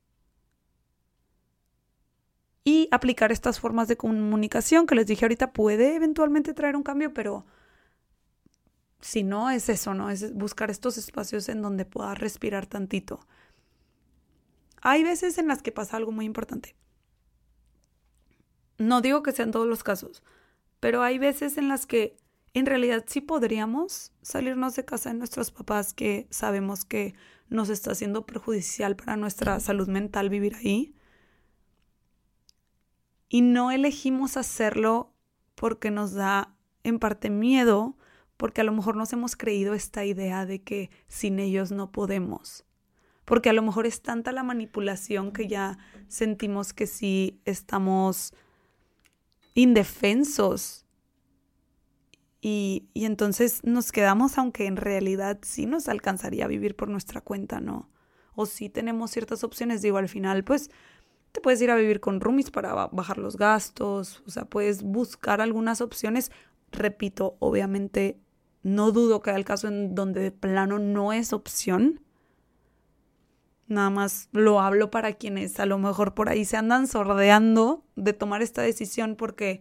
Y 2.62 2.88
aplicar 2.92 3.32
estas 3.32 3.58
formas 3.58 3.88
de 3.88 3.96
comunicación 3.96 4.86
que 4.86 4.94
les 4.94 5.08
dije 5.08 5.24
ahorita 5.24 5.52
puede 5.52 5.96
eventualmente 5.96 6.54
traer 6.54 6.76
un 6.76 6.84
cambio, 6.84 7.12
pero 7.12 7.46
si 9.00 9.24
no 9.24 9.50
es 9.50 9.68
eso, 9.68 9.92
¿no? 9.94 10.08
Es 10.08 10.34
buscar 10.34 10.70
estos 10.70 10.98
espacios 10.98 11.48
en 11.48 11.62
donde 11.62 11.84
pueda 11.84 12.14
respirar 12.14 12.66
tantito 12.66 13.26
hay 14.80 15.04
veces 15.04 15.38
en 15.38 15.48
las 15.48 15.62
que 15.62 15.72
pasa 15.72 15.96
algo 15.96 16.12
muy 16.12 16.24
importante. 16.24 16.76
No 18.78 19.00
digo 19.00 19.22
que 19.22 19.32
sean 19.32 19.50
todos 19.50 19.66
los 19.66 19.82
casos, 19.82 20.22
pero 20.80 21.02
hay 21.02 21.18
veces 21.18 21.58
en 21.58 21.68
las 21.68 21.86
que 21.86 22.16
en 22.54 22.66
realidad 22.66 23.04
sí 23.06 23.20
podríamos 23.20 24.12
salirnos 24.22 24.76
de 24.76 24.84
casa 24.84 25.10
de 25.10 25.16
nuestros 25.18 25.50
papás 25.50 25.92
que 25.92 26.26
sabemos 26.30 26.84
que 26.84 27.14
nos 27.48 27.68
está 27.68 27.92
haciendo 27.92 28.26
perjudicial 28.26 28.96
para 28.96 29.16
nuestra 29.16 29.58
salud 29.60 29.88
mental 29.88 30.28
vivir 30.28 30.54
ahí. 30.56 30.94
Y 33.28 33.42
no 33.42 33.70
elegimos 33.70 34.36
hacerlo 34.36 35.12
porque 35.54 35.90
nos 35.90 36.14
da 36.14 36.54
en 36.84 36.98
parte 36.98 37.30
miedo, 37.30 37.96
porque 38.36 38.60
a 38.60 38.64
lo 38.64 38.72
mejor 38.72 38.96
nos 38.96 39.12
hemos 39.12 39.36
creído 39.36 39.74
esta 39.74 40.04
idea 40.04 40.46
de 40.46 40.62
que 40.62 40.90
sin 41.08 41.38
ellos 41.38 41.72
no 41.72 41.90
podemos 41.90 42.64
porque 43.28 43.50
a 43.50 43.52
lo 43.52 43.60
mejor 43.60 43.84
es 43.84 44.00
tanta 44.00 44.32
la 44.32 44.42
manipulación 44.42 45.32
que 45.32 45.48
ya 45.48 45.76
sentimos 46.08 46.72
que 46.72 46.86
sí 46.86 47.42
estamos 47.44 48.32
indefensos. 49.52 50.86
Y, 52.40 52.88
y, 52.94 53.04
entonces 53.04 53.60
nos 53.64 53.92
quedamos, 53.92 54.38
aunque 54.38 54.64
en 54.64 54.78
realidad 54.78 55.40
sí 55.42 55.66
nos 55.66 55.90
alcanzaría 55.90 56.46
a 56.46 56.48
vivir 56.48 56.74
por 56.74 56.88
nuestra 56.88 57.20
cuenta, 57.20 57.60
¿no? 57.60 57.90
O 58.34 58.46
sí 58.46 58.70
tenemos 58.70 59.10
ciertas 59.10 59.44
opciones, 59.44 59.82
digo, 59.82 59.98
al 59.98 60.08
final, 60.08 60.42
pues 60.42 60.70
te 61.32 61.42
puedes 61.42 61.60
ir 61.60 61.70
a 61.70 61.76
vivir 61.76 62.00
con 62.00 62.22
roomies 62.22 62.50
para 62.50 62.72
bajar 62.86 63.18
los 63.18 63.36
gastos, 63.36 64.22
o 64.26 64.30
sea, 64.30 64.46
puedes 64.46 64.82
buscar 64.82 65.42
algunas 65.42 65.82
opciones. 65.82 66.32
Repito, 66.72 67.36
obviamente, 67.40 68.18
no 68.62 68.90
dudo 68.90 69.20
que 69.20 69.28
haya 69.28 69.38
el 69.38 69.44
caso 69.44 69.68
en 69.68 69.94
donde 69.94 70.22
de 70.22 70.30
plano 70.30 70.78
no 70.78 71.12
es 71.12 71.34
opción, 71.34 72.00
Nada 73.68 73.90
más 73.90 74.30
lo 74.32 74.60
hablo 74.60 74.90
para 74.90 75.12
quienes 75.12 75.60
a 75.60 75.66
lo 75.66 75.78
mejor 75.78 76.14
por 76.14 76.30
ahí 76.30 76.46
se 76.46 76.56
andan 76.56 76.86
sordeando 76.86 77.84
de 77.96 78.14
tomar 78.14 78.40
esta 78.40 78.62
decisión 78.62 79.14
porque 79.14 79.60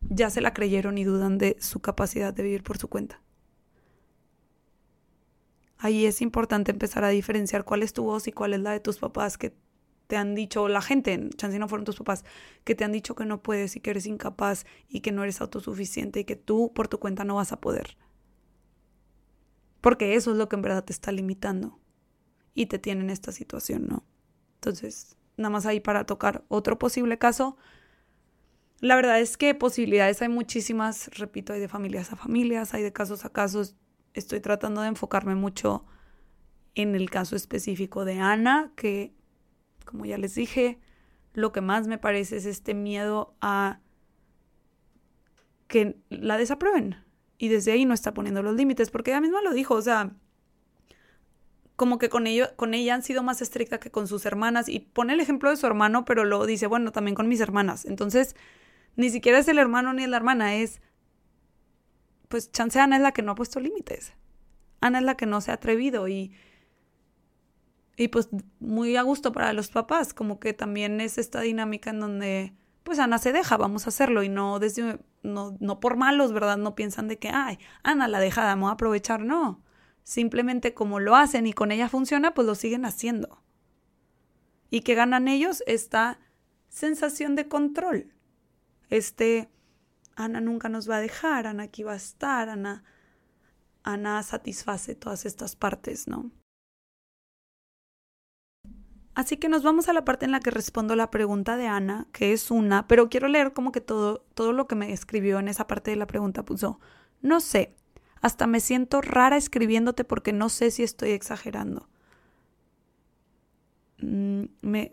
ya 0.00 0.28
se 0.30 0.40
la 0.40 0.52
creyeron 0.52 0.98
y 0.98 1.04
dudan 1.04 1.38
de 1.38 1.56
su 1.60 1.80
capacidad 1.80 2.34
de 2.34 2.42
vivir 2.42 2.64
por 2.64 2.78
su 2.78 2.88
cuenta. 2.88 3.22
Ahí 5.78 6.04
es 6.04 6.20
importante 6.20 6.72
empezar 6.72 7.04
a 7.04 7.10
diferenciar 7.10 7.64
cuál 7.64 7.84
es 7.84 7.92
tu 7.92 8.02
voz 8.02 8.26
y 8.26 8.32
cuál 8.32 8.54
es 8.54 8.60
la 8.60 8.72
de 8.72 8.80
tus 8.80 8.98
papás 8.98 9.38
que 9.38 9.54
te 10.08 10.16
han 10.16 10.34
dicho, 10.34 10.66
la 10.66 10.82
gente, 10.82 11.30
chance 11.36 11.58
no 11.60 11.68
fueron 11.68 11.84
tus 11.84 11.96
papás, 11.96 12.24
que 12.64 12.74
te 12.74 12.84
han 12.84 12.92
dicho 12.92 13.14
que 13.14 13.24
no 13.24 13.40
puedes 13.40 13.76
y 13.76 13.80
que 13.80 13.90
eres 13.90 14.06
incapaz 14.06 14.64
y 14.88 15.00
que 15.00 15.12
no 15.12 15.22
eres 15.22 15.40
autosuficiente 15.40 16.20
y 16.20 16.24
que 16.24 16.36
tú 16.36 16.72
por 16.74 16.88
tu 16.88 16.98
cuenta 16.98 17.22
no 17.22 17.36
vas 17.36 17.52
a 17.52 17.60
poder. 17.60 17.96
Porque 19.80 20.16
eso 20.16 20.32
es 20.32 20.36
lo 20.36 20.48
que 20.48 20.56
en 20.56 20.62
verdad 20.62 20.84
te 20.84 20.92
está 20.92 21.12
limitando 21.12 21.78
y 22.56 22.66
te 22.66 22.80
tienen 22.80 23.10
esta 23.10 23.30
situación, 23.30 23.86
¿no? 23.86 24.02
Entonces, 24.54 25.14
nada 25.36 25.50
más 25.50 25.66
ahí 25.66 25.78
para 25.78 26.04
tocar 26.06 26.44
otro 26.48 26.78
posible 26.78 27.18
caso. 27.18 27.56
La 28.80 28.96
verdad 28.96 29.20
es 29.20 29.36
que 29.36 29.54
posibilidades 29.54 30.22
hay 30.22 30.28
muchísimas, 30.28 31.10
repito, 31.18 31.52
hay 31.52 31.60
de 31.60 31.68
familias 31.68 32.12
a 32.12 32.16
familias, 32.16 32.74
hay 32.74 32.82
de 32.82 32.92
casos 32.92 33.24
a 33.24 33.28
casos. 33.28 33.76
Estoy 34.14 34.40
tratando 34.40 34.80
de 34.80 34.88
enfocarme 34.88 35.34
mucho 35.34 35.84
en 36.74 36.94
el 36.94 37.10
caso 37.10 37.36
específico 37.36 38.06
de 38.06 38.20
Ana, 38.20 38.72
que, 38.74 39.14
como 39.84 40.06
ya 40.06 40.16
les 40.16 40.34
dije, 40.34 40.80
lo 41.34 41.52
que 41.52 41.60
más 41.60 41.86
me 41.86 41.98
parece 41.98 42.38
es 42.38 42.46
este 42.46 42.72
miedo 42.72 43.36
a 43.42 43.80
que 45.68 45.98
la 46.08 46.38
desaprueben. 46.38 46.96
Y 47.36 47.48
desde 47.48 47.72
ahí 47.72 47.84
no 47.84 47.92
está 47.92 48.14
poniendo 48.14 48.42
los 48.42 48.56
límites, 48.56 48.90
porque 48.90 49.10
ella 49.10 49.20
misma 49.20 49.42
lo 49.42 49.52
dijo, 49.52 49.74
o 49.74 49.82
sea, 49.82 50.16
como 51.76 51.98
que 51.98 52.08
con, 52.08 52.26
ello, 52.26 52.48
con 52.56 52.74
ella 52.74 52.94
han 52.94 53.02
sido 53.02 53.22
más 53.22 53.42
estricta 53.42 53.78
que 53.78 53.90
con 53.90 54.08
sus 54.08 54.26
hermanas 54.26 54.68
y 54.68 54.80
pone 54.80 55.12
el 55.12 55.20
ejemplo 55.20 55.50
de 55.50 55.56
su 55.56 55.66
hermano, 55.66 56.04
pero 56.04 56.24
lo 56.24 56.46
dice, 56.46 56.66
bueno, 56.66 56.90
también 56.92 57.14
con 57.14 57.28
mis 57.28 57.40
hermanas. 57.40 57.84
Entonces, 57.84 58.34
ni 58.96 59.10
siquiera 59.10 59.38
es 59.38 59.48
el 59.48 59.58
hermano 59.58 59.92
ni 59.92 60.04
es 60.04 60.08
la 60.08 60.16
hermana, 60.16 60.56
es, 60.56 60.80
pues 62.28 62.50
chance 62.50 62.80
Ana 62.80 62.96
es 62.96 63.02
la 63.02 63.12
que 63.12 63.22
no 63.22 63.32
ha 63.32 63.34
puesto 63.34 63.60
límites. 63.60 64.14
Ana 64.80 64.98
es 64.98 65.04
la 65.04 65.16
que 65.16 65.26
no 65.26 65.40
se 65.40 65.50
ha 65.50 65.54
atrevido 65.54 66.08
y 66.08 66.32
Y 67.96 68.08
pues 68.08 68.28
muy 68.60 68.96
a 68.96 69.02
gusto 69.02 69.32
para 69.32 69.52
los 69.52 69.68
papás, 69.68 70.12
como 70.14 70.38
que 70.38 70.52
también 70.52 71.00
es 71.00 71.18
esta 71.18 71.40
dinámica 71.40 71.90
en 71.90 72.00
donde 72.00 72.54
pues 72.82 72.98
Ana 72.98 73.18
se 73.18 73.32
deja, 73.32 73.56
vamos 73.56 73.86
a 73.86 73.88
hacerlo 73.88 74.22
y 74.22 74.28
no 74.28 74.58
desde 74.60 74.98
no, 75.22 75.56
no 75.60 75.80
por 75.80 75.96
malos, 75.96 76.32
¿verdad? 76.32 76.56
No 76.56 76.74
piensan 76.74 77.08
de 77.08 77.18
que, 77.18 77.30
ay, 77.30 77.58
Ana 77.82 78.06
la 78.06 78.20
deja, 78.20 78.44
vamos 78.44 78.70
a 78.70 78.74
aprovechar, 78.74 79.20
no. 79.20 79.60
Simplemente 80.06 80.72
como 80.72 81.00
lo 81.00 81.16
hacen 81.16 81.48
y 81.48 81.52
con 81.52 81.72
ella 81.72 81.88
funciona, 81.88 82.32
pues 82.32 82.46
lo 82.46 82.54
siguen 82.54 82.84
haciendo. 82.84 83.42
Y 84.70 84.82
que 84.82 84.94
ganan 84.94 85.26
ellos 85.26 85.64
esta 85.66 86.20
sensación 86.68 87.34
de 87.34 87.48
control. 87.48 88.14
Este, 88.88 89.50
Ana 90.14 90.40
nunca 90.40 90.68
nos 90.68 90.88
va 90.88 90.98
a 90.98 91.00
dejar, 91.00 91.48
Ana 91.48 91.64
aquí 91.64 91.82
va 91.82 91.94
a 91.94 91.96
estar, 91.96 92.48
Ana, 92.48 92.84
Ana 93.82 94.22
satisface 94.22 94.94
todas 94.94 95.26
estas 95.26 95.56
partes, 95.56 96.06
¿no? 96.06 96.30
Así 99.16 99.38
que 99.38 99.48
nos 99.48 99.64
vamos 99.64 99.88
a 99.88 99.92
la 99.92 100.04
parte 100.04 100.24
en 100.24 100.30
la 100.30 100.38
que 100.38 100.52
respondo 100.52 100.94
la 100.94 101.10
pregunta 101.10 101.56
de 101.56 101.66
Ana, 101.66 102.06
que 102.12 102.32
es 102.32 102.52
una, 102.52 102.86
pero 102.86 103.08
quiero 103.08 103.26
leer 103.26 103.52
como 103.52 103.72
que 103.72 103.80
todo, 103.80 104.24
todo 104.34 104.52
lo 104.52 104.68
que 104.68 104.76
me 104.76 104.92
escribió 104.92 105.40
en 105.40 105.48
esa 105.48 105.66
parte 105.66 105.90
de 105.90 105.96
la 105.96 106.06
pregunta 106.06 106.44
puso, 106.44 106.78
no 107.22 107.40
sé, 107.40 107.74
hasta 108.26 108.46
me 108.46 108.60
siento 108.60 109.00
rara 109.00 109.36
escribiéndote 109.36 110.04
porque 110.04 110.32
no 110.32 110.48
sé 110.48 110.70
si 110.70 110.82
estoy 110.82 111.10
exagerando. 111.10 111.88
Mm, 113.98 114.44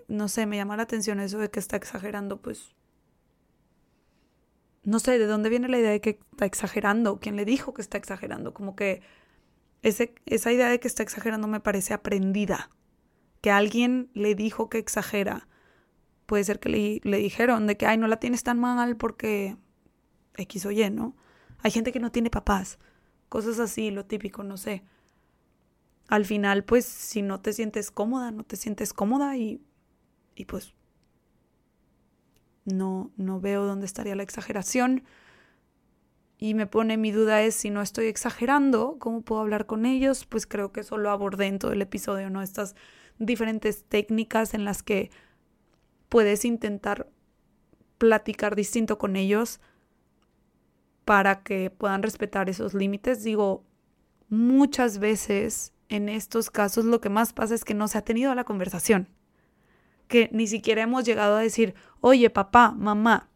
no 0.07 0.27
sé, 0.29 0.45
me 0.45 0.55
llama 0.55 0.77
la 0.77 0.83
atención 0.83 1.19
eso 1.19 1.39
de 1.39 1.49
que 1.49 1.59
está 1.59 1.75
exagerando, 1.75 2.41
pues... 2.41 2.75
No 4.83 4.99
sé, 4.99 5.17
¿de 5.17 5.25
dónde 5.25 5.49
viene 5.49 5.67
la 5.67 5.79
idea 5.79 5.91
de 5.91 6.01
que 6.01 6.19
está 6.31 6.45
exagerando? 6.45 7.19
¿Quién 7.19 7.35
le 7.35 7.45
dijo 7.45 7.73
que 7.73 7.81
está 7.81 7.97
exagerando? 7.97 8.53
Como 8.53 8.75
que 8.75 9.01
ese, 9.81 10.13
esa 10.25 10.51
idea 10.51 10.69
de 10.69 10.79
que 10.79 10.87
está 10.87 11.03
exagerando 11.03 11.47
me 11.47 11.59
parece 11.59 11.93
aprendida. 11.93 12.69
Que 13.41 13.49
alguien 13.49 14.11
le 14.13 14.35
dijo 14.35 14.69
que 14.69 14.77
exagera. 14.77 15.47
Puede 16.25 16.43
ser 16.43 16.59
que 16.59 16.69
le, 16.69 17.01
le 17.03 17.17
dijeron 17.17 17.65
de 17.65 17.77
que, 17.77 17.87
ay, 17.87 17.97
no 17.97 18.07
la 18.07 18.19
tienes 18.19 18.43
tan 18.43 18.59
mal 18.59 18.97
porque 18.97 19.57
X 20.35 20.65
o 20.65 20.71
Y, 20.71 20.89
¿no? 20.91 21.15
Hay 21.59 21.71
gente 21.71 21.91
que 21.91 21.99
no 21.99 22.11
tiene 22.11 22.29
papás 22.29 22.77
cosas 23.33 23.57
así, 23.57 23.89
lo 23.89 24.05
típico, 24.05 24.43
no 24.43 24.57
sé. 24.57 24.83
Al 26.07 26.23
final, 26.23 26.63
pues, 26.63 26.85
si 26.85 27.23
no 27.23 27.41
te 27.41 27.51
sientes 27.51 27.89
cómoda, 27.89 28.29
no 28.29 28.43
te 28.43 28.57
sientes 28.57 28.93
cómoda 28.93 29.35
y, 29.37 29.59
y 30.35 30.45
pues 30.45 30.75
no, 32.63 33.09
no 33.17 33.41
veo 33.41 33.65
dónde 33.65 33.87
estaría 33.87 34.15
la 34.15 34.21
exageración. 34.21 35.03
Y 36.37 36.53
me 36.53 36.67
pone 36.67 36.95
mi 36.97 37.09
duda 37.09 37.41
es 37.41 37.55
si 37.55 37.71
no 37.71 37.81
estoy 37.81 38.05
exagerando, 38.05 38.97
¿cómo 38.99 39.21
puedo 39.21 39.41
hablar 39.41 39.65
con 39.65 39.87
ellos? 39.87 40.27
Pues 40.27 40.45
creo 40.45 40.71
que 40.71 40.81
eso 40.81 40.99
lo 40.99 41.09
abordé 41.09 41.47
en 41.47 41.57
todo 41.57 41.71
el 41.71 41.81
episodio, 41.81 42.29
¿no? 42.29 42.43
Estas 42.43 42.75
diferentes 43.17 43.83
técnicas 43.83 44.53
en 44.53 44.63
las 44.63 44.83
que 44.83 45.09
puedes 46.07 46.45
intentar 46.45 47.09
platicar 47.97 48.55
distinto 48.55 48.99
con 48.99 49.15
ellos 49.15 49.59
para 51.05 51.43
que 51.43 51.69
puedan 51.69 52.03
respetar 52.03 52.49
esos 52.49 52.73
límites. 52.73 53.23
Digo, 53.23 53.63
muchas 54.29 54.99
veces 54.99 55.73
en 55.89 56.09
estos 56.09 56.49
casos 56.49 56.85
lo 56.85 57.01
que 57.01 57.09
más 57.09 57.33
pasa 57.33 57.55
es 57.55 57.65
que 57.65 57.73
no 57.73 57.87
se 57.87 57.97
ha 57.97 58.01
tenido 58.03 58.33
la 58.35 58.43
conversación, 58.43 59.09
que 60.07 60.29
ni 60.31 60.47
siquiera 60.47 60.81
hemos 60.81 61.03
llegado 61.03 61.35
a 61.35 61.41
decir, 61.41 61.75
oye 62.01 62.29
papá, 62.29 62.71
mamá, 62.71 63.29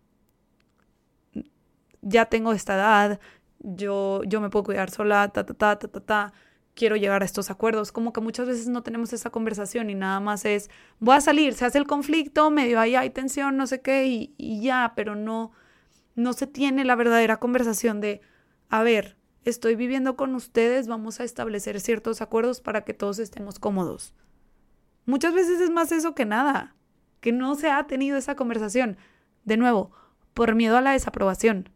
ya 2.02 2.26
tengo 2.26 2.54
esta 2.54 2.76
edad, 2.76 3.20
yo, 3.60 4.22
yo 4.26 4.42
me 4.42 4.50
puedo 4.50 4.64
cuidar 4.64 4.90
sola, 4.90 5.28
ta, 5.30 5.46
ta, 5.46 5.54
ta, 5.54 5.80
ta, 5.80 5.88
ta, 5.88 6.00
ta, 6.00 6.34
quiero 6.74 6.96
llegar 6.96 7.22
a 7.22 7.26
estos 7.26 7.50
acuerdos. 7.50 7.92
Como 7.92 8.14
que 8.14 8.22
muchas 8.22 8.48
veces 8.48 8.68
no 8.68 8.84
tenemos 8.84 9.12
esa 9.14 9.30
conversación 9.30 9.90
y 9.90 9.96
nada 9.96 10.20
más 10.20 10.46
es, 10.46 10.70
voy 11.00 11.16
a 11.16 11.22
salir, 11.22 11.54
se 11.54 11.66
hace 11.66 11.78
el 11.78 11.88
conflicto, 11.88 12.50
medio 12.50 12.80
ahí 12.80 12.96
hay 12.96 13.10
tensión, 13.10 13.58
no 13.58 13.68
sé 13.68 13.82
qué, 13.82 14.06
y, 14.08 14.34
y 14.38 14.62
ya, 14.62 14.94
pero 14.96 15.16
no, 15.16 15.52
no 16.18 16.34
se 16.34 16.48
tiene 16.48 16.84
la 16.84 16.96
verdadera 16.96 17.38
conversación 17.38 18.02
de, 18.02 18.22
a 18.70 18.84
ver, 18.84 19.16
estoy 19.46 19.76
viviendo 19.76 20.18
con 20.18 20.34
ustedes, 20.36 20.88
vamos 20.88 21.20
a 21.20 21.24
establecer 21.24 21.80
ciertos 21.80 22.22
acuerdos 22.22 22.60
para 22.60 22.84
que 22.84 22.94
todos 22.94 23.20
estemos 23.20 23.60
cómodos. 23.60 24.14
Muchas 25.06 25.34
veces 25.34 25.62
es 25.62 25.70
más 25.70 25.92
eso 25.92 26.16
que 26.16 26.26
nada, 26.26 26.76
que 27.22 27.32
no 27.32 27.54
se 27.56 27.70
ha 27.70 27.86
tenido 27.86 28.18
esa 28.18 28.36
conversación. 28.36 28.98
De 29.46 29.58
nuevo, 29.58 29.92
por 30.34 30.56
miedo 30.56 30.76
a 30.76 30.82
la 30.82 30.92
desaprobación. 30.92 31.70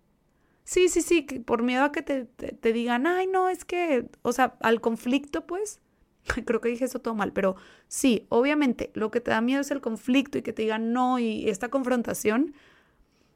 Sí, 0.64 0.90
sí, 0.90 1.02
sí, 1.02 1.22
por 1.22 1.62
miedo 1.62 1.84
a 1.84 1.92
que 1.92 2.02
te, 2.02 2.26
te, 2.26 2.74
digan, 2.74 3.06
ay, 3.06 3.28
no, 3.28 3.48
es 3.48 3.64
que, 3.64 4.10
o 4.24 4.34
sea, 4.34 4.56
al 4.60 4.82
conflicto, 4.82 5.46
pues, 5.46 5.82
creo 6.46 6.62
que 6.62 6.70
dije 6.70 6.86
eso 6.86 7.00
todo 7.00 7.14
mal, 7.14 7.32
pero 7.32 7.56
sí, 7.88 8.26
obviamente, 8.30 8.92
lo 8.96 9.12
que 9.12 9.22
te 9.22 9.32
da 9.32 9.40
miedo 9.42 9.62
es 9.62 9.70
el 9.70 9.82
conflicto 9.82 10.40
y 10.40 10.42
que 10.42 10.52
te 10.52 10.64
digan 10.64 10.94
no 10.94 11.20
y 11.20 11.48
esta 11.48 11.70
confrontación, 11.70 12.54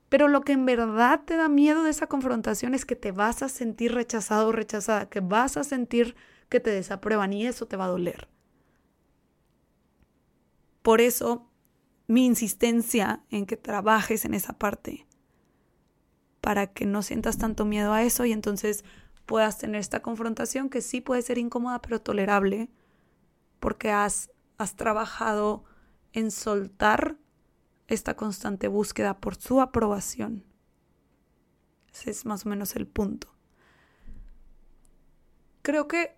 pero 0.10 0.28
lo 0.28 0.42
que 0.42 0.54
en 0.54 0.66
verdad 0.66 1.22
te 1.26 1.36
da 1.36 1.50
miedo 1.50 1.84
de 1.84 1.90
esa 1.90 2.08
confrontación 2.08 2.74
es 2.74 2.86
que 2.86 2.96
te 2.96 3.12
vas 3.12 3.42
a 3.42 3.50
sentir 3.50 3.94
rechazado 3.94 4.50
o 4.50 4.52
rechazada, 4.52 5.10
que 5.10 5.20
vas 5.20 5.58
a 5.58 5.64
sentir 5.64 6.16
que 6.50 6.60
te 6.60 6.70
desaprueban 6.70 7.34
y 7.34 7.48
eso 7.48 7.68
te 7.68 7.78
va 7.78 7.86
a 7.86 7.90
doler. 7.90 8.28
Por 10.82 11.02
eso 11.02 11.50
mi 12.08 12.26
insistencia 12.26 13.24
en 13.32 13.46
que 13.48 13.58
trabajes 13.58 14.26
en 14.26 14.36
esa 14.36 14.54
parte, 14.54 15.08
para 16.42 16.68
que 16.68 16.86
no 16.86 17.02
sientas 17.02 17.40
tanto 17.40 17.66
miedo 17.66 17.92
a 17.92 18.04
eso 18.04 18.26
y 18.26 18.32
entonces 18.32 18.86
puedas 19.26 19.58
tener 19.58 19.82
esta 19.82 20.04
confrontación 20.04 20.70
que 20.70 20.82
sí 20.82 21.02
puede 21.02 21.24
ser 21.24 21.40
incómoda 21.40 21.82
pero 21.82 22.00
tolerable, 22.00 22.70
porque 23.60 23.90
has, 23.90 24.30
has 24.60 24.76
trabajado 24.76 25.64
en 26.14 26.30
soltar 26.30 27.18
esta 27.88 28.16
constante 28.16 28.68
búsqueda 28.68 29.20
por 29.20 29.36
su 29.36 29.62
aprobación. 29.62 30.44
Ese 31.94 32.12
es 32.12 32.26
más 32.26 32.46
o 32.46 32.50
menos 32.50 32.76
el 32.76 32.88
punto. 32.88 33.34
Creo 35.62 35.88
que 35.88 36.16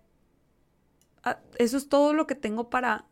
ah, 1.24 1.40
eso 1.58 1.76
es 1.76 1.88
todo 1.88 2.14
lo 2.14 2.26
que 2.26 2.34
tengo 2.34 2.70
para 2.70 3.06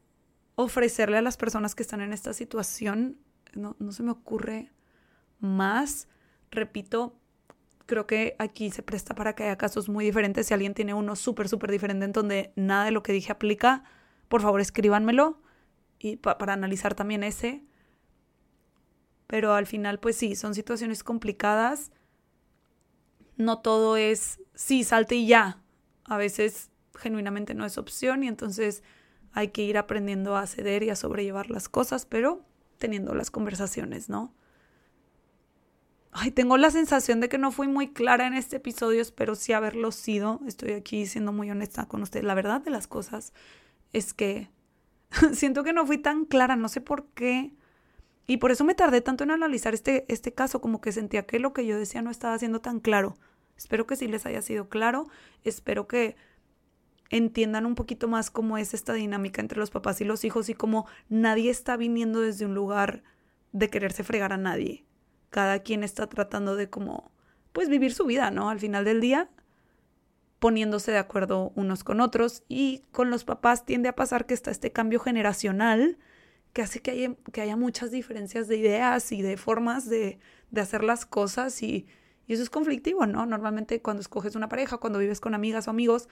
ofrecerle 0.57 1.18
a 1.18 1.22
las 1.22 1.36
personas 1.36 1.74
que 1.74 1.82
están 1.82 2.00
en 2.00 2.12
esta 2.12 2.32
situación. 2.32 3.18
No, 3.54 3.76
no 3.78 3.92
se 3.92 4.02
me 4.02 4.11
ocurre 4.11 4.72
más. 5.38 6.09
Repito, 6.50 7.18
creo 7.86 8.07
que 8.07 8.36
aquí 8.38 8.70
se 8.70 8.82
presta 8.82 9.14
para 9.14 9.34
que 9.34 9.44
haya 9.44 9.57
casos 9.57 9.88
muy 9.88 10.04
diferentes. 10.04 10.46
Si 10.46 10.54
alguien 10.54 10.74
tiene 10.74 10.94
uno 10.94 11.14
súper, 11.16 11.48
súper 11.48 11.70
diferente 11.70 12.04
en 12.04 12.12
donde 12.12 12.52
nada 12.57 12.86
de 12.86 12.90
lo 12.90 13.02
que 13.02 13.12
dije 13.12 13.32
aplica, 13.32 13.84
por 14.28 14.42
favor 14.42 14.61
escríbanmelo 14.61 15.40
y 15.98 16.16
para 16.16 16.52
analizar 16.52 16.94
también 16.94 17.22
ese 17.22 17.64
pero 19.26 19.54
al 19.54 19.66
final 19.66 19.98
pues 19.98 20.16
sí, 20.16 20.36
son 20.36 20.54
situaciones 20.54 21.02
complicadas. 21.02 21.90
No 23.36 23.60
todo 23.60 23.96
es 23.96 24.40
sí, 24.54 24.84
salte 24.84 25.16
y 25.16 25.26
ya. 25.26 25.62
A 26.04 26.16
veces 26.16 26.70
genuinamente 26.96 27.54
no 27.54 27.64
es 27.66 27.78
opción 27.78 28.22
y 28.22 28.28
entonces 28.28 28.82
hay 29.32 29.48
que 29.48 29.62
ir 29.62 29.76
aprendiendo 29.76 30.36
a 30.36 30.46
ceder 30.46 30.82
y 30.82 30.90
a 30.90 30.96
sobrellevar 30.96 31.50
las 31.50 31.68
cosas, 31.68 32.06
pero 32.06 32.44
teniendo 32.78 33.14
las 33.14 33.30
conversaciones, 33.30 34.08
¿no? 34.08 34.32
Ay, 36.18 36.30
tengo 36.30 36.56
la 36.56 36.70
sensación 36.70 37.20
de 37.20 37.28
que 37.28 37.36
no 37.36 37.52
fui 37.52 37.68
muy 37.68 37.92
clara 37.92 38.26
en 38.26 38.32
este 38.32 38.56
episodio, 38.56 39.02
espero 39.02 39.34
sí 39.34 39.52
haberlo 39.52 39.92
sido. 39.92 40.40
Estoy 40.46 40.72
aquí 40.72 41.04
siendo 41.04 41.30
muy 41.30 41.50
honesta 41.50 41.86
con 41.86 42.00
usted. 42.02 42.22
La 42.24 42.32
verdad 42.32 42.62
de 42.62 42.70
las 42.70 42.86
cosas 42.86 43.34
es 43.92 44.14
que 44.14 44.48
siento 45.34 45.62
que 45.62 45.74
no 45.74 45.86
fui 45.86 45.98
tan 45.98 46.24
clara, 46.24 46.56
no 46.56 46.70
sé 46.70 46.80
por 46.80 47.08
qué. 47.08 47.52
Y 48.26 48.38
por 48.38 48.50
eso 48.50 48.64
me 48.64 48.74
tardé 48.74 49.00
tanto 49.00 49.24
en 49.24 49.30
analizar 49.30 49.74
este, 49.74 50.04
este 50.08 50.32
caso, 50.32 50.60
como 50.60 50.80
que 50.80 50.92
sentía 50.92 51.26
que 51.26 51.38
lo 51.38 51.52
que 51.52 51.66
yo 51.66 51.78
decía 51.78 52.02
no 52.02 52.10
estaba 52.10 52.38
siendo 52.38 52.60
tan 52.60 52.80
claro. 52.80 53.16
Espero 53.56 53.86
que 53.86 53.96
sí 53.96 54.08
les 54.08 54.26
haya 54.26 54.42
sido 54.42 54.68
claro. 54.68 55.08
Espero 55.44 55.86
que 55.86 56.16
entiendan 57.10 57.66
un 57.66 57.74
poquito 57.74 58.08
más 58.08 58.30
cómo 58.30 58.58
es 58.58 58.74
esta 58.74 58.92
dinámica 58.92 59.40
entre 59.40 59.58
los 59.58 59.70
papás 59.70 60.00
y 60.00 60.04
los 60.04 60.24
hijos 60.24 60.48
y 60.48 60.54
cómo 60.54 60.86
nadie 61.08 61.50
está 61.50 61.76
viniendo 61.76 62.20
desde 62.20 62.46
un 62.46 62.54
lugar 62.54 63.04
de 63.52 63.70
quererse 63.70 64.02
fregar 64.02 64.32
a 64.32 64.38
nadie. 64.38 64.84
Cada 65.30 65.60
quien 65.60 65.84
está 65.84 66.08
tratando 66.08 66.56
de 66.56 66.68
como, 66.68 67.12
pues 67.52 67.68
vivir 67.68 67.94
su 67.94 68.06
vida, 68.06 68.30
¿no? 68.30 68.50
Al 68.50 68.58
final 68.58 68.84
del 68.84 69.00
día, 69.00 69.30
poniéndose 70.40 70.90
de 70.90 70.98
acuerdo 70.98 71.52
unos 71.54 71.84
con 71.84 72.00
otros 72.00 72.42
y 72.48 72.82
con 72.90 73.10
los 73.10 73.24
papás 73.24 73.64
tiende 73.64 73.88
a 73.88 73.96
pasar 73.96 74.26
que 74.26 74.34
está 74.34 74.50
este 74.50 74.72
cambio 74.72 75.00
generacional 75.00 75.98
que 76.57 76.62
hace 76.62 76.80
que 76.80 77.42
haya, 77.42 77.54
muchas 77.54 77.90
diferencias 77.90 78.48
de 78.48 78.57
ideas 78.57 79.12
y 79.12 79.20
de 79.20 79.36
formas 79.36 79.90
de, 79.90 80.18
de 80.50 80.61
hacer 80.62 80.82
las 80.84 81.04
cosas 81.04 81.62
y, 81.62 81.86
y 82.26 82.32
eso 82.32 82.42
es 82.42 82.48
conflictivo, 82.48 83.04
¿no? 83.04 83.26
Normalmente 83.26 83.82
cuando 83.82 84.00
escoges 84.00 84.36
una 84.36 84.48
pareja, 84.48 84.78
cuando 84.78 84.98
vives 84.98 85.20
con 85.20 85.34
amigas 85.34 85.68
o 85.68 85.70
amigos, 85.70 86.09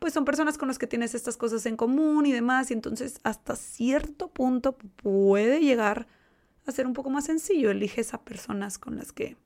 pues 0.00 0.12
son 0.12 0.26
personas 0.26 0.58
con 0.58 0.68
las 0.68 0.76
que 0.76 0.86
tienes 0.86 1.14
estas 1.14 1.38
cosas 1.38 1.64
en 1.64 1.78
común 1.78 2.26
y 2.26 2.32
demás, 2.32 2.70
y 2.70 2.74
entonces 2.74 3.20
hasta 3.22 3.56
cierto 3.56 4.28
punto 4.28 4.76
puede 4.76 5.60
llegar 5.60 6.08
a 6.66 6.70
ser 6.72 6.86
un 6.86 6.92
poco 6.92 7.08
más 7.08 7.24
sencillo. 7.24 7.70
Eliges 7.70 8.12
a 8.12 8.22
personas 8.22 8.76
con 8.76 8.96
las 8.96 9.12
que 9.12 9.38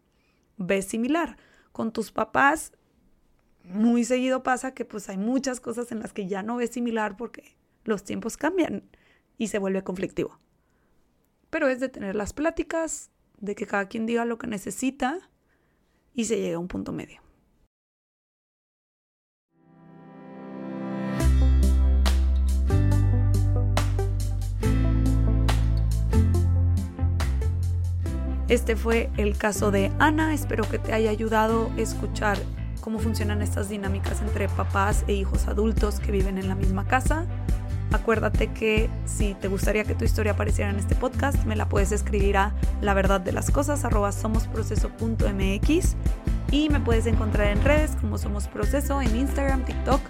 ves 0.56 0.86
similar. 0.86 1.36
Con 1.70 1.92
tus 1.92 2.10
papás, 2.10 2.72
muy 3.62 4.02
seguido 4.02 4.42
pasa 4.42 4.74
que 4.74 4.84
pues 4.84 5.08
hay 5.10 5.16
muchas 5.16 5.60
cosas 5.60 5.92
en 5.92 6.00
las 6.00 6.12
que 6.12 6.26
ya 6.26 6.42
no 6.42 6.56
ves 6.56 6.70
similar 6.70 7.16
porque 7.16 7.56
los 7.84 8.02
tiempos 8.02 8.36
cambian 8.36 8.82
y 9.38 9.48
se 9.48 9.58
vuelve 9.58 9.82
conflictivo. 9.82 10.38
Pero 11.48 11.68
es 11.68 11.80
de 11.80 11.88
tener 11.88 12.14
las 12.14 12.34
pláticas, 12.34 13.10
de 13.38 13.54
que 13.54 13.66
cada 13.66 13.86
quien 13.86 14.04
diga 14.04 14.24
lo 14.24 14.36
que 14.36 14.48
necesita 14.48 15.30
y 16.12 16.24
se 16.24 16.38
llega 16.38 16.56
a 16.56 16.60
un 16.60 16.68
punto 16.68 16.92
medio. 16.92 17.22
Este 28.48 28.76
fue 28.76 29.10
el 29.18 29.36
caso 29.36 29.70
de 29.70 29.92
Ana. 29.98 30.32
Espero 30.32 30.68
que 30.68 30.78
te 30.78 30.94
haya 30.94 31.10
ayudado 31.10 31.70
a 31.76 31.80
escuchar 31.80 32.38
cómo 32.80 32.98
funcionan 32.98 33.42
estas 33.42 33.68
dinámicas 33.68 34.22
entre 34.22 34.48
papás 34.48 35.04
e 35.06 35.12
hijos 35.12 35.48
adultos 35.48 36.00
que 36.00 36.10
viven 36.10 36.38
en 36.38 36.48
la 36.48 36.54
misma 36.54 36.86
casa. 36.86 37.26
Acuérdate 37.92 38.48
que 38.48 38.90
si 39.06 39.34
te 39.34 39.48
gustaría 39.48 39.84
que 39.84 39.94
tu 39.94 40.04
historia 40.04 40.32
apareciera 40.32 40.70
en 40.70 40.78
este 40.78 40.94
podcast, 40.94 41.44
me 41.44 41.56
la 41.56 41.68
puedes 41.68 41.92
escribir 41.92 42.36
a 42.36 42.52
la 42.82 42.92
verdad 42.94 43.20
de 43.20 43.32
las 43.32 43.50
cosas 43.50 43.80
somosproceso.mx 43.80 45.96
y 46.50 46.68
me 46.68 46.80
puedes 46.80 47.06
encontrar 47.06 47.48
en 47.48 47.62
redes 47.62 47.92
como 48.00 48.18
Somos 48.18 48.48
Proceso 48.48 49.00
en 49.02 49.14
Instagram, 49.16 49.64
TikTok, 49.64 50.00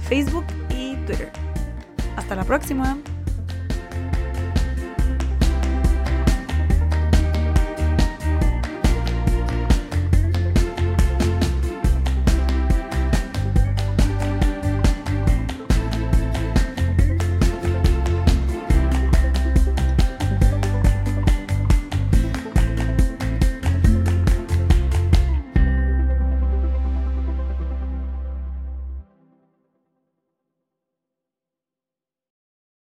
Facebook 0.00 0.44
y 0.70 0.94
Twitter. 1.06 1.32
Hasta 2.16 2.34
la 2.34 2.44
próxima. 2.44 2.98